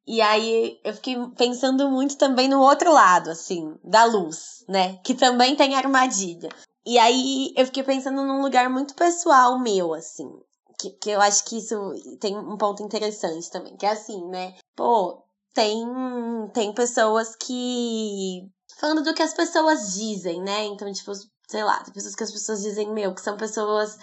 E 0.08 0.22
aí 0.22 0.80
eu 0.84 0.94
fiquei 0.94 1.16
pensando 1.36 1.90
muito 1.90 2.18
também 2.18 2.48
no 2.48 2.62
outro 2.62 2.94
lado, 2.94 3.32
assim, 3.32 3.76
da 3.84 4.06
luz, 4.06 4.64
né? 4.68 4.98
Que 5.04 5.16
também 5.16 5.56
tem 5.56 5.76
armadilha. 5.76 6.50
E 6.86 7.00
aí 7.00 7.52
eu 7.58 7.66
fiquei 7.66 7.82
pensando 7.82 8.24
num 8.24 8.42
lugar 8.42 8.70
muito 8.70 8.94
pessoal 8.94 9.58
meu, 9.58 9.94
assim. 9.94 10.30
Que, 10.78 10.92
que 10.92 11.10
eu 11.10 11.22
acho 11.22 11.44
que 11.46 11.58
isso 11.58 11.76
tem 12.20 12.38
um 12.38 12.58
ponto 12.58 12.84
interessante 12.84 13.50
também. 13.50 13.76
Que 13.76 13.86
é 13.86 13.92
assim, 13.92 14.24
né? 14.28 14.54
Pô, 14.76 15.24
tem, 15.54 15.88
tem 16.54 16.74
pessoas 16.74 17.36
que. 17.36 18.48
Falando 18.78 19.04
do 19.04 19.14
que 19.14 19.22
as 19.22 19.34
pessoas 19.34 19.94
dizem, 19.94 20.42
né? 20.42 20.66
Então, 20.66 20.92
tipo, 20.92 21.12
sei 21.48 21.64
lá, 21.64 21.84
tem 21.84 21.94
pessoas 21.94 22.16
que 22.16 22.24
as 22.24 22.32
pessoas 22.32 22.62
dizem, 22.62 22.92
meu, 22.92 23.14
que 23.14 23.22
são 23.22 23.38
pessoas 23.38 23.98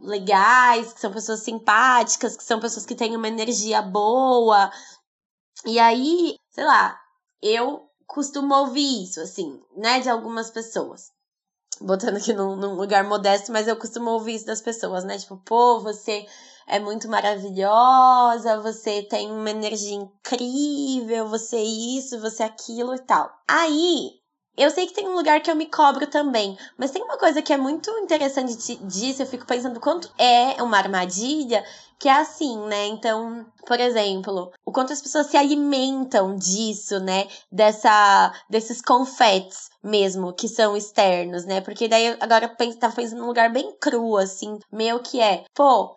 legais, 0.00 0.92
que 0.92 1.00
são 1.00 1.12
pessoas 1.12 1.40
simpáticas, 1.40 2.36
que 2.36 2.44
são 2.44 2.60
pessoas 2.60 2.86
que 2.86 2.94
têm 2.94 3.16
uma 3.16 3.28
energia 3.28 3.82
boa. 3.82 4.70
E 5.64 5.78
aí, 5.78 6.36
sei 6.50 6.64
lá, 6.64 6.98
eu 7.42 7.88
costumo 8.06 8.54
ouvir 8.54 9.04
isso, 9.04 9.20
assim, 9.20 9.60
né, 9.76 10.00
de 10.00 10.08
algumas 10.08 10.50
pessoas 10.50 11.10
botando 11.80 12.16
aqui 12.16 12.32
num, 12.32 12.56
num, 12.56 12.74
lugar 12.74 13.04
modesto, 13.04 13.52
mas 13.52 13.68
eu 13.68 13.76
costumo 13.76 14.10
ouvir 14.10 14.36
isso 14.36 14.46
das 14.46 14.62
pessoas, 14.62 15.04
né? 15.04 15.18
Tipo, 15.18 15.36
pô, 15.38 15.80
você 15.80 16.26
é 16.66 16.78
muito 16.78 17.08
maravilhosa, 17.08 18.60
você 18.60 19.02
tem 19.02 19.30
uma 19.30 19.50
energia 19.50 19.94
incrível, 19.94 21.28
você 21.28 21.58
isso, 21.58 22.20
você 22.20 22.42
aquilo 22.42 22.94
e 22.94 23.00
tal. 23.00 23.30
Aí, 23.48 24.20
eu 24.56 24.70
sei 24.70 24.86
que 24.86 24.94
tem 24.94 25.06
um 25.06 25.14
lugar 25.14 25.42
que 25.42 25.50
eu 25.50 25.54
me 25.54 25.66
cobro 25.66 26.06
também, 26.06 26.56
mas 26.78 26.90
tem 26.90 27.02
uma 27.02 27.18
coisa 27.18 27.42
que 27.42 27.52
é 27.52 27.56
muito 27.58 27.90
interessante 27.98 28.76
disso, 28.86 29.22
eu 29.22 29.26
fico 29.26 29.46
pensando 29.46 29.78
quanto 29.78 30.10
é 30.18 30.62
uma 30.62 30.78
armadilha, 30.78 31.62
que 31.98 32.08
é 32.08 32.12
assim, 32.12 32.58
né? 32.66 32.86
Então, 32.86 33.46
por 33.66 33.78
exemplo, 33.78 34.52
o 34.64 34.72
quanto 34.72 34.92
as 34.92 35.02
pessoas 35.02 35.26
se 35.26 35.36
alimentam 35.36 36.36
disso, 36.36 36.98
né? 37.00 37.28
Dessa, 37.52 38.32
desses 38.48 38.80
confetes 38.80 39.70
mesmo, 39.82 40.32
que 40.32 40.48
são 40.48 40.76
externos, 40.76 41.44
né? 41.44 41.60
Porque 41.60 41.86
daí 41.86 42.16
agora 42.20 42.48
penso, 42.48 42.78
tá 42.78 42.90
pensando 42.90 43.20
num 43.20 43.26
lugar 43.26 43.52
bem 43.52 43.76
cru, 43.78 44.16
assim, 44.16 44.58
meio 44.72 45.00
que 45.00 45.20
é, 45.20 45.44
pô, 45.54 45.96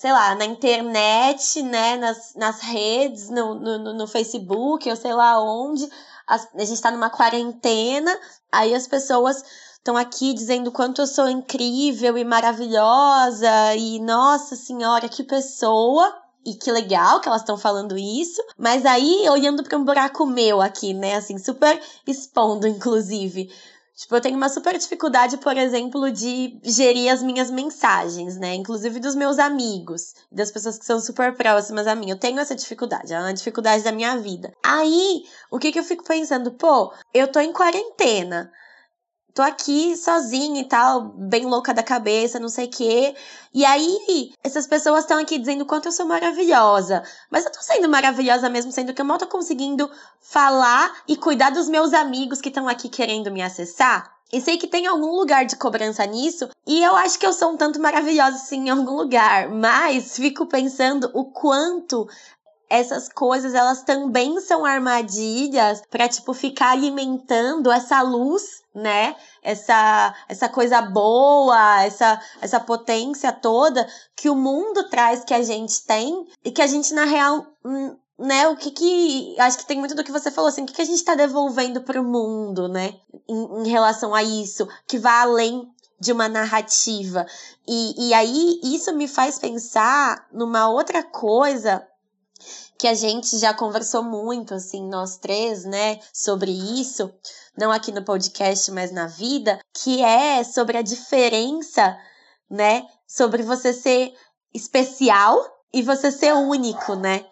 sei 0.00 0.12
lá, 0.12 0.34
na 0.34 0.46
internet, 0.46 1.62
né, 1.62 1.94
nas, 1.98 2.32
nas 2.34 2.60
redes, 2.60 3.28
no, 3.28 3.54
no, 3.54 3.92
no 3.92 4.06
Facebook, 4.06 4.88
ou 4.88 4.96
sei 4.96 5.12
lá 5.12 5.38
onde, 5.44 5.86
a, 6.26 6.36
a 6.54 6.64
gente 6.64 6.80
tá 6.80 6.90
numa 6.90 7.10
quarentena, 7.10 8.18
aí 8.50 8.74
as 8.74 8.88
pessoas 8.88 9.44
estão 9.74 9.98
aqui 9.98 10.32
dizendo 10.32 10.72
quanto 10.72 11.02
eu 11.02 11.06
sou 11.06 11.28
incrível 11.28 12.16
e 12.16 12.24
maravilhosa 12.24 13.76
e 13.76 14.00
nossa 14.00 14.56
senhora, 14.56 15.06
que 15.06 15.22
pessoa. 15.22 16.16
E 16.46 16.54
que 16.54 16.72
legal 16.72 17.20
que 17.20 17.28
elas 17.28 17.42
estão 17.42 17.58
falando 17.58 17.98
isso, 17.98 18.42
mas 18.56 18.86
aí 18.86 19.28
olhando 19.28 19.62
para 19.62 19.76
um 19.76 19.84
buraco 19.84 20.24
meu 20.24 20.62
aqui, 20.62 20.94
né, 20.94 21.16
assim, 21.16 21.36
super 21.36 21.78
expondo 22.06 22.66
inclusive. 22.66 23.52
Tipo, 24.00 24.16
eu 24.16 24.20
tenho 24.22 24.36
uma 24.38 24.48
super 24.48 24.78
dificuldade, 24.78 25.36
por 25.36 25.58
exemplo, 25.58 26.10
de 26.10 26.58
gerir 26.64 27.12
as 27.12 27.22
minhas 27.22 27.50
mensagens, 27.50 28.38
né? 28.38 28.54
Inclusive 28.54 28.98
dos 28.98 29.14
meus 29.14 29.38
amigos, 29.38 30.14
das 30.32 30.50
pessoas 30.50 30.78
que 30.78 30.86
são 30.86 30.98
super 30.98 31.34
próximas 31.34 31.86
a 31.86 31.94
mim. 31.94 32.08
Eu 32.08 32.18
tenho 32.18 32.40
essa 32.40 32.56
dificuldade, 32.56 33.12
é 33.12 33.18
uma 33.18 33.34
dificuldade 33.34 33.84
da 33.84 33.92
minha 33.92 34.16
vida. 34.16 34.54
Aí, 34.64 35.24
o 35.50 35.58
que 35.58 35.70
que 35.70 35.78
eu 35.78 35.84
fico 35.84 36.02
pensando? 36.02 36.50
Pô, 36.52 36.90
eu 37.12 37.30
tô 37.30 37.40
em 37.40 37.52
quarentena 37.52 38.50
tô 39.34 39.42
aqui 39.42 39.96
sozinha 39.96 40.60
e 40.60 40.64
tal, 40.64 41.02
bem 41.16 41.46
louca 41.46 41.72
da 41.72 41.82
cabeça, 41.82 42.38
não 42.38 42.48
sei 42.48 42.66
o 42.66 42.70
quê. 42.70 43.14
E 43.52 43.64
aí, 43.64 44.32
essas 44.42 44.66
pessoas 44.66 45.00
estão 45.00 45.18
aqui 45.18 45.38
dizendo 45.38 45.66
quanto 45.66 45.86
eu 45.86 45.92
sou 45.92 46.06
maravilhosa. 46.06 47.02
Mas 47.30 47.44
eu 47.44 47.52
tô 47.52 47.60
sendo 47.60 47.88
maravilhosa 47.88 48.48
mesmo, 48.48 48.70
sendo 48.72 48.94
que 48.94 49.00
eu 49.00 49.06
mal 49.06 49.18
tô 49.18 49.26
conseguindo 49.26 49.90
falar 50.20 51.02
e 51.08 51.16
cuidar 51.16 51.50
dos 51.50 51.68
meus 51.68 51.92
amigos 51.92 52.40
que 52.40 52.48
estão 52.48 52.68
aqui 52.68 52.88
querendo 52.88 53.30
me 53.30 53.42
acessar. 53.42 54.20
E 54.32 54.40
sei 54.40 54.56
que 54.56 54.68
tem 54.68 54.86
algum 54.86 55.16
lugar 55.16 55.44
de 55.44 55.56
cobrança 55.56 56.06
nisso, 56.06 56.48
e 56.64 56.80
eu 56.84 56.94
acho 56.94 57.18
que 57.18 57.26
eu 57.26 57.32
sou 57.32 57.50
um 57.50 57.56
tanto 57.56 57.80
maravilhosa 57.80 58.36
assim 58.36 58.66
em 58.66 58.70
algum 58.70 58.94
lugar, 58.94 59.48
mas 59.48 60.14
fico 60.14 60.46
pensando 60.46 61.10
o 61.12 61.24
quanto 61.24 62.08
essas 62.70 63.08
coisas 63.08 63.52
elas 63.52 63.82
também 63.82 64.40
são 64.40 64.64
armadilhas 64.64 65.82
para 65.90 66.08
tipo 66.08 66.32
ficar 66.32 66.70
alimentando 66.70 67.70
essa 67.70 68.00
luz, 68.00 68.62
né? 68.72 69.16
Essa 69.42 70.14
essa 70.28 70.48
coisa 70.48 70.80
boa, 70.80 71.82
essa 71.82 72.20
essa 72.40 72.60
potência 72.60 73.32
toda 73.32 73.88
que 74.14 74.30
o 74.30 74.36
mundo 74.36 74.88
traz 74.88 75.24
que 75.24 75.34
a 75.34 75.42
gente 75.42 75.84
tem 75.84 76.24
e 76.44 76.52
que 76.52 76.62
a 76.62 76.66
gente 76.68 76.94
na 76.94 77.04
real 77.04 77.44
hum, 77.64 77.96
né, 78.16 78.46
o 78.48 78.56
que 78.56 78.70
que. 78.70 79.34
Acho 79.40 79.58
que 79.58 79.66
tem 79.66 79.78
muito 79.78 79.94
do 79.94 80.04
que 80.04 80.12
você 80.12 80.30
falou, 80.30 80.48
assim, 80.48 80.62
o 80.62 80.66
que, 80.66 80.74
que 80.74 80.82
a 80.82 80.84
gente 80.84 81.02
tá 81.02 81.14
devolvendo 81.14 81.80
pro 81.80 82.04
mundo, 82.04 82.68
né, 82.68 82.94
em, 83.26 83.62
em 83.62 83.68
relação 83.68 84.14
a 84.14 84.22
isso, 84.22 84.68
que 84.86 84.98
vai 84.98 85.22
além 85.22 85.66
de 85.98 86.12
uma 86.12 86.28
narrativa. 86.28 87.26
E, 87.66 88.08
e 88.08 88.14
aí, 88.14 88.60
isso 88.62 88.94
me 88.94 89.08
faz 89.08 89.38
pensar 89.38 90.26
numa 90.32 90.68
outra 90.68 91.02
coisa 91.02 91.86
que 92.78 92.86
a 92.86 92.94
gente 92.94 93.38
já 93.38 93.52
conversou 93.52 94.02
muito, 94.02 94.54
assim, 94.54 94.88
nós 94.88 95.16
três, 95.16 95.64
né, 95.64 96.00
sobre 96.12 96.50
isso, 96.50 97.12
não 97.56 97.70
aqui 97.70 97.92
no 97.92 98.04
podcast, 98.04 98.70
mas 98.70 98.90
na 98.92 99.06
vida, 99.06 99.58
que 99.74 100.02
é 100.02 100.42
sobre 100.44 100.78
a 100.78 100.82
diferença, 100.82 101.96
né, 102.50 102.86
sobre 103.06 103.42
você 103.42 103.72
ser 103.72 104.14
especial 104.54 105.38
e 105.72 105.82
você 105.82 106.10
ser 106.10 106.32
único, 106.32 106.94
né? 106.94 107.24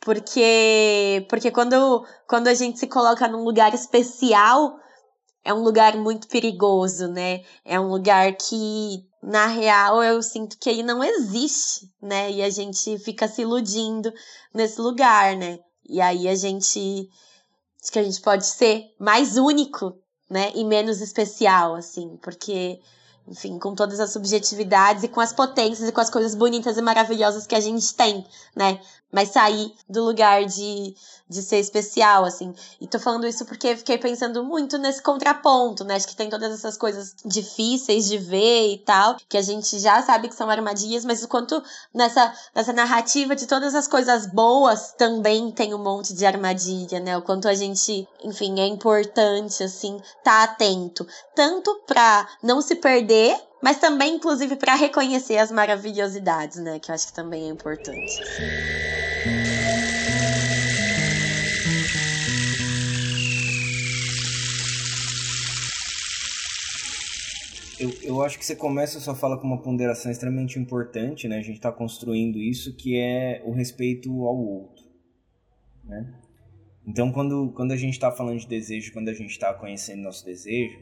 Porque 0.00 1.26
porque 1.28 1.50
quando 1.50 2.04
quando 2.26 2.48
a 2.48 2.54
gente 2.54 2.78
se 2.78 2.86
coloca 2.86 3.28
num 3.28 3.44
lugar 3.44 3.72
especial, 3.74 4.76
é 5.44 5.52
um 5.54 5.62
lugar 5.62 5.96
muito 5.96 6.26
perigoso, 6.28 7.08
né? 7.08 7.42
É 7.64 7.78
um 7.78 7.88
lugar 7.88 8.32
que 8.36 9.06
na 9.22 9.46
real 9.46 10.02
eu 10.02 10.20
sinto 10.22 10.58
que 10.58 10.68
ele 10.68 10.82
não 10.82 11.02
existe, 11.02 11.88
né? 12.00 12.30
E 12.30 12.42
a 12.42 12.50
gente 12.50 12.98
fica 12.98 13.28
se 13.28 13.42
iludindo 13.42 14.12
nesse 14.52 14.80
lugar, 14.80 15.36
né? 15.36 15.60
E 15.88 16.00
aí 16.00 16.28
a 16.28 16.34
gente 16.34 17.08
acho 17.80 17.92
que 17.92 17.98
a 17.98 18.02
gente 18.02 18.20
pode 18.20 18.46
ser 18.46 18.86
mais 18.98 19.36
único, 19.36 19.96
né? 20.28 20.50
E 20.54 20.64
menos 20.64 21.00
especial, 21.00 21.74
assim, 21.74 22.16
porque 22.22 22.80
enfim, 23.28 23.58
com 23.58 23.74
todas 23.74 24.00
as 24.00 24.12
subjetividades 24.12 25.04
e 25.04 25.08
com 25.08 25.20
as 25.20 25.32
potências 25.32 25.88
e 25.88 25.92
com 25.92 26.00
as 26.00 26.10
coisas 26.10 26.34
bonitas 26.34 26.76
e 26.76 26.82
maravilhosas 26.82 27.46
que 27.46 27.54
a 27.54 27.60
gente 27.60 27.94
tem, 27.94 28.26
né? 28.56 28.80
Mas 29.12 29.28
sair 29.28 29.74
do 29.88 30.02
lugar 30.04 30.46
de, 30.46 30.94
de 31.28 31.42
ser 31.42 31.58
especial, 31.58 32.24
assim. 32.24 32.54
E 32.80 32.86
tô 32.86 32.98
falando 32.98 33.26
isso 33.26 33.44
porque 33.44 33.76
fiquei 33.76 33.98
pensando 33.98 34.42
muito 34.42 34.78
nesse 34.78 35.02
contraponto, 35.02 35.84
né? 35.84 35.96
Acho 35.96 36.08
que 36.08 36.16
tem 36.16 36.30
todas 36.30 36.52
essas 36.52 36.76
coisas 36.76 37.14
difíceis 37.24 38.08
de 38.08 38.16
ver 38.16 38.72
e 38.72 38.78
tal, 38.78 39.16
que 39.28 39.36
a 39.36 39.42
gente 39.42 39.78
já 39.78 40.02
sabe 40.02 40.28
que 40.28 40.34
são 40.34 40.48
armadilhas, 40.48 41.04
mas 41.04 41.22
o 41.22 41.28
quanto 41.28 41.62
nessa, 41.94 42.32
nessa 42.54 42.72
narrativa 42.72 43.36
de 43.36 43.46
todas 43.46 43.74
as 43.74 43.86
coisas 43.86 44.26
boas 44.26 44.92
também 44.96 45.50
tem 45.50 45.74
um 45.74 45.82
monte 45.82 46.14
de 46.14 46.24
armadilha, 46.24 46.98
né? 46.98 47.16
O 47.16 47.22
quanto 47.22 47.48
a 47.48 47.54
gente, 47.54 48.08
enfim, 48.24 48.60
é 48.60 48.66
importante, 48.66 49.62
assim, 49.62 50.00
tá 50.24 50.44
atento. 50.44 51.06
Tanto 51.34 51.82
pra 51.86 52.26
não 52.42 52.62
se 52.62 52.76
perder 52.76 53.38
mas 53.62 53.78
também, 53.78 54.16
inclusive, 54.16 54.56
para 54.56 54.74
reconhecer 54.74 55.38
as 55.38 55.52
maravilhosidades, 55.52 56.58
né? 56.58 56.80
Que 56.80 56.90
eu 56.90 56.94
acho 56.96 57.06
que 57.06 57.12
também 57.12 57.44
é 57.44 57.48
importante. 57.48 58.20
Eu, 67.82 67.90
eu 68.04 68.22
acho 68.22 68.38
que 68.38 68.46
você 68.46 68.54
começa 68.54 68.98
a 68.98 69.00
sua 69.00 69.16
fala 69.16 69.36
com 69.36 69.44
uma 69.44 69.60
ponderação 69.60 70.12
extremamente 70.12 70.56
importante, 70.56 71.26
né? 71.26 71.38
A 71.38 71.42
gente 71.42 71.56
está 71.56 71.72
construindo 71.72 72.38
isso, 72.38 72.76
que 72.76 72.96
é 72.96 73.42
o 73.44 73.50
respeito 73.50 74.08
ao 74.24 74.38
outro, 74.38 74.84
né? 75.82 76.14
Então, 76.86 77.10
quando, 77.10 77.52
quando 77.56 77.72
a 77.72 77.76
gente 77.76 77.94
está 77.94 78.12
falando 78.12 78.38
de 78.38 78.46
desejo, 78.46 78.92
quando 78.92 79.08
a 79.08 79.12
gente 79.12 79.30
está 79.30 79.52
conhecendo 79.52 80.02
nosso 80.02 80.24
desejo, 80.24 80.78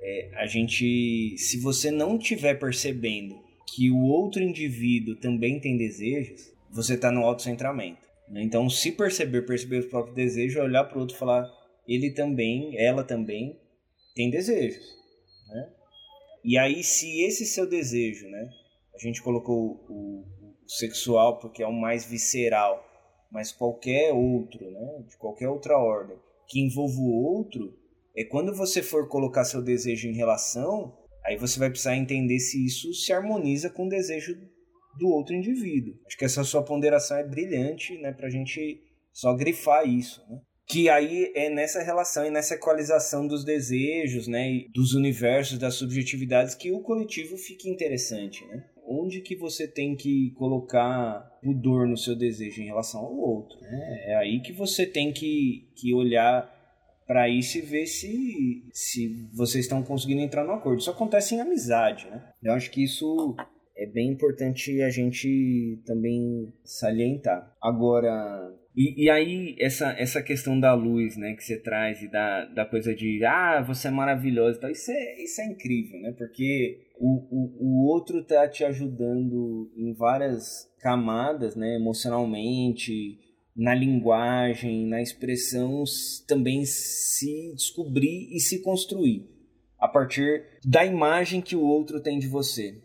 é, 0.00 0.30
a 0.36 0.46
gente, 0.46 1.36
se 1.36 1.60
você 1.60 1.90
não 1.90 2.16
estiver 2.16 2.54
percebendo 2.58 3.38
que 3.74 3.90
o 3.90 4.00
outro 4.04 4.42
indivíduo 4.42 5.16
também 5.16 5.60
tem 5.60 5.76
desejos, 5.76 6.50
você 6.70 6.94
está 6.94 7.10
no 7.10 7.20
autocentramento. 7.20 8.00
Né? 8.30 8.42
Então, 8.42 8.70
se 8.70 8.90
perceber, 8.92 9.42
perceber 9.42 9.80
os 9.80 9.86
próprios 9.86 10.16
desejos, 10.16 10.62
olhar 10.62 10.84
para 10.84 10.96
o 10.96 11.00
outro 11.00 11.14
e 11.14 11.18
falar, 11.18 11.46
ele 11.86 12.10
também, 12.10 12.74
ela 12.78 13.04
também 13.04 13.58
tem 14.14 14.30
desejos. 14.30 15.01
E 16.44 16.58
aí, 16.58 16.82
se 16.82 17.22
esse 17.22 17.46
seu 17.46 17.68
desejo, 17.68 18.28
né? 18.28 18.50
A 18.94 18.98
gente 18.98 19.22
colocou 19.22 19.84
o, 19.88 20.20
o 20.20 20.68
sexual 20.68 21.38
porque 21.38 21.62
é 21.62 21.66
o 21.66 21.72
mais 21.72 22.04
visceral, 22.04 22.84
mas 23.30 23.52
qualquer 23.52 24.12
outro, 24.12 24.70
né? 24.70 25.04
De 25.08 25.16
qualquer 25.16 25.48
outra 25.48 25.78
ordem 25.78 26.16
que 26.48 26.60
envolva 26.60 27.00
o 27.00 27.24
outro, 27.24 27.78
é 28.16 28.24
quando 28.24 28.54
você 28.54 28.82
for 28.82 29.08
colocar 29.08 29.44
seu 29.44 29.62
desejo 29.62 30.08
em 30.08 30.14
relação, 30.14 30.96
aí 31.24 31.36
você 31.36 31.58
vai 31.58 31.70
precisar 31.70 31.96
entender 31.96 32.38
se 32.38 32.64
isso 32.64 32.92
se 32.92 33.12
harmoniza 33.12 33.70
com 33.70 33.86
o 33.86 33.88
desejo 33.88 34.36
do 34.98 35.08
outro 35.08 35.34
indivíduo. 35.34 35.94
Acho 36.06 36.18
que 36.18 36.24
essa 36.24 36.44
sua 36.44 36.62
ponderação 36.62 37.16
é 37.16 37.24
brilhante, 37.24 37.96
né? 37.98 38.12
Pra 38.12 38.28
gente 38.28 38.82
só 39.12 39.34
grifar 39.34 39.88
isso, 39.88 40.22
né? 40.28 40.40
Que 40.66 40.88
aí 40.88 41.32
é 41.34 41.50
nessa 41.50 41.82
relação 41.82 42.24
e 42.24 42.30
nessa 42.30 42.54
equalização 42.54 43.26
dos 43.26 43.44
desejos, 43.44 44.28
né? 44.28 44.64
dos 44.72 44.94
universos, 44.94 45.58
das 45.58 45.74
subjetividades 45.74 46.54
que 46.54 46.70
o 46.70 46.80
coletivo 46.80 47.36
fica 47.36 47.68
interessante, 47.68 48.44
né? 48.46 48.64
Onde 48.86 49.20
que 49.20 49.36
você 49.36 49.66
tem 49.66 49.94
que 49.96 50.32
colocar 50.36 51.38
pudor 51.42 51.86
no 51.86 51.96
seu 51.96 52.16
desejo 52.16 52.62
em 52.62 52.66
relação 52.66 53.00
ao 53.00 53.16
outro, 53.16 53.60
né? 53.60 54.04
É 54.06 54.16
aí 54.16 54.40
que 54.40 54.52
você 54.52 54.86
tem 54.86 55.12
que, 55.12 55.68
que 55.76 55.92
olhar 55.94 56.50
para 57.06 57.28
isso 57.28 57.58
e 57.58 57.60
ver 57.60 57.86
se, 57.86 58.64
se 58.72 59.28
vocês 59.34 59.64
estão 59.64 59.82
conseguindo 59.82 60.22
entrar 60.22 60.44
no 60.44 60.52
acordo. 60.52 60.80
Isso 60.80 60.90
acontece 60.90 61.34
em 61.34 61.40
amizade, 61.40 62.08
né? 62.08 62.22
Eu 62.42 62.52
acho 62.52 62.70
que 62.70 62.82
isso 62.82 63.36
é 63.76 63.86
bem 63.86 64.10
importante 64.10 64.80
a 64.82 64.90
gente 64.90 65.82
também 65.84 66.52
salientar. 66.64 67.54
Agora, 67.60 68.54
e, 68.74 69.04
e, 69.04 69.10
aí, 69.10 69.56
essa, 69.58 69.90
essa 69.98 70.22
questão 70.22 70.58
da 70.58 70.74
luz, 70.74 71.16
né, 71.16 71.34
que 71.34 71.44
você 71.44 71.58
traz 71.58 72.02
e 72.02 72.08
da, 72.10 72.46
da 72.46 72.64
coisa 72.64 72.94
de, 72.94 73.24
ah, 73.24 73.62
você 73.62 73.88
é 73.88 73.90
maravilhosa 73.90 74.58
e 74.58 74.60
tal, 74.60 74.70
isso 74.70 74.90
é, 74.90 75.22
isso 75.22 75.40
é 75.40 75.46
incrível, 75.46 76.00
né, 76.00 76.12
porque 76.16 76.80
o, 76.98 77.26
o, 77.30 77.66
o 77.66 77.86
outro 77.86 78.24
tá 78.24 78.48
te 78.48 78.64
ajudando 78.64 79.70
em 79.76 79.92
várias 79.92 80.70
camadas, 80.80 81.54
né, 81.54 81.76
emocionalmente, 81.76 83.18
na 83.54 83.74
linguagem, 83.74 84.86
na 84.86 85.02
expressão, 85.02 85.84
também 86.26 86.64
se 86.64 87.52
descobrir 87.54 88.34
e 88.34 88.40
se 88.40 88.62
construir 88.62 89.28
a 89.78 89.88
partir 89.88 90.44
da 90.64 90.84
imagem 90.86 91.42
que 91.42 91.56
o 91.56 91.62
outro 91.62 92.00
tem 92.00 92.18
de 92.18 92.28
você. 92.28 92.80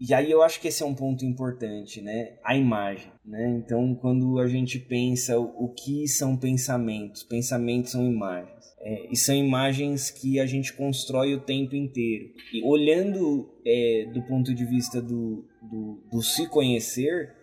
E 0.00 0.14
aí 0.14 0.30
eu 0.30 0.42
acho 0.42 0.58
que 0.58 0.68
esse 0.68 0.82
é 0.82 0.86
um 0.86 0.94
ponto 0.94 1.26
importante, 1.26 2.00
né? 2.00 2.38
A 2.42 2.56
imagem, 2.56 3.12
né? 3.22 3.50
Então, 3.58 3.94
quando 3.94 4.38
a 4.38 4.46
gente 4.46 4.78
pensa 4.78 5.38
o 5.38 5.68
que 5.74 6.08
são 6.08 6.38
pensamentos, 6.38 7.22
pensamentos 7.22 7.90
são 7.90 8.10
imagens. 8.10 8.58
É, 8.80 9.12
e 9.12 9.16
são 9.16 9.34
imagens 9.34 10.10
que 10.10 10.40
a 10.40 10.46
gente 10.46 10.72
constrói 10.72 11.34
o 11.34 11.42
tempo 11.42 11.76
inteiro. 11.76 12.30
E 12.50 12.64
olhando 12.64 13.52
é, 13.66 14.06
do 14.14 14.22
ponto 14.22 14.54
de 14.54 14.64
vista 14.64 15.02
do, 15.02 15.44
do, 15.60 16.02
do, 16.10 16.22
se 16.22 16.48
conhecer, 16.48 17.36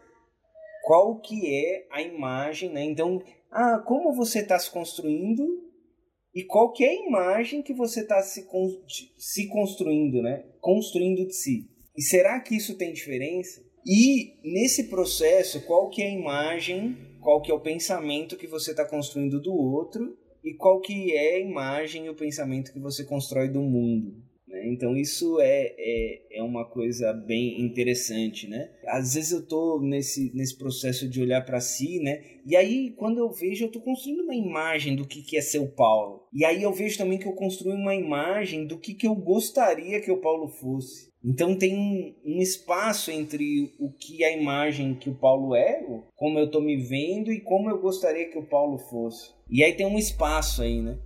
qual 0.83 1.19
que 1.19 1.53
é 1.53 1.85
a 1.91 2.01
imagem, 2.01 2.71
né? 2.71 2.83
Então, 2.83 3.21
ah, 3.51 3.83
como 3.85 4.15
você 4.15 4.39
está 4.39 4.57
se 4.57 4.71
construindo 4.71 5.45
e 6.33 6.43
qual 6.43 6.71
que 6.71 6.83
é 6.83 6.89
a 6.89 7.07
imagem 7.07 7.61
que 7.61 7.73
você 7.73 8.01
está 8.01 8.19
se, 8.23 8.47
se 9.15 9.47
construindo, 9.47 10.23
né? 10.23 10.43
Construindo 10.59 11.23
de 11.23 11.35
si. 11.35 11.76
E 11.97 12.01
será 12.03 12.39
que 12.39 12.55
isso 12.55 12.77
tem 12.77 12.93
diferença? 12.93 13.65
E 13.83 14.33
nesse 14.43 14.83
processo, 14.83 15.61
qual 15.61 15.89
que 15.89 16.03
é 16.03 16.07
a 16.07 16.13
imagem, 16.13 16.95
qual 17.19 17.41
que 17.41 17.49
é 17.49 17.53
o 17.53 17.59
pensamento 17.59 18.37
que 18.37 18.45
você 18.45 18.71
está 18.71 18.85
construindo 18.85 19.41
do 19.41 19.53
outro 19.53 20.15
e 20.43 20.53
qual 20.53 20.79
que 20.79 21.13
é 21.13 21.35
a 21.35 21.39
imagem 21.39 22.05
e 22.05 22.09
o 22.09 22.15
pensamento 22.15 22.71
que 22.71 22.79
você 22.79 23.03
constrói 23.03 23.49
do 23.49 23.61
mundo? 23.61 24.26
Né? 24.57 24.67
Então 24.67 24.95
isso 24.95 25.39
é, 25.39 25.73
é, 25.77 26.21
é 26.39 26.43
uma 26.43 26.65
coisa 26.65 27.13
bem 27.13 27.61
interessante, 27.61 28.47
né? 28.47 28.69
Às 28.87 29.13
vezes 29.13 29.31
eu 29.31 29.45
tô 29.45 29.79
nesse, 29.81 30.31
nesse 30.33 30.57
processo 30.57 31.07
de 31.07 31.21
olhar 31.21 31.45
para 31.45 31.59
si, 31.59 31.99
né? 31.99 32.21
E 32.45 32.55
aí 32.55 32.91
quando 32.97 33.19
eu 33.19 33.29
vejo, 33.29 33.65
eu 33.65 33.71
tô 33.71 33.79
construindo 33.79 34.23
uma 34.23 34.35
imagem 34.35 34.95
do 34.95 35.05
que, 35.05 35.21
que 35.21 35.37
é 35.37 35.41
ser 35.41 35.59
o 35.59 35.67
Paulo. 35.67 36.23
E 36.33 36.43
aí 36.43 36.63
eu 36.63 36.73
vejo 36.73 36.97
também 36.97 37.17
que 37.17 37.27
eu 37.27 37.33
construí 37.33 37.73
uma 37.73 37.95
imagem 37.95 38.65
do 38.65 38.77
que, 38.77 38.93
que 38.93 39.07
eu 39.07 39.15
gostaria 39.15 40.01
que 40.01 40.11
o 40.11 40.21
Paulo 40.21 40.47
fosse. 40.47 41.07
Então 41.23 41.57
tem 41.57 41.75
um, 41.75 42.15
um, 42.25 42.41
espaço 42.41 43.11
entre 43.11 43.73
o 43.79 43.91
que 43.91 44.23
a 44.23 44.31
imagem 44.31 44.93
que 44.95 45.09
o 45.09 45.15
Paulo 45.15 45.55
é, 45.55 45.83
como 46.15 46.39
eu 46.39 46.45
estou 46.45 46.61
me 46.61 46.77
vendo 46.77 47.31
e 47.31 47.41
como 47.41 47.69
eu 47.69 47.81
gostaria 47.81 48.29
que 48.29 48.37
o 48.37 48.45
Paulo 48.45 48.77
fosse. 48.77 49.31
E 49.49 49.63
aí 49.63 49.73
tem 49.73 49.85
um 49.85 49.97
espaço 49.97 50.61
aí, 50.61 50.81
né? 50.81 50.97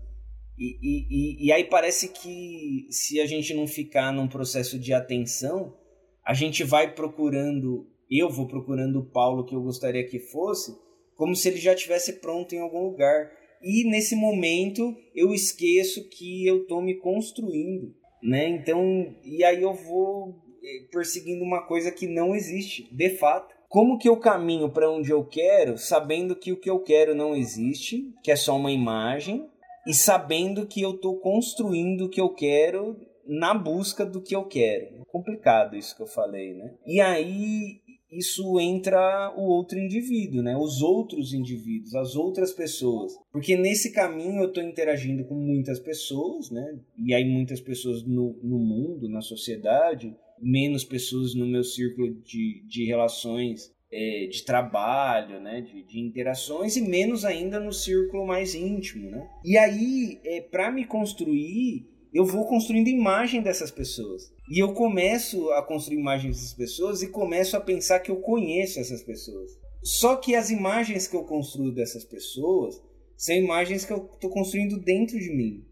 E, 0.63 1.07
e, 1.09 1.47
e 1.47 1.51
aí 1.51 1.63
parece 1.63 2.09
que 2.09 2.87
se 2.89 3.19
a 3.19 3.25
gente 3.25 3.53
não 3.53 3.65
ficar 3.65 4.11
num 4.11 4.27
processo 4.27 4.77
de 4.77 4.93
atenção, 4.93 5.75
a 6.23 6.33
gente 6.33 6.63
vai 6.63 6.93
procurando, 6.93 7.87
eu 8.09 8.29
vou 8.29 8.47
procurando 8.47 8.99
o 8.99 9.05
Paulo 9.05 9.45
que 9.45 9.55
eu 9.55 9.61
gostaria 9.61 10.05
que 10.07 10.19
fosse, 10.19 10.77
como 11.15 11.35
se 11.35 11.47
ele 11.49 11.57
já 11.57 11.73
tivesse 11.73 12.19
pronto 12.19 12.53
em 12.53 12.59
algum 12.59 12.83
lugar. 12.83 13.31
E 13.61 13.89
nesse 13.89 14.15
momento 14.15 14.95
eu 15.15 15.33
esqueço 15.33 16.07
que 16.09 16.45
eu 16.45 16.63
estou 16.63 16.81
me 16.81 16.95
construindo 16.99 17.95
né? 18.21 18.47
Então, 18.49 19.15
e 19.23 19.43
aí 19.43 19.61
eu 19.61 19.73
vou 19.73 20.35
eh, 20.63 20.85
perseguindo 20.91 21.43
uma 21.43 21.61
coisa 21.65 21.91
que 21.91 22.07
não 22.07 22.35
existe, 22.35 22.87
de 22.91 23.09
fato. 23.09 23.55
Como 23.67 23.97
que 23.97 24.07
eu 24.07 24.17
caminho 24.17 24.69
para 24.69 24.91
onde 24.91 25.11
eu 25.11 25.23
quero, 25.23 25.77
sabendo 25.77 26.35
que 26.35 26.51
o 26.51 26.59
que 26.59 26.69
eu 26.69 26.79
quero 26.79 27.15
não 27.15 27.35
existe, 27.35 28.13
que 28.21 28.31
é 28.31 28.35
só 28.35 28.55
uma 28.57 28.71
imagem, 28.71 29.49
e 29.87 29.93
sabendo 29.93 30.67
que 30.67 30.81
eu 30.81 30.91
estou 30.91 31.19
construindo 31.19 32.05
o 32.05 32.09
que 32.09 32.21
eu 32.21 32.29
quero 32.29 32.97
na 33.25 33.53
busca 33.53 34.05
do 34.05 34.21
que 34.21 34.35
eu 34.35 34.45
quero. 34.45 35.05
complicado 35.07 35.75
isso 35.75 35.95
que 35.95 36.01
eu 36.01 36.07
falei, 36.07 36.53
né? 36.53 36.73
E 36.85 36.99
aí 36.99 37.81
isso 38.11 38.59
entra 38.59 39.33
o 39.37 39.43
outro 39.43 39.79
indivíduo, 39.79 40.41
né? 40.41 40.55
Os 40.57 40.81
outros 40.81 41.33
indivíduos, 41.33 41.95
as 41.95 42.15
outras 42.15 42.51
pessoas. 42.51 43.13
Porque 43.31 43.55
nesse 43.55 43.93
caminho 43.93 44.41
eu 44.41 44.47
estou 44.49 44.63
interagindo 44.63 45.23
com 45.25 45.35
muitas 45.35 45.79
pessoas, 45.79 46.51
né? 46.51 46.79
E 46.97 47.13
aí 47.13 47.23
muitas 47.23 47.61
pessoas 47.61 48.03
no, 48.03 48.37
no 48.43 48.59
mundo, 48.59 49.07
na 49.07 49.21
sociedade, 49.21 50.15
menos 50.41 50.83
pessoas 50.83 51.33
no 51.35 51.45
meu 51.45 51.63
círculo 51.63 52.13
de, 52.21 52.63
de 52.67 52.85
relações 52.85 53.71
é, 53.91 54.27
de 54.27 54.43
trabalho, 54.43 55.39
né? 55.41 55.61
De, 55.61 55.83
de 55.83 55.99
interações 55.99 56.77
e 56.77 56.81
menos 56.81 57.25
ainda 57.25 57.59
no 57.59 57.73
círculo 57.73 58.25
mais 58.25 58.55
íntimo, 58.55 59.09
né? 59.09 59.29
E 59.43 59.57
aí, 59.57 60.19
é, 60.23 60.41
para 60.41 60.71
me 60.71 60.85
construir, 60.85 61.87
eu 62.13 62.25
vou 62.25 62.45
construindo 62.45 62.87
imagem 62.87 63.41
dessas 63.41 63.71
pessoas. 63.71 64.31
E 64.49 64.61
eu 64.61 64.73
começo 64.73 65.49
a 65.51 65.63
construir 65.63 65.97
imagens 65.97 66.35
dessas 66.35 66.53
pessoas 66.53 67.01
e 67.01 67.09
começo 67.09 67.55
a 67.55 67.61
pensar 67.61 67.99
que 67.99 68.11
eu 68.11 68.17
conheço 68.17 68.79
essas 68.79 69.01
pessoas. 69.03 69.51
Só 69.83 70.15
que 70.15 70.35
as 70.35 70.49
imagens 70.49 71.07
que 71.07 71.15
eu 71.15 71.23
construo 71.23 71.71
dessas 71.71 72.05
pessoas 72.05 72.81
são 73.17 73.35
imagens 73.35 73.85
que 73.85 73.93
eu 73.93 74.09
estou 74.13 74.29
construindo 74.29 74.79
dentro 74.79 75.17
de 75.19 75.35
mim. 75.35 75.65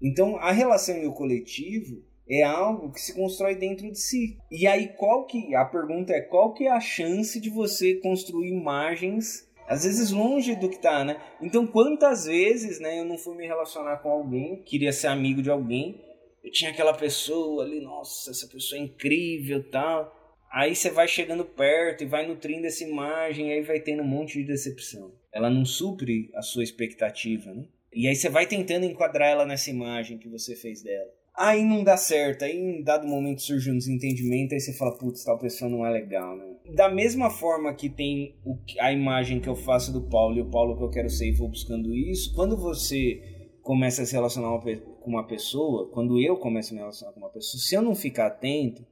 Então, 0.00 0.36
a 0.36 0.52
relação 0.52 0.96
e 0.96 1.06
o 1.06 1.12
coletivo 1.12 2.04
é 2.28 2.42
algo 2.42 2.92
que 2.92 3.00
se 3.00 3.14
constrói 3.14 3.54
dentro 3.54 3.90
de 3.90 3.98
si. 3.98 4.38
E 4.50 4.66
aí 4.66 4.88
qual 4.96 5.26
que 5.26 5.54
a 5.54 5.64
pergunta 5.64 6.12
é 6.12 6.20
qual 6.20 6.52
que 6.54 6.66
é 6.66 6.70
a 6.70 6.80
chance 6.80 7.40
de 7.40 7.50
você 7.50 7.94
construir 7.94 8.48
imagens 8.48 9.50
às 9.66 9.84
vezes 9.84 10.10
longe 10.10 10.54
do 10.54 10.68
que 10.68 10.78
tá, 10.78 11.04
né? 11.04 11.22
Então, 11.40 11.66
quantas 11.66 12.26
vezes, 12.26 12.80
né, 12.80 13.00
eu 13.00 13.04
não 13.04 13.16
fui 13.16 13.36
me 13.36 13.46
relacionar 13.46 13.98
com 13.98 14.10
alguém, 14.10 14.62
queria 14.62 14.92
ser 14.92 15.06
amigo 15.06 15.40
de 15.40 15.50
alguém, 15.50 15.98
eu 16.42 16.50
tinha 16.50 16.70
aquela 16.70 16.92
pessoa 16.92 17.64
ali, 17.64 17.80
nossa, 17.80 18.30
essa 18.30 18.48
pessoa 18.48 18.80
é 18.80 18.84
incrível, 18.84 19.62
tal. 19.70 20.12
Aí 20.52 20.74
você 20.74 20.90
vai 20.90 21.08
chegando 21.08 21.44
perto 21.44 22.02
e 22.02 22.06
vai 22.06 22.26
nutrindo 22.26 22.66
essa 22.66 22.84
imagem, 22.84 23.48
e 23.48 23.52
aí 23.52 23.62
vai 23.62 23.80
tendo 23.80 24.02
um 24.02 24.06
monte 24.06 24.38
de 24.38 24.44
decepção. 24.44 25.12
Ela 25.32 25.48
não 25.48 25.64
supre 25.64 26.30
a 26.34 26.42
sua 26.42 26.62
expectativa, 26.62 27.54
né? 27.54 27.64
E 27.94 28.08
aí 28.08 28.14
você 28.14 28.28
vai 28.28 28.46
tentando 28.46 28.84
enquadrar 28.84 29.30
ela 29.30 29.46
nessa 29.46 29.70
imagem 29.70 30.18
que 30.18 30.28
você 30.28 30.56
fez 30.56 30.82
dela. 30.82 31.10
Aí 31.34 31.64
não 31.64 31.82
dá 31.82 31.96
certo, 31.96 32.44
aí 32.44 32.56
em 32.56 32.82
dado 32.82 33.08
momento 33.08 33.40
surge 33.40 33.70
um 33.70 33.78
desentendimento, 33.78 34.52
aí 34.52 34.60
você 34.60 34.72
fala, 34.74 34.96
putz, 34.98 35.24
tal 35.24 35.38
pessoa 35.38 35.70
não 35.70 35.84
é 35.84 35.90
legal, 35.90 36.36
né? 36.36 36.44
Da 36.74 36.90
mesma 36.90 37.30
forma 37.30 37.74
que 37.74 37.88
tem 37.88 38.36
o, 38.44 38.58
a 38.78 38.92
imagem 38.92 39.40
que 39.40 39.48
eu 39.48 39.56
faço 39.56 39.92
do 39.92 40.02
Paulo 40.02 40.36
e 40.36 40.42
o 40.42 40.50
Paulo 40.50 40.76
que 40.76 40.84
eu 40.84 40.90
quero 40.90 41.08
ser 41.08 41.28
e 41.28 41.32
vou 41.32 41.48
buscando 41.48 41.94
isso, 41.94 42.34
quando 42.34 42.54
você 42.54 43.20
começa 43.62 44.02
a 44.02 44.06
se 44.06 44.12
relacionar 44.12 44.58
com 44.58 45.10
uma 45.10 45.26
pessoa, 45.26 45.88
quando 45.90 46.20
eu 46.20 46.36
começo 46.36 46.72
a 46.72 46.74
me 46.74 46.80
relacionar 46.80 47.12
com 47.12 47.20
uma 47.20 47.30
pessoa, 47.30 47.60
se 47.62 47.74
eu 47.74 47.80
não 47.80 47.94
ficar 47.94 48.26
atento, 48.26 48.84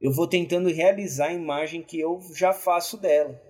eu 0.00 0.12
vou 0.12 0.26
tentando 0.26 0.68
realizar 0.68 1.28
a 1.28 1.34
imagem 1.34 1.82
que 1.82 2.00
eu 2.00 2.20
já 2.34 2.52
faço 2.52 3.00
dela. 3.00 3.40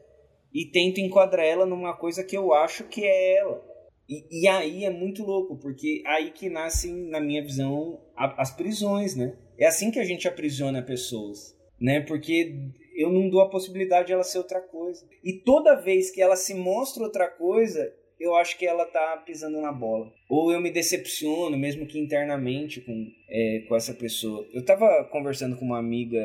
E 0.52 0.66
tento 0.66 1.00
enquadrar 1.00 1.44
ela 1.44 1.66
numa 1.66 1.96
coisa 1.96 2.22
que 2.22 2.36
eu 2.36 2.52
acho 2.52 2.84
que 2.84 3.04
é 3.04 3.38
ela. 3.38 3.75
E, 4.08 4.42
e 4.42 4.48
aí 4.48 4.84
é 4.84 4.90
muito 4.90 5.24
louco, 5.24 5.56
porque 5.56 6.02
aí 6.06 6.30
que 6.30 6.48
nascem, 6.48 6.92
na 6.92 7.20
minha 7.20 7.42
visão, 7.42 8.00
a, 8.16 8.40
as 8.40 8.50
prisões, 8.54 9.16
né? 9.16 9.36
É 9.58 9.66
assim 9.66 9.90
que 9.90 9.98
a 9.98 10.04
gente 10.04 10.28
aprisiona 10.28 10.82
pessoas, 10.82 11.56
né? 11.80 12.00
Porque 12.00 12.54
eu 12.94 13.10
não 13.10 13.28
dou 13.28 13.40
a 13.40 13.50
possibilidade 13.50 14.08
de 14.08 14.12
ela 14.12 14.22
ser 14.22 14.38
outra 14.38 14.60
coisa. 14.60 15.04
E 15.24 15.32
toda 15.32 15.74
vez 15.74 16.10
que 16.10 16.22
ela 16.22 16.36
se 16.36 16.54
mostra 16.54 17.02
outra 17.02 17.28
coisa, 17.28 17.92
eu 18.18 18.34
acho 18.34 18.58
que 18.58 18.66
ela 18.66 18.86
tá 18.86 19.22
pisando 19.26 19.60
na 19.60 19.72
bola. 19.72 20.12
Ou 20.28 20.52
eu 20.52 20.60
me 20.60 20.70
decepciono, 20.70 21.56
mesmo 21.56 21.86
que 21.86 21.98
internamente, 21.98 22.80
com, 22.80 23.06
é, 23.28 23.64
com 23.68 23.76
essa 23.76 23.92
pessoa. 23.92 24.46
Eu 24.52 24.64
tava 24.64 25.04
conversando 25.10 25.56
com 25.56 25.64
uma 25.64 25.78
amiga 25.78 26.18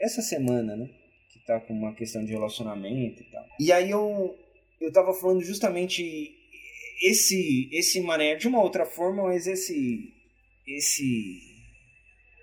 essa 0.00 0.20
semana, 0.20 0.76
né? 0.76 0.90
Que 1.32 1.46
tá 1.46 1.60
com 1.60 1.72
uma 1.72 1.94
questão 1.94 2.24
de 2.24 2.32
relacionamento 2.32 3.22
e 3.22 3.26
tal. 3.30 3.44
E 3.58 3.72
aí 3.72 3.90
eu, 3.90 4.36
eu 4.80 4.92
tava 4.92 5.14
falando 5.14 5.40
justamente 5.42 6.37
esse, 7.02 7.68
esse 7.72 8.00
mané 8.00 8.34
de 8.34 8.48
uma 8.48 8.62
outra 8.62 8.84
forma, 8.84 9.24
mas 9.24 9.46
esse. 9.46 10.12
Esse. 10.66 11.40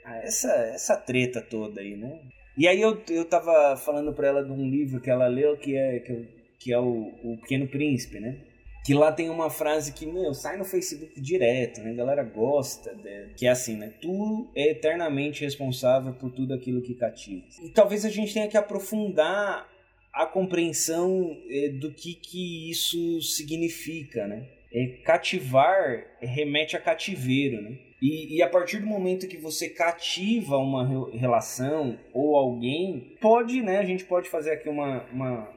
Ah, 0.03 0.17
essa, 0.17 0.51
essa 0.51 0.97
treta 0.97 1.41
toda 1.41 1.81
aí, 1.81 1.95
né? 1.95 2.19
E 2.57 2.67
aí 2.67 2.79
eu, 2.79 3.01
eu 3.09 3.25
tava 3.25 3.75
falando 3.75 4.13
pra 4.13 4.27
ela 4.27 4.43
de 4.43 4.51
um 4.51 4.69
livro 4.69 5.01
que 5.01 5.09
ela 5.09 5.27
leu 5.27 5.57
que 5.57 5.75
é, 5.75 5.99
que, 5.99 6.27
que 6.59 6.73
é 6.73 6.79
o, 6.79 7.11
o 7.23 7.37
Pequeno 7.41 7.67
Príncipe, 7.67 8.19
né? 8.19 8.39
Que 8.85 8.93
lá 8.93 9.11
tem 9.11 9.29
uma 9.29 9.49
frase 9.49 9.91
que, 9.91 10.05
meu, 10.05 10.33
sai 10.33 10.57
no 10.57 10.63
Facebook 10.63 11.19
direto, 11.19 11.81
né? 11.81 11.91
A 11.91 11.95
galera 11.95 12.23
gosta, 12.23 12.93
de, 12.93 13.33
que 13.35 13.47
é 13.47 13.49
assim, 13.49 13.75
né? 13.75 13.91
Tu 13.99 14.47
é 14.55 14.71
eternamente 14.71 15.43
responsável 15.43 16.13
por 16.13 16.31
tudo 16.31 16.53
aquilo 16.53 16.83
que 16.83 16.93
cativa. 16.93 17.43
E 17.63 17.69
talvez 17.69 18.05
a 18.05 18.09
gente 18.09 18.33
tenha 18.33 18.47
que 18.47 18.55
aprofundar 18.55 19.67
a 20.15 20.25
compreensão 20.25 21.37
é, 21.49 21.67
do 21.69 21.91
que, 21.91 22.15
que 22.15 22.71
isso 22.71 23.21
significa, 23.21 24.25
né? 24.25 24.47
É, 24.73 24.87
cativar 25.03 26.03
remete 26.21 26.75
a 26.75 26.79
cativeiro, 26.79 27.61
né? 27.61 27.77
E, 28.01 28.37
e, 28.37 28.41
a 28.41 28.47
partir 28.47 28.79
do 28.79 28.87
momento 28.87 29.27
que 29.27 29.37
você 29.37 29.69
cativa 29.69 30.57
uma 30.57 31.09
relação 31.17 31.97
ou 32.13 32.35
alguém, 32.35 33.15
pode, 33.19 33.61
né? 33.61 33.79
A 33.79 33.85
gente 33.85 34.05
pode 34.05 34.29
fazer 34.29 34.51
aqui 34.51 34.69
uma, 34.69 35.05
uma, 35.11 35.49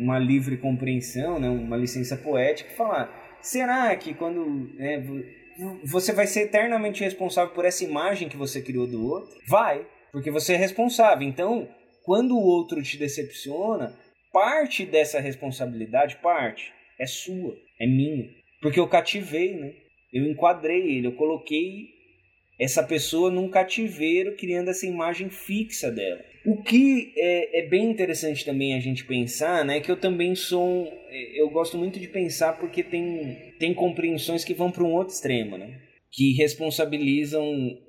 uma 0.00 0.18
livre 0.18 0.56
compreensão, 0.56 1.38
né? 1.38 1.48
uma 1.48 1.76
licença 1.76 2.16
poética, 2.16 2.70
e 2.70 2.76
falar: 2.76 3.38
será 3.40 3.94
que 3.96 4.14
quando 4.14 4.44
né, 4.74 5.04
você 5.84 6.12
vai 6.12 6.26
ser 6.26 6.42
eternamente 6.42 7.04
responsável 7.04 7.54
por 7.54 7.64
essa 7.64 7.84
imagem 7.84 8.28
que 8.28 8.36
você 8.36 8.60
criou 8.60 8.86
do 8.86 9.06
outro? 9.06 9.38
Vai, 9.46 9.86
porque 10.12 10.30
você 10.30 10.54
é 10.54 10.56
responsável. 10.56 11.26
Então, 11.26 11.68
quando 12.06 12.36
o 12.36 12.42
outro 12.42 12.80
te 12.84 12.96
decepciona, 12.96 13.92
parte 14.32 14.86
dessa 14.86 15.18
responsabilidade, 15.18 16.18
parte, 16.22 16.72
é 17.00 17.04
sua, 17.04 17.56
é 17.80 17.86
minha. 17.86 18.30
Porque 18.62 18.78
eu 18.78 18.86
cativei, 18.86 19.56
né? 19.56 19.74
eu 20.12 20.24
enquadrei 20.30 20.98
ele, 20.98 21.08
eu 21.08 21.16
coloquei 21.16 21.88
essa 22.60 22.80
pessoa 22.82 23.28
num 23.28 23.50
cativeiro, 23.50 24.36
criando 24.36 24.70
essa 24.70 24.86
imagem 24.86 25.28
fixa 25.28 25.90
dela. 25.90 26.24
O 26.46 26.62
que 26.62 27.12
é, 27.16 27.58
é, 27.58 27.68
bem 27.68 27.90
interessante 27.90 28.44
também 28.44 28.74
a 28.74 28.80
gente 28.80 29.04
pensar, 29.04 29.64
né? 29.64 29.80
Que 29.80 29.90
eu 29.90 29.96
também 29.96 30.36
sou, 30.36 30.86
é, 31.08 31.40
eu 31.42 31.50
gosto 31.50 31.76
muito 31.76 31.98
de 31.98 32.06
pensar 32.06 32.52
porque 32.52 32.84
tem, 32.84 33.52
tem 33.58 33.74
compreensões 33.74 34.44
que 34.44 34.54
vão 34.54 34.70
para 34.70 34.84
um 34.84 34.92
outro 34.92 35.12
extremo, 35.12 35.58
né? 35.58 35.80
Que 36.12 36.34
responsabilizam 36.34 37.44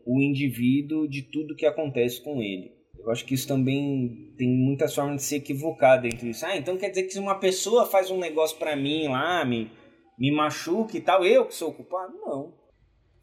o 0.06 0.20
indivíduo 0.20 1.08
de 1.08 1.22
tudo 1.22 1.56
que 1.56 1.68
acontece 1.68 2.22
com 2.22 2.42
ele. 2.42 2.77
Eu 3.00 3.12
acho 3.12 3.26
que 3.26 3.34
isso 3.34 3.48
também 3.48 4.34
tem 4.38 4.50
muitas 4.50 4.94
formas 4.94 5.18
de 5.18 5.24
se 5.24 5.36
equivocar 5.36 6.02
dentro 6.02 6.20
disso. 6.20 6.46
Ah, 6.46 6.58
então 6.58 6.78
quer 6.78 6.90
dizer 6.90 7.04
que 7.04 7.12
se 7.12 7.20
uma 7.20 7.40
pessoa 7.40 7.86
faz 7.86 8.12
um 8.12 8.20
negócio 8.20 8.58
para 8.58 8.76
mim 8.76 9.08
lá, 9.08 9.46
me, 9.46 9.72
me 10.18 10.32
machuque 10.32 10.98
e 10.98 11.02
tal, 11.02 11.26
eu 11.26 11.46
que 11.46 11.56
sou 11.56 11.70
o 11.70 11.74
culpado? 11.74 12.14
Não. 12.18 12.54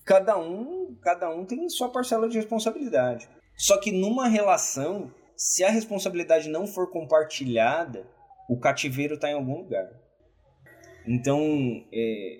Cada 0.04 0.38
um, 0.38 0.96
cada 1.02 1.30
um 1.34 1.44
tem 1.44 1.68
sua 1.68 1.88
parcela 1.88 2.28
de 2.28 2.36
responsabilidade. 2.36 3.28
Só 3.56 3.78
que 3.78 3.92
numa 3.92 4.28
relação, 4.28 5.12
se 5.36 5.64
a 5.64 5.70
responsabilidade 5.70 6.48
não 6.48 6.66
for 6.66 6.90
compartilhada, 6.90 8.06
o 8.48 8.58
cativeiro 8.58 9.14
está 9.14 9.30
em 9.30 9.34
algum 9.34 9.58
lugar. 9.58 9.88
Então, 11.06 11.40
é, 11.92 12.38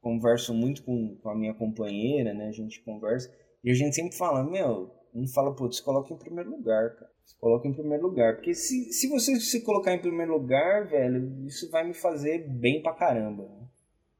converso 0.00 0.54
muito 0.54 0.82
com, 0.82 1.16
com 1.16 1.30
a 1.30 1.34
minha 1.34 1.54
companheira, 1.54 2.32
né? 2.32 2.48
A 2.48 2.52
gente 2.52 2.82
conversa 2.82 3.32
e 3.62 3.70
a 3.70 3.74
gente 3.74 3.94
sempre 3.94 4.16
fala, 4.16 4.42
meu, 4.42 4.90
um 5.14 5.26
fala, 5.26 5.54
putz, 5.54 5.80
coloca 5.80 6.12
em 6.12 6.16
primeiro 6.16 6.50
lugar, 6.50 6.94
cara. 6.96 7.10
Coloca 7.38 7.68
em 7.68 7.72
primeiro 7.72 8.02
lugar. 8.02 8.36
Porque 8.36 8.54
se, 8.54 8.92
se 8.92 9.08
você 9.08 9.38
se 9.40 9.62
colocar 9.62 9.94
em 9.94 10.00
primeiro 10.00 10.32
lugar, 10.32 10.86
velho, 10.86 11.46
isso 11.46 11.70
vai 11.70 11.86
me 11.86 11.94
fazer 11.94 12.46
bem 12.48 12.82
pra 12.82 12.92
caramba. 12.92 13.44
Né? 13.44 13.66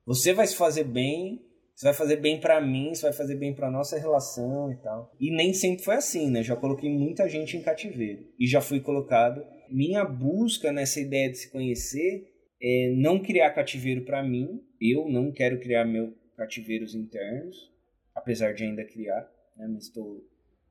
Você 0.07 0.33
vai 0.33 0.47
se 0.47 0.57
fazer 0.57 0.85
bem, 0.85 1.45
você 1.75 1.87
vai 1.87 1.95
fazer 1.95 2.17
bem 2.17 2.41
para 2.41 2.61
mim, 2.61 2.95
você 2.95 3.03
vai 3.03 3.13
fazer 3.13 3.37
bem 3.37 3.55
para 3.55 3.71
nossa 3.71 3.99
relação 3.99 4.73
e 4.73 4.77
tal. 4.77 5.13
E 5.19 5.31
nem 5.31 5.53
sempre 5.53 5.85
foi 5.85 5.97
assim, 5.97 6.31
né? 6.31 6.43
Já 6.43 6.57
coloquei 6.57 6.91
muita 6.91 7.29
gente 7.29 7.57
em 7.57 7.63
cativeiro 7.63 8.27
e 8.39 8.47
já 8.47 8.61
fui 8.61 8.81
colocado. 8.81 9.45
Minha 9.69 10.05
busca 10.05 10.73
nessa 10.73 11.01
ideia 11.01 11.31
de 11.31 11.39
se 11.39 11.51
conhecer 11.51 12.31
é 12.63 12.93
não 12.97 13.19
criar 13.19 13.51
cativeiro 13.51 14.05
para 14.05 14.23
mim. 14.23 14.63
Eu 14.81 15.09
não 15.09 15.33
quero 15.33 15.59
criar 15.61 15.85
meus 15.85 16.13
cativeiros 16.37 16.95
internos, 16.95 17.71
apesar 18.15 18.53
de 18.53 18.65
ainda 18.65 18.85
criar, 18.85 19.31
né? 19.57 19.67
Mas 19.69 19.85
estou 19.85 20.23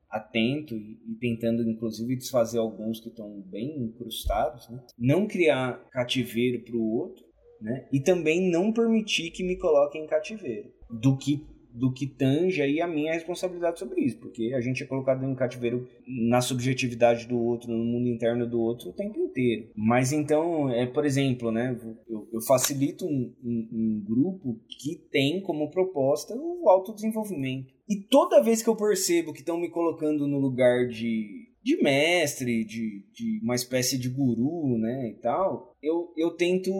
atento 0.10 0.76
e, 0.76 0.97
tentando 1.20 1.62
inclusive 1.70 2.16
desfazer 2.16 2.57
alguns 2.57 2.99
que 2.99 3.10
estão 3.10 3.41
bem 3.47 3.78
incrustados, 3.84 4.70
né? 4.70 4.84
Não 4.97 5.28
criar 5.28 5.86
cativeiro 5.91 6.64
para 6.64 6.76
o 6.76 6.91
outro 6.91 7.30
né? 7.62 7.88
E 7.91 7.99
também 7.99 8.49
não 8.49 8.72
permitir 8.72 9.32
que 9.32 9.43
me 9.43 9.57
coloquem 9.57 10.03
em 10.03 10.07
cativeiro, 10.07 10.72
do 10.89 11.18
que 11.18 11.45
do 11.72 11.92
que 11.92 12.08
tange 12.08 12.62
aí 12.62 12.82
a 12.82 12.88
minha 12.88 13.14
responsabilidade 13.14 13.80
sobre 13.80 14.02
isso, 14.02 14.18
porque 14.18 14.54
a 14.56 14.62
gente 14.62 14.84
é 14.84 14.86
colocado 14.86 15.24
em 15.24 15.36
cativeiro 15.36 15.88
na 16.08 16.42
subjetividade 16.42 17.28
do 17.28 17.40
outro, 17.40 17.72
no 17.72 17.84
mundo 17.84 18.08
interno 18.08 18.48
do 18.48 18.60
outro 18.60 18.90
o 18.90 18.94
tempo 18.94 19.20
inteiro. 19.20 19.70
Mas 19.76 20.12
então, 20.12 20.70
é 20.70 20.86
por 20.86 21.06
exemplo, 21.06 21.52
né, 21.52 21.78
eu, 22.10 22.28
eu 22.34 22.42
facilito 22.42 23.06
um, 23.06 23.34
um, 23.44 23.70
um 23.72 24.04
grupo 24.06 24.60
que 24.68 24.96
tem 24.96 25.42
como 25.42 25.70
proposta 25.70 26.36
o 26.36 26.70
autodesenvolvimento. 26.70 27.74
E 27.88 27.96
toda 27.96 28.44
vez 28.44 28.62
que 28.62 28.70
eu 28.70 28.76
percebo 28.76 29.34
que 29.34 29.40
estão 29.40 29.60
me 29.60 29.70
colocando 29.70 30.28
no 30.28 30.40
lugar 30.40 30.88
de 30.88 31.50
de 31.62 31.82
mestre, 31.84 32.64
de, 32.64 33.04
de 33.14 33.40
uma 33.44 33.54
espécie 33.54 33.98
de 33.98 34.10
guru, 34.10 34.78
né, 34.78 35.10
e 35.10 35.14
tal, 35.22 35.76
eu, 35.84 36.12
eu 36.18 36.32
tento, 36.32 36.72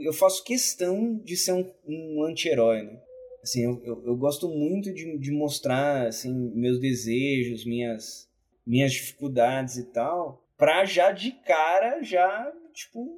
eu 0.00 0.12
faço 0.12 0.44
questão 0.44 1.16
de 1.24 1.36
ser 1.36 1.52
um, 1.52 1.68
um 1.86 2.24
anti-herói, 2.24 2.82
né? 2.82 3.00
Assim, 3.48 3.64
eu, 3.64 3.82
eu, 3.84 4.02
eu, 4.06 4.16
gosto 4.16 4.48
muito 4.48 4.92
de, 4.92 5.18
de 5.18 5.30
mostrar, 5.30 6.06
assim, 6.06 6.32
meus 6.54 6.78
desejos, 6.78 7.64
minhas, 7.64 8.28
minhas 8.66 8.92
dificuldades 8.92 9.76
e 9.76 9.84
tal, 9.84 10.46
pra 10.56 10.84
já 10.84 11.12
de 11.12 11.32
cara, 11.32 12.02
já, 12.02 12.52
tipo, 12.72 13.08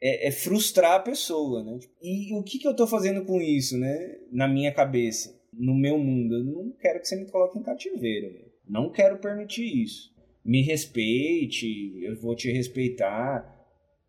é, 0.00 0.28
é 0.28 0.30
frustrar 0.30 0.92
a 0.92 1.00
pessoa, 1.00 1.64
né? 1.64 1.78
E 2.00 2.32
o 2.34 2.42
que, 2.42 2.58
que 2.58 2.68
eu 2.68 2.76
tô 2.76 2.86
fazendo 2.86 3.24
com 3.24 3.40
isso, 3.40 3.76
né, 3.76 4.18
na 4.30 4.46
minha 4.46 4.72
cabeça, 4.72 5.36
no 5.52 5.74
meu 5.74 5.98
mundo? 5.98 6.34
Eu 6.36 6.44
não 6.44 6.70
quero 6.80 7.00
que 7.00 7.08
você 7.08 7.16
me 7.16 7.28
coloque 7.30 7.58
em 7.58 7.62
cativeiro, 7.62 8.32
não 8.68 8.90
quero 8.90 9.18
permitir 9.18 9.82
isso 9.82 10.14
me 10.44 10.60
respeite, 10.60 12.02
eu 12.02 12.20
vou 12.20 12.36
te 12.36 12.52
respeitar. 12.52 13.50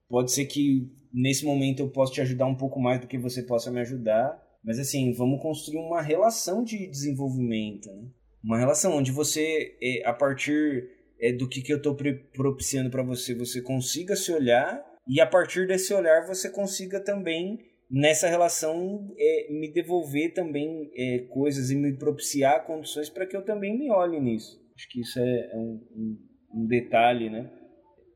Pode 0.09 0.31
ser 0.31 0.45
que 0.45 0.91
nesse 1.13 1.45
momento 1.45 1.79
eu 1.79 1.89
possa 1.89 2.13
te 2.13 2.21
ajudar 2.21 2.45
um 2.45 2.55
pouco 2.55 2.79
mais 2.79 2.99
do 2.99 3.07
que 3.07 3.17
você 3.17 3.41
possa 3.41 3.71
me 3.71 3.79
ajudar, 3.79 4.44
mas 4.65 4.79
assim, 4.79 5.13
vamos 5.13 5.41
construir 5.41 5.77
uma 5.77 6.01
relação 6.01 6.63
de 6.63 6.87
desenvolvimento, 6.87 7.87
né? 7.91 8.09
Uma 8.43 8.57
relação 8.57 8.97
onde 8.97 9.11
você, 9.11 9.77
é, 9.81 10.07
a 10.07 10.13
partir 10.13 10.89
é, 11.19 11.31
do 11.31 11.47
que, 11.47 11.61
que 11.61 11.71
eu 11.71 11.77
estou 11.77 11.95
propiciando 12.33 12.89
para 12.89 13.03
você, 13.03 13.33
você 13.33 13.61
consiga 13.61 14.15
se 14.15 14.31
olhar 14.31 14.83
e 15.07 15.21
a 15.21 15.27
partir 15.27 15.67
desse 15.67 15.93
olhar 15.93 16.25
você 16.27 16.49
consiga 16.49 16.99
também 16.99 17.59
nessa 17.89 18.27
relação 18.27 19.13
é, 19.17 19.51
me 19.51 19.71
devolver 19.71 20.33
também 20.33 20.91
coisas 21.29 21.69
e 21.69 21.75
me 21.75 21.95
propiciar 21.97 22.65
condições 22.65 23.09
para 23.09 23.25
que 23.27 23.37
eu 23.37 23.43
também 23.43 23.77
me 23.77 23.91
olhe 23.91 24.19
nisso. 24.19 24.59
Acho 24.75 24.89
que 24.89 25.01
isso 25.01 25.19
é, 25.19 25.49
é 25.51 25.57
um, 25.57 25.81
um, 25.95 26.17
um 26.55 26.67
detalhe, 26.67 27.29
né? 27.29 27.51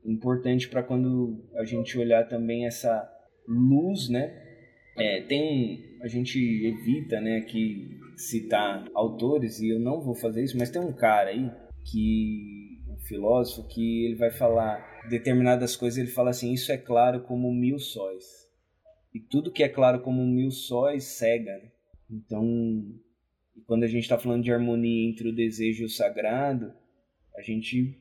Importante 0.06 0.68
para 0.68 0.84
quando 0.84 1.48
a 1.56 1.64
gente 1.64 1.98
olhar 1.98 2.28
também 2.28 2.66
essa 2.66 3.08
luz, 3.48 4.10
né? 4.10 4.49
É, 5.00 5.22
tem 5.22 5.90
a 6.02 6.08
gente 6.08 6.40
evita, 6.40 7.20
né, 7.20 7.42
que 7.42 8.00
citar 8.16 8.86
autores 8.94 9.60
e 9.60 9.70
eu 9.70 9.80
não 9.80 10.02
vou 10.02 10.16
fazer 10.16 10.44
isso, 10.44 10.58
mas 10.58 10.70
tem 10.70 10.82
um 10.82 10.94
cara 10.94 11.30
aí 11.30 11.50
que 11.86 12.80
um 12.90 12.98
filósofo 13.00 13.68
que 13.68 14.06
ele 14.06 14.16
vai 14.16 14.32
falar 14.32 14.86
determinadas 15.10 15.76
coisas, 15.76 15.98
ele 15.98 16.10
fala 16.10 16.30
assim, 16.30 16.54
isso 16.54 16.72
é 16.72 16.78
claro 16.78 17.24
como 17.24 17.54
mil 17.54 17.80
sóis. 17.80 18.26
E 19.14 19.20
tudo 19.20 19.52
que 19.52 19.64
é 19.64 19.70
claro 19.70 20.02
como 20.02 20.26
mil 20.26 20.52
sóis 20.52 21.04
cega, 21.04 21.52
né? 21.52 21.72
Então, 22.10 22.84
quando 23.66 23.84
a 23.84 23.88
gente 23.88 24.04
está 24.04 24.18
falando 24.18 24.44
de 24.44 24.52
harmonia 24.52 25.10
entre 25.10 25.30
o 25.30 25.36
desejo 25.36 25.84
e 25.84 25.86
o 25.86 25.90
sagrado, 25.90 26.74
a 27.36 27.42
gente, 27.42 27.98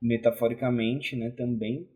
metaforicamente, 0.00 1.16
né, 1.16 1.30
também, 1.30 1.88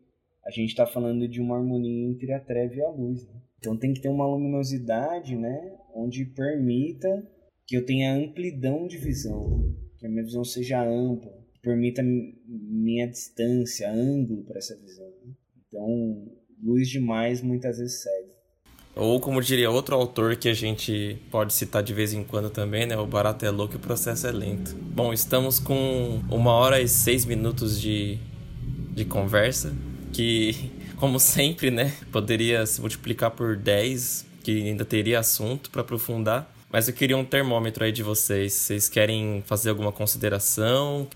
a 0.45 0.51
gente 0.51 0.69
está 0.69 0.85
falando 0.85 1.27
de 1.27 1.41
uma 1.41 1.57
harmonia 1.57 2.07
entre 2.07 2.33
a 2.33 2.39
treva 2.39 2.75
e 2.75 2.81
a 2.81 2.89
luz. 2.89 3.27
Né? 3.27 3.41
Então 3.59 3.77
tem 3.77 3.93
que 3.93 4.01
ter 4.01 4.09
uma 4.09 4.27
luminosidade, 4.27 5.35
né, 5.35 5.75
onde 5.93 6.25
permita 6.25 7.27
que 7.65 7.75
eu 7.75 7.85
tenha 7.85 8.15
amplidão 8.15 8.87
de 8.87 8.97
visão, 8.97 9.75
que 9.97 10.05
a 10.05 10.09
minha 10.09 10.23
visão 10.23 10.43
seja 10.43 10.81
ampla, 10.83 11.31
que 11.53 11.59
permita 11.61 12.01
minha 12.03 13.07
distância, 13.07 13.91
ângulo 13.91 14.43
para 14.43 14.57
essa 14.57 14.75
visão. 14.77 15.07
Né? 15.25 15.33
Então, 15.67 16.31
luz 16.63 16.87
demais 16.87 17.41
muitas 17.41 17.77
vezes 17.77 18.01
cega. 18.01 18.37
Ou 18.95 19.19
como 19.19 19.41
diria 19.41 19.69
outro 19.69 19.95
autor 19.95 20.35
que 20.37 20.49
a 20.49 20.53
gente 20.55 21.19
pode 21.29 21.53
citar 21.53 21.83
de 21.83 21.93
vez 21.93 22.13
em 22.13 22.23
quando 22.23 22.49
também, 22.49 22.87
né? 22.87 22.97
O 22.97 23.05
barato 23.05 23.45
é 23.45 23.51
louco 23.51 23.75
e 23.75 23.77
o 23.77 23.79
processo 23.79 24.25
é 24.25 24.31
lento. 24.31 24.75
Bom, 24.75 25.13
estamos 25.13 25.59
com 25.59 26.19
uma 26.31 26.51
hora 26.53 26.81
e 26.81 26.87
seis 26.87 27.23
minutos 27.23 27.79
de, 27.79 28.17
de 28.95 29.05
conversa, 29.05 29.71
que, 30.11 30.71
como 30.99 31.19
sempre, 31.19 31.71
né? 31.71 31.95
Poderia 32.11 32.65
se 32.65 32.81
multiplicar 32.81 33.31
por 33.31 33.55
10, 33.55 34.25
que 34.43 34.67
ainda 34.69 34.83
teria 34.85 35.19
assunto 35.19 35.69
para 35.69 35.81
aprofundar. 35.81 36.51
Mas 36.69 36.87
eu 36.87 36.93
queria 36.93 37.17
um 37.17 37.25
termômetro 37.25 37.83
aí 37.83 37.91
de 37.91 38.03
vocês. 38.03 38.53
Vocês 38.53 38.89
querem 38.89 39.41
fazer 39.45 39.69
alguma 39.69 39.91
consideração? 39.91 41.07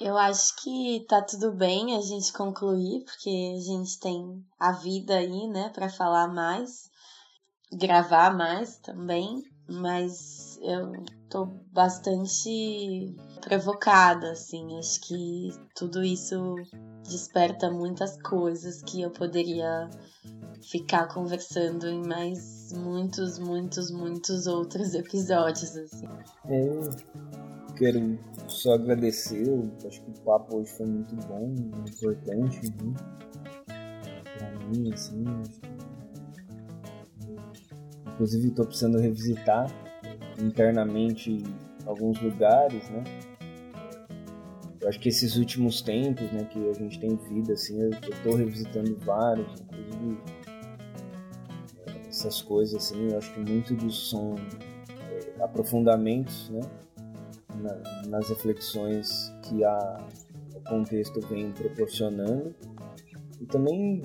Eu 0.00 0.16
acho 0.16 0.56
que 0.62 1.04
tá 1.08 1.20
tudo 1.22 1.52
bem 1.52 1.94
a 1.94 2.00
gente 2.00 2.32
concluir, 2.32 3.04
porque 3.04 3.28
a 3.28 3.60
gente 3.60 4.00
tem 4.00 4.42
a 4.58 4.72
vida 4.72 5.14
aí, 5.14 5.46
né, 5.48 5.70
para 5.74 5.90
falar 5.90 6.26
mais, 6.28 6.88
gravar 7.70 8.34
mais 8.34 8.78
também, 8.78 9.42
mas 9.68 10.58
eu 10.62 10.92
tô 11.28 11.44
bastante 11.70 13.14
provocada, 13.40 14.32
assim, 14.32 14.78
acho 14.78 15.00
que 15.00 15.52
tudo 15.74 16.02
isso 16.02 16.56
desperta 17.08 17.70
muitas 17.70 18.20
coisas 18.22 18.82
que 18.82 19.02
eu 19.02 19.10
poderia 19.10 19.88
ficar 20.62 21.08
conversando 21.08 21.88
em 21.88 22.06
mais 22.06 22.72
muitos, 22.72 23.38
muitos, 23.38 23.90
muitos 23.90 24.46
outros 24.46 24.94
episódios, 24.94 25.76
assim. 25.76 26.06
Eu 26.48 26.90
quero 27.76 28.18
só 28.46 28.74
agradecer. 28.74 29.46
Eu 29.46 29.70
acho 29.86 30.02
que 30.02 30.10
o 30.10 30.24
papo 30.24 30.56
hoje 30.56 30.70
foi 30.72 30.86
muito 30.86 31.14
bom, 31.26 31.54
importante 31.88 32.60
né? 32.82 32.94
pra 34.38 34.50
mim, 34.66 34.92
assim. 34.92 35.24
Inclusive 38.14 38.48
estou 38.48 38.66
precisando 38.66 38.98
revisitar 38.98 39.66
internamente 40.38 41.42
alguns 41.86 42.20
lugares, 42.20 42.88
né? 42.90 43.02
Eu 44.80 44.88
acho 44.88 44.98
que 44.98 45.08
esses 45.08 45.36
últimos 45.36 45.82
tempos, 45.82 46.30
né, 46.32 46.44
que 46.44 46.58
a 46.68 46.72
gente 46.72 46.98
tem 46.98 47.16
vida, 47.16 47.52
assim, 47.52 47.80
eu, 47.80 47.90
estou 47.90 48.34
revisitando 48.34 48.96
vários, 48.98 49.60
inclusive 49.60 50.18
essas 52.08 52.42
coisas, 52.42 52.76
assim, 52.76 53.10
eu 53.10 53.18
acho 53.18 53.32
que 53.32 53.40
muito 53.40 53.76
disso 53.76 54.10
são 54.10 54.34
é, 54.36 55.42
aprofundamentos, 55.42 56.50
né? 56.50 56.60
na, 57.60 58.08
nas 58.08 58.28
reflexões 58.28 59.32
que 59.42 59.62
a, 59.64 60.08
o 60.54 60.60
contexto 60.62 61.20
vem 61.28 61.52
proporcionando. 61.52 62.54
E 63.40 63.46
também 63.46 64.02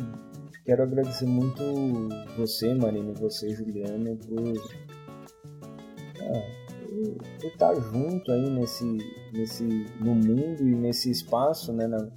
quero 0.65 0.83
agradecer 0.83 1.25
muito 1.25 1.61
você, 2.37 2.73
Marina, 2.73 3.11
e 3.11 3.19
você, 3.19 3.49
Juliana, 3.49 4.15
por, 4.15 4.53
ah, 6.21 6.54
por, 7.13 7.47
estar 7.47 7.75
junto 7.75 8.31
aí 8.31 8.49
nesse, 8.49 8.97
nesse, 9.33 9.63
no 9.99 10.15
mundo 10.15 10.61
e 10.61 10.75
nesse 10.75 11.11
espaço, 11.11 11.73
né, 11.73 11.87
na, 11.87 12.07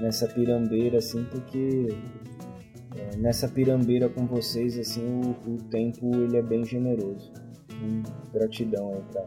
nessa 0.00 0.26
pirambeira, 0.26 0.98
assim, 0.98 1.24
porque 1.24 1.88
é, 2.96 3.16
nessa 3.16 3.48
pirambeira 3.48 4.08
com 4.08 4.26
vocês, 4.26 4.78
assim, 4.78 5.02
o, 5.02 5.54
o 5.54 5.56
tempo 5.70 6.14
ele 6.14 6.36
é 6.36 6.42
bem 6.42 6.64
generoso. 6.64 7.32
Hum, 7.82 8.02
gratidão 8.32 8.92
aí 8.94 9.02
pra, 9.12 9.26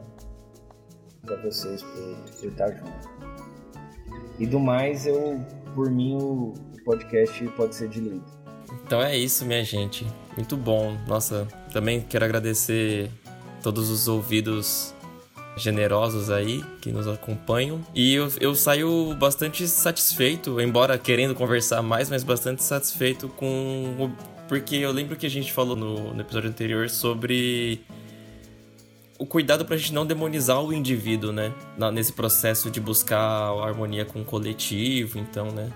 para 1.26 1.41
vocês 1.43 1.82
por, 1.82 2.39
por 2.39 2.49
estar 2.49 2.72
junto. 2.72 3.10
E 4.39 4.45
do 4.45 4.60
mais, 4.60 5.06
eu, 5.06 5.39
por 5.76 5.89
mim, 5.89 6.18
o 6.20 6.54
podcast 6.84 7.45
pode 7.49 7.76
ser 7.76 7.89
diluído. 7.89 8.26
Então 8.86 9.01
é 9.01 9.18
isso, 9.18 9.45
minha 9.45 9.64
gente. 9.64 10.06
Muito 10.36 10.58
bom. 10.58 10.97
Nossa, 11.08 11.47
também 11.72 12.01
quero 12.01 12.26
agradecer 12.26 13.10
todos 13.62 13.89
os 13.89 14.08
ouvidos 14.08 14.93
generosos 15.56 16.30
aí 16.30 16.64
que 16.82 16.91
nos 16.91 17.08
acompanham. 17.08 17.82
E 17.93 18.14
eu, 18.14 18.28
eu 18.39 18.56
saio 18.56 19.16
bastante 19.16 19.68
satisfeito, 19.68 20.60
embora 20.60 20.97
querendo 20.97 21.36
conversar 21.36 21.82
mais, 21.82 22.10
mas 22.10 22.24
bastante 22.24 22.64
satisfeito 22.64 23.30
com. 23.30 24.12
Porque 24.47 24.76
eu 24.76 24.91
lembro 24.91 25.16
que 25.16 25.26
a 25.26 25.30
gente 25.30 25.51
falou 25.51 25.76
no, 25.76 26.14
no 26.14 26.22
episódio 26.22 26.49
anterior 26.49 26.89
sobre 26.89 27.82
o 29.18 29.26
cuidado 29.26 29.64
pra 29.64 29.78
gente 29.78 29.93
não 29.93 30.06
demonizar 30.06 30.62
o 30.62 30.74
indivíduo, 30.74 31.32
né? 31.32 31.54
Nesse 31.93 32.12
processo 32.12 32.70
de 32.70 32.80
buscar 32.82 33.20
a 33.20 33.66
harmonia 33.66 34.06
com 34.06 34.22
o 34.22 34.26
coletivo, 34.26 35.18
então, 35.18 35.49
né? 35.51 35.72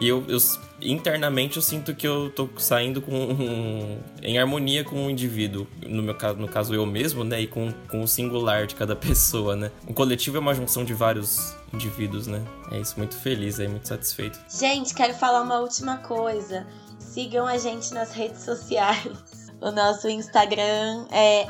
E 0.00 0.08
eu, 0.08 0.24
eu, 0.28 0.38
internamente 0.80 1.56
eu 1.56 1.62
sinto 1.62 1.94
que 1.94 2.06
eu 2.06 2.30
tô 2.30 2.48
saindo 2.58 3.00
com 3.00 3.12
um, 3.12 3.98
em 4.22 4.38
harmonia 4.38 4.84
com 4.84 5.06
o 5.06 5.10
indivíduo, 5.10 5.66
no 5.86 6.02
meu 6.02 6.14
caso, 6.14 6.38
no 6.38 6.48
caso 6.48 6.74
eu 6.74 6.84
mesmo, 6.84 7.24
né, 7.24 7.40
e 7.40 7.46
com, 7.46 7.72
com 7.88 8.02
o 8.02 8.08
singular 8.08 8.66
de 8.66 8.74
cada 8.74 8.94
pessoa, 8.96 9.56
né? 9.56 9.70
O 9.86 9.94
coletivo 9.94 10.36
é 10.36 10.40
uma 10.40 10.54
junção 10.54 10.84
de 10.84 10.94
vários 10.94 11.56
indivíduos, 11.72 12.26
né? 12.26 12.44
É 12.70 12.78
isso, 12.78 12.94
muito 12.96 13.16
feliz 13.16 13.58
aí, 13.58 13.68
muito 13.68 13.88
satisfeito. 13.88 14.38
Gente, 14.48 14.94
quero 14.94 15.14
falar 15.14 15.42
uma 15.42 15.58
última 15.60 15.98
coisa. 15.98 16.66
Sigam 16.98 17.46
a 17.46 17.56
gente 17.56 17.92
nas 17.94 18.12
redes 18.12 18.42
sociais. 18.42 19.46
O 19.60 19.70
nosso 19.70 20.08
Instagram 20.08 21.06
é 21.10 21.46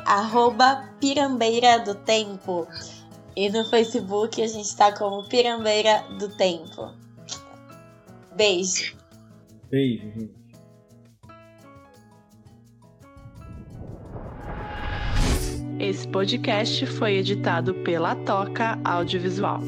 Pirambeira 1.01 1.81
do 1.81 1.95
Tempo. 1.95 2.67
E 3.35 3.51
no 3.51 3.69
Facebook 3.69 4.41
a 4.41 4.47
gente 4.47 4.75
tá 4.77 4.93
como 4.93 5.29
Pirambeira 5.29 6.05
do 6.19 6.29
Tempo. 6.37 6.95
Beijo. 8.35 8.97
Beijo, 9.71 10.11
gente. 10.13 10.47
Esse 15.79 16.09
podcast 16.09 16.87
foi 16.87 17.17
editado 17.17 17.75
pela 17.75 18.15
Toca 18.17 18.79
Audiovisual. 18.83 19.61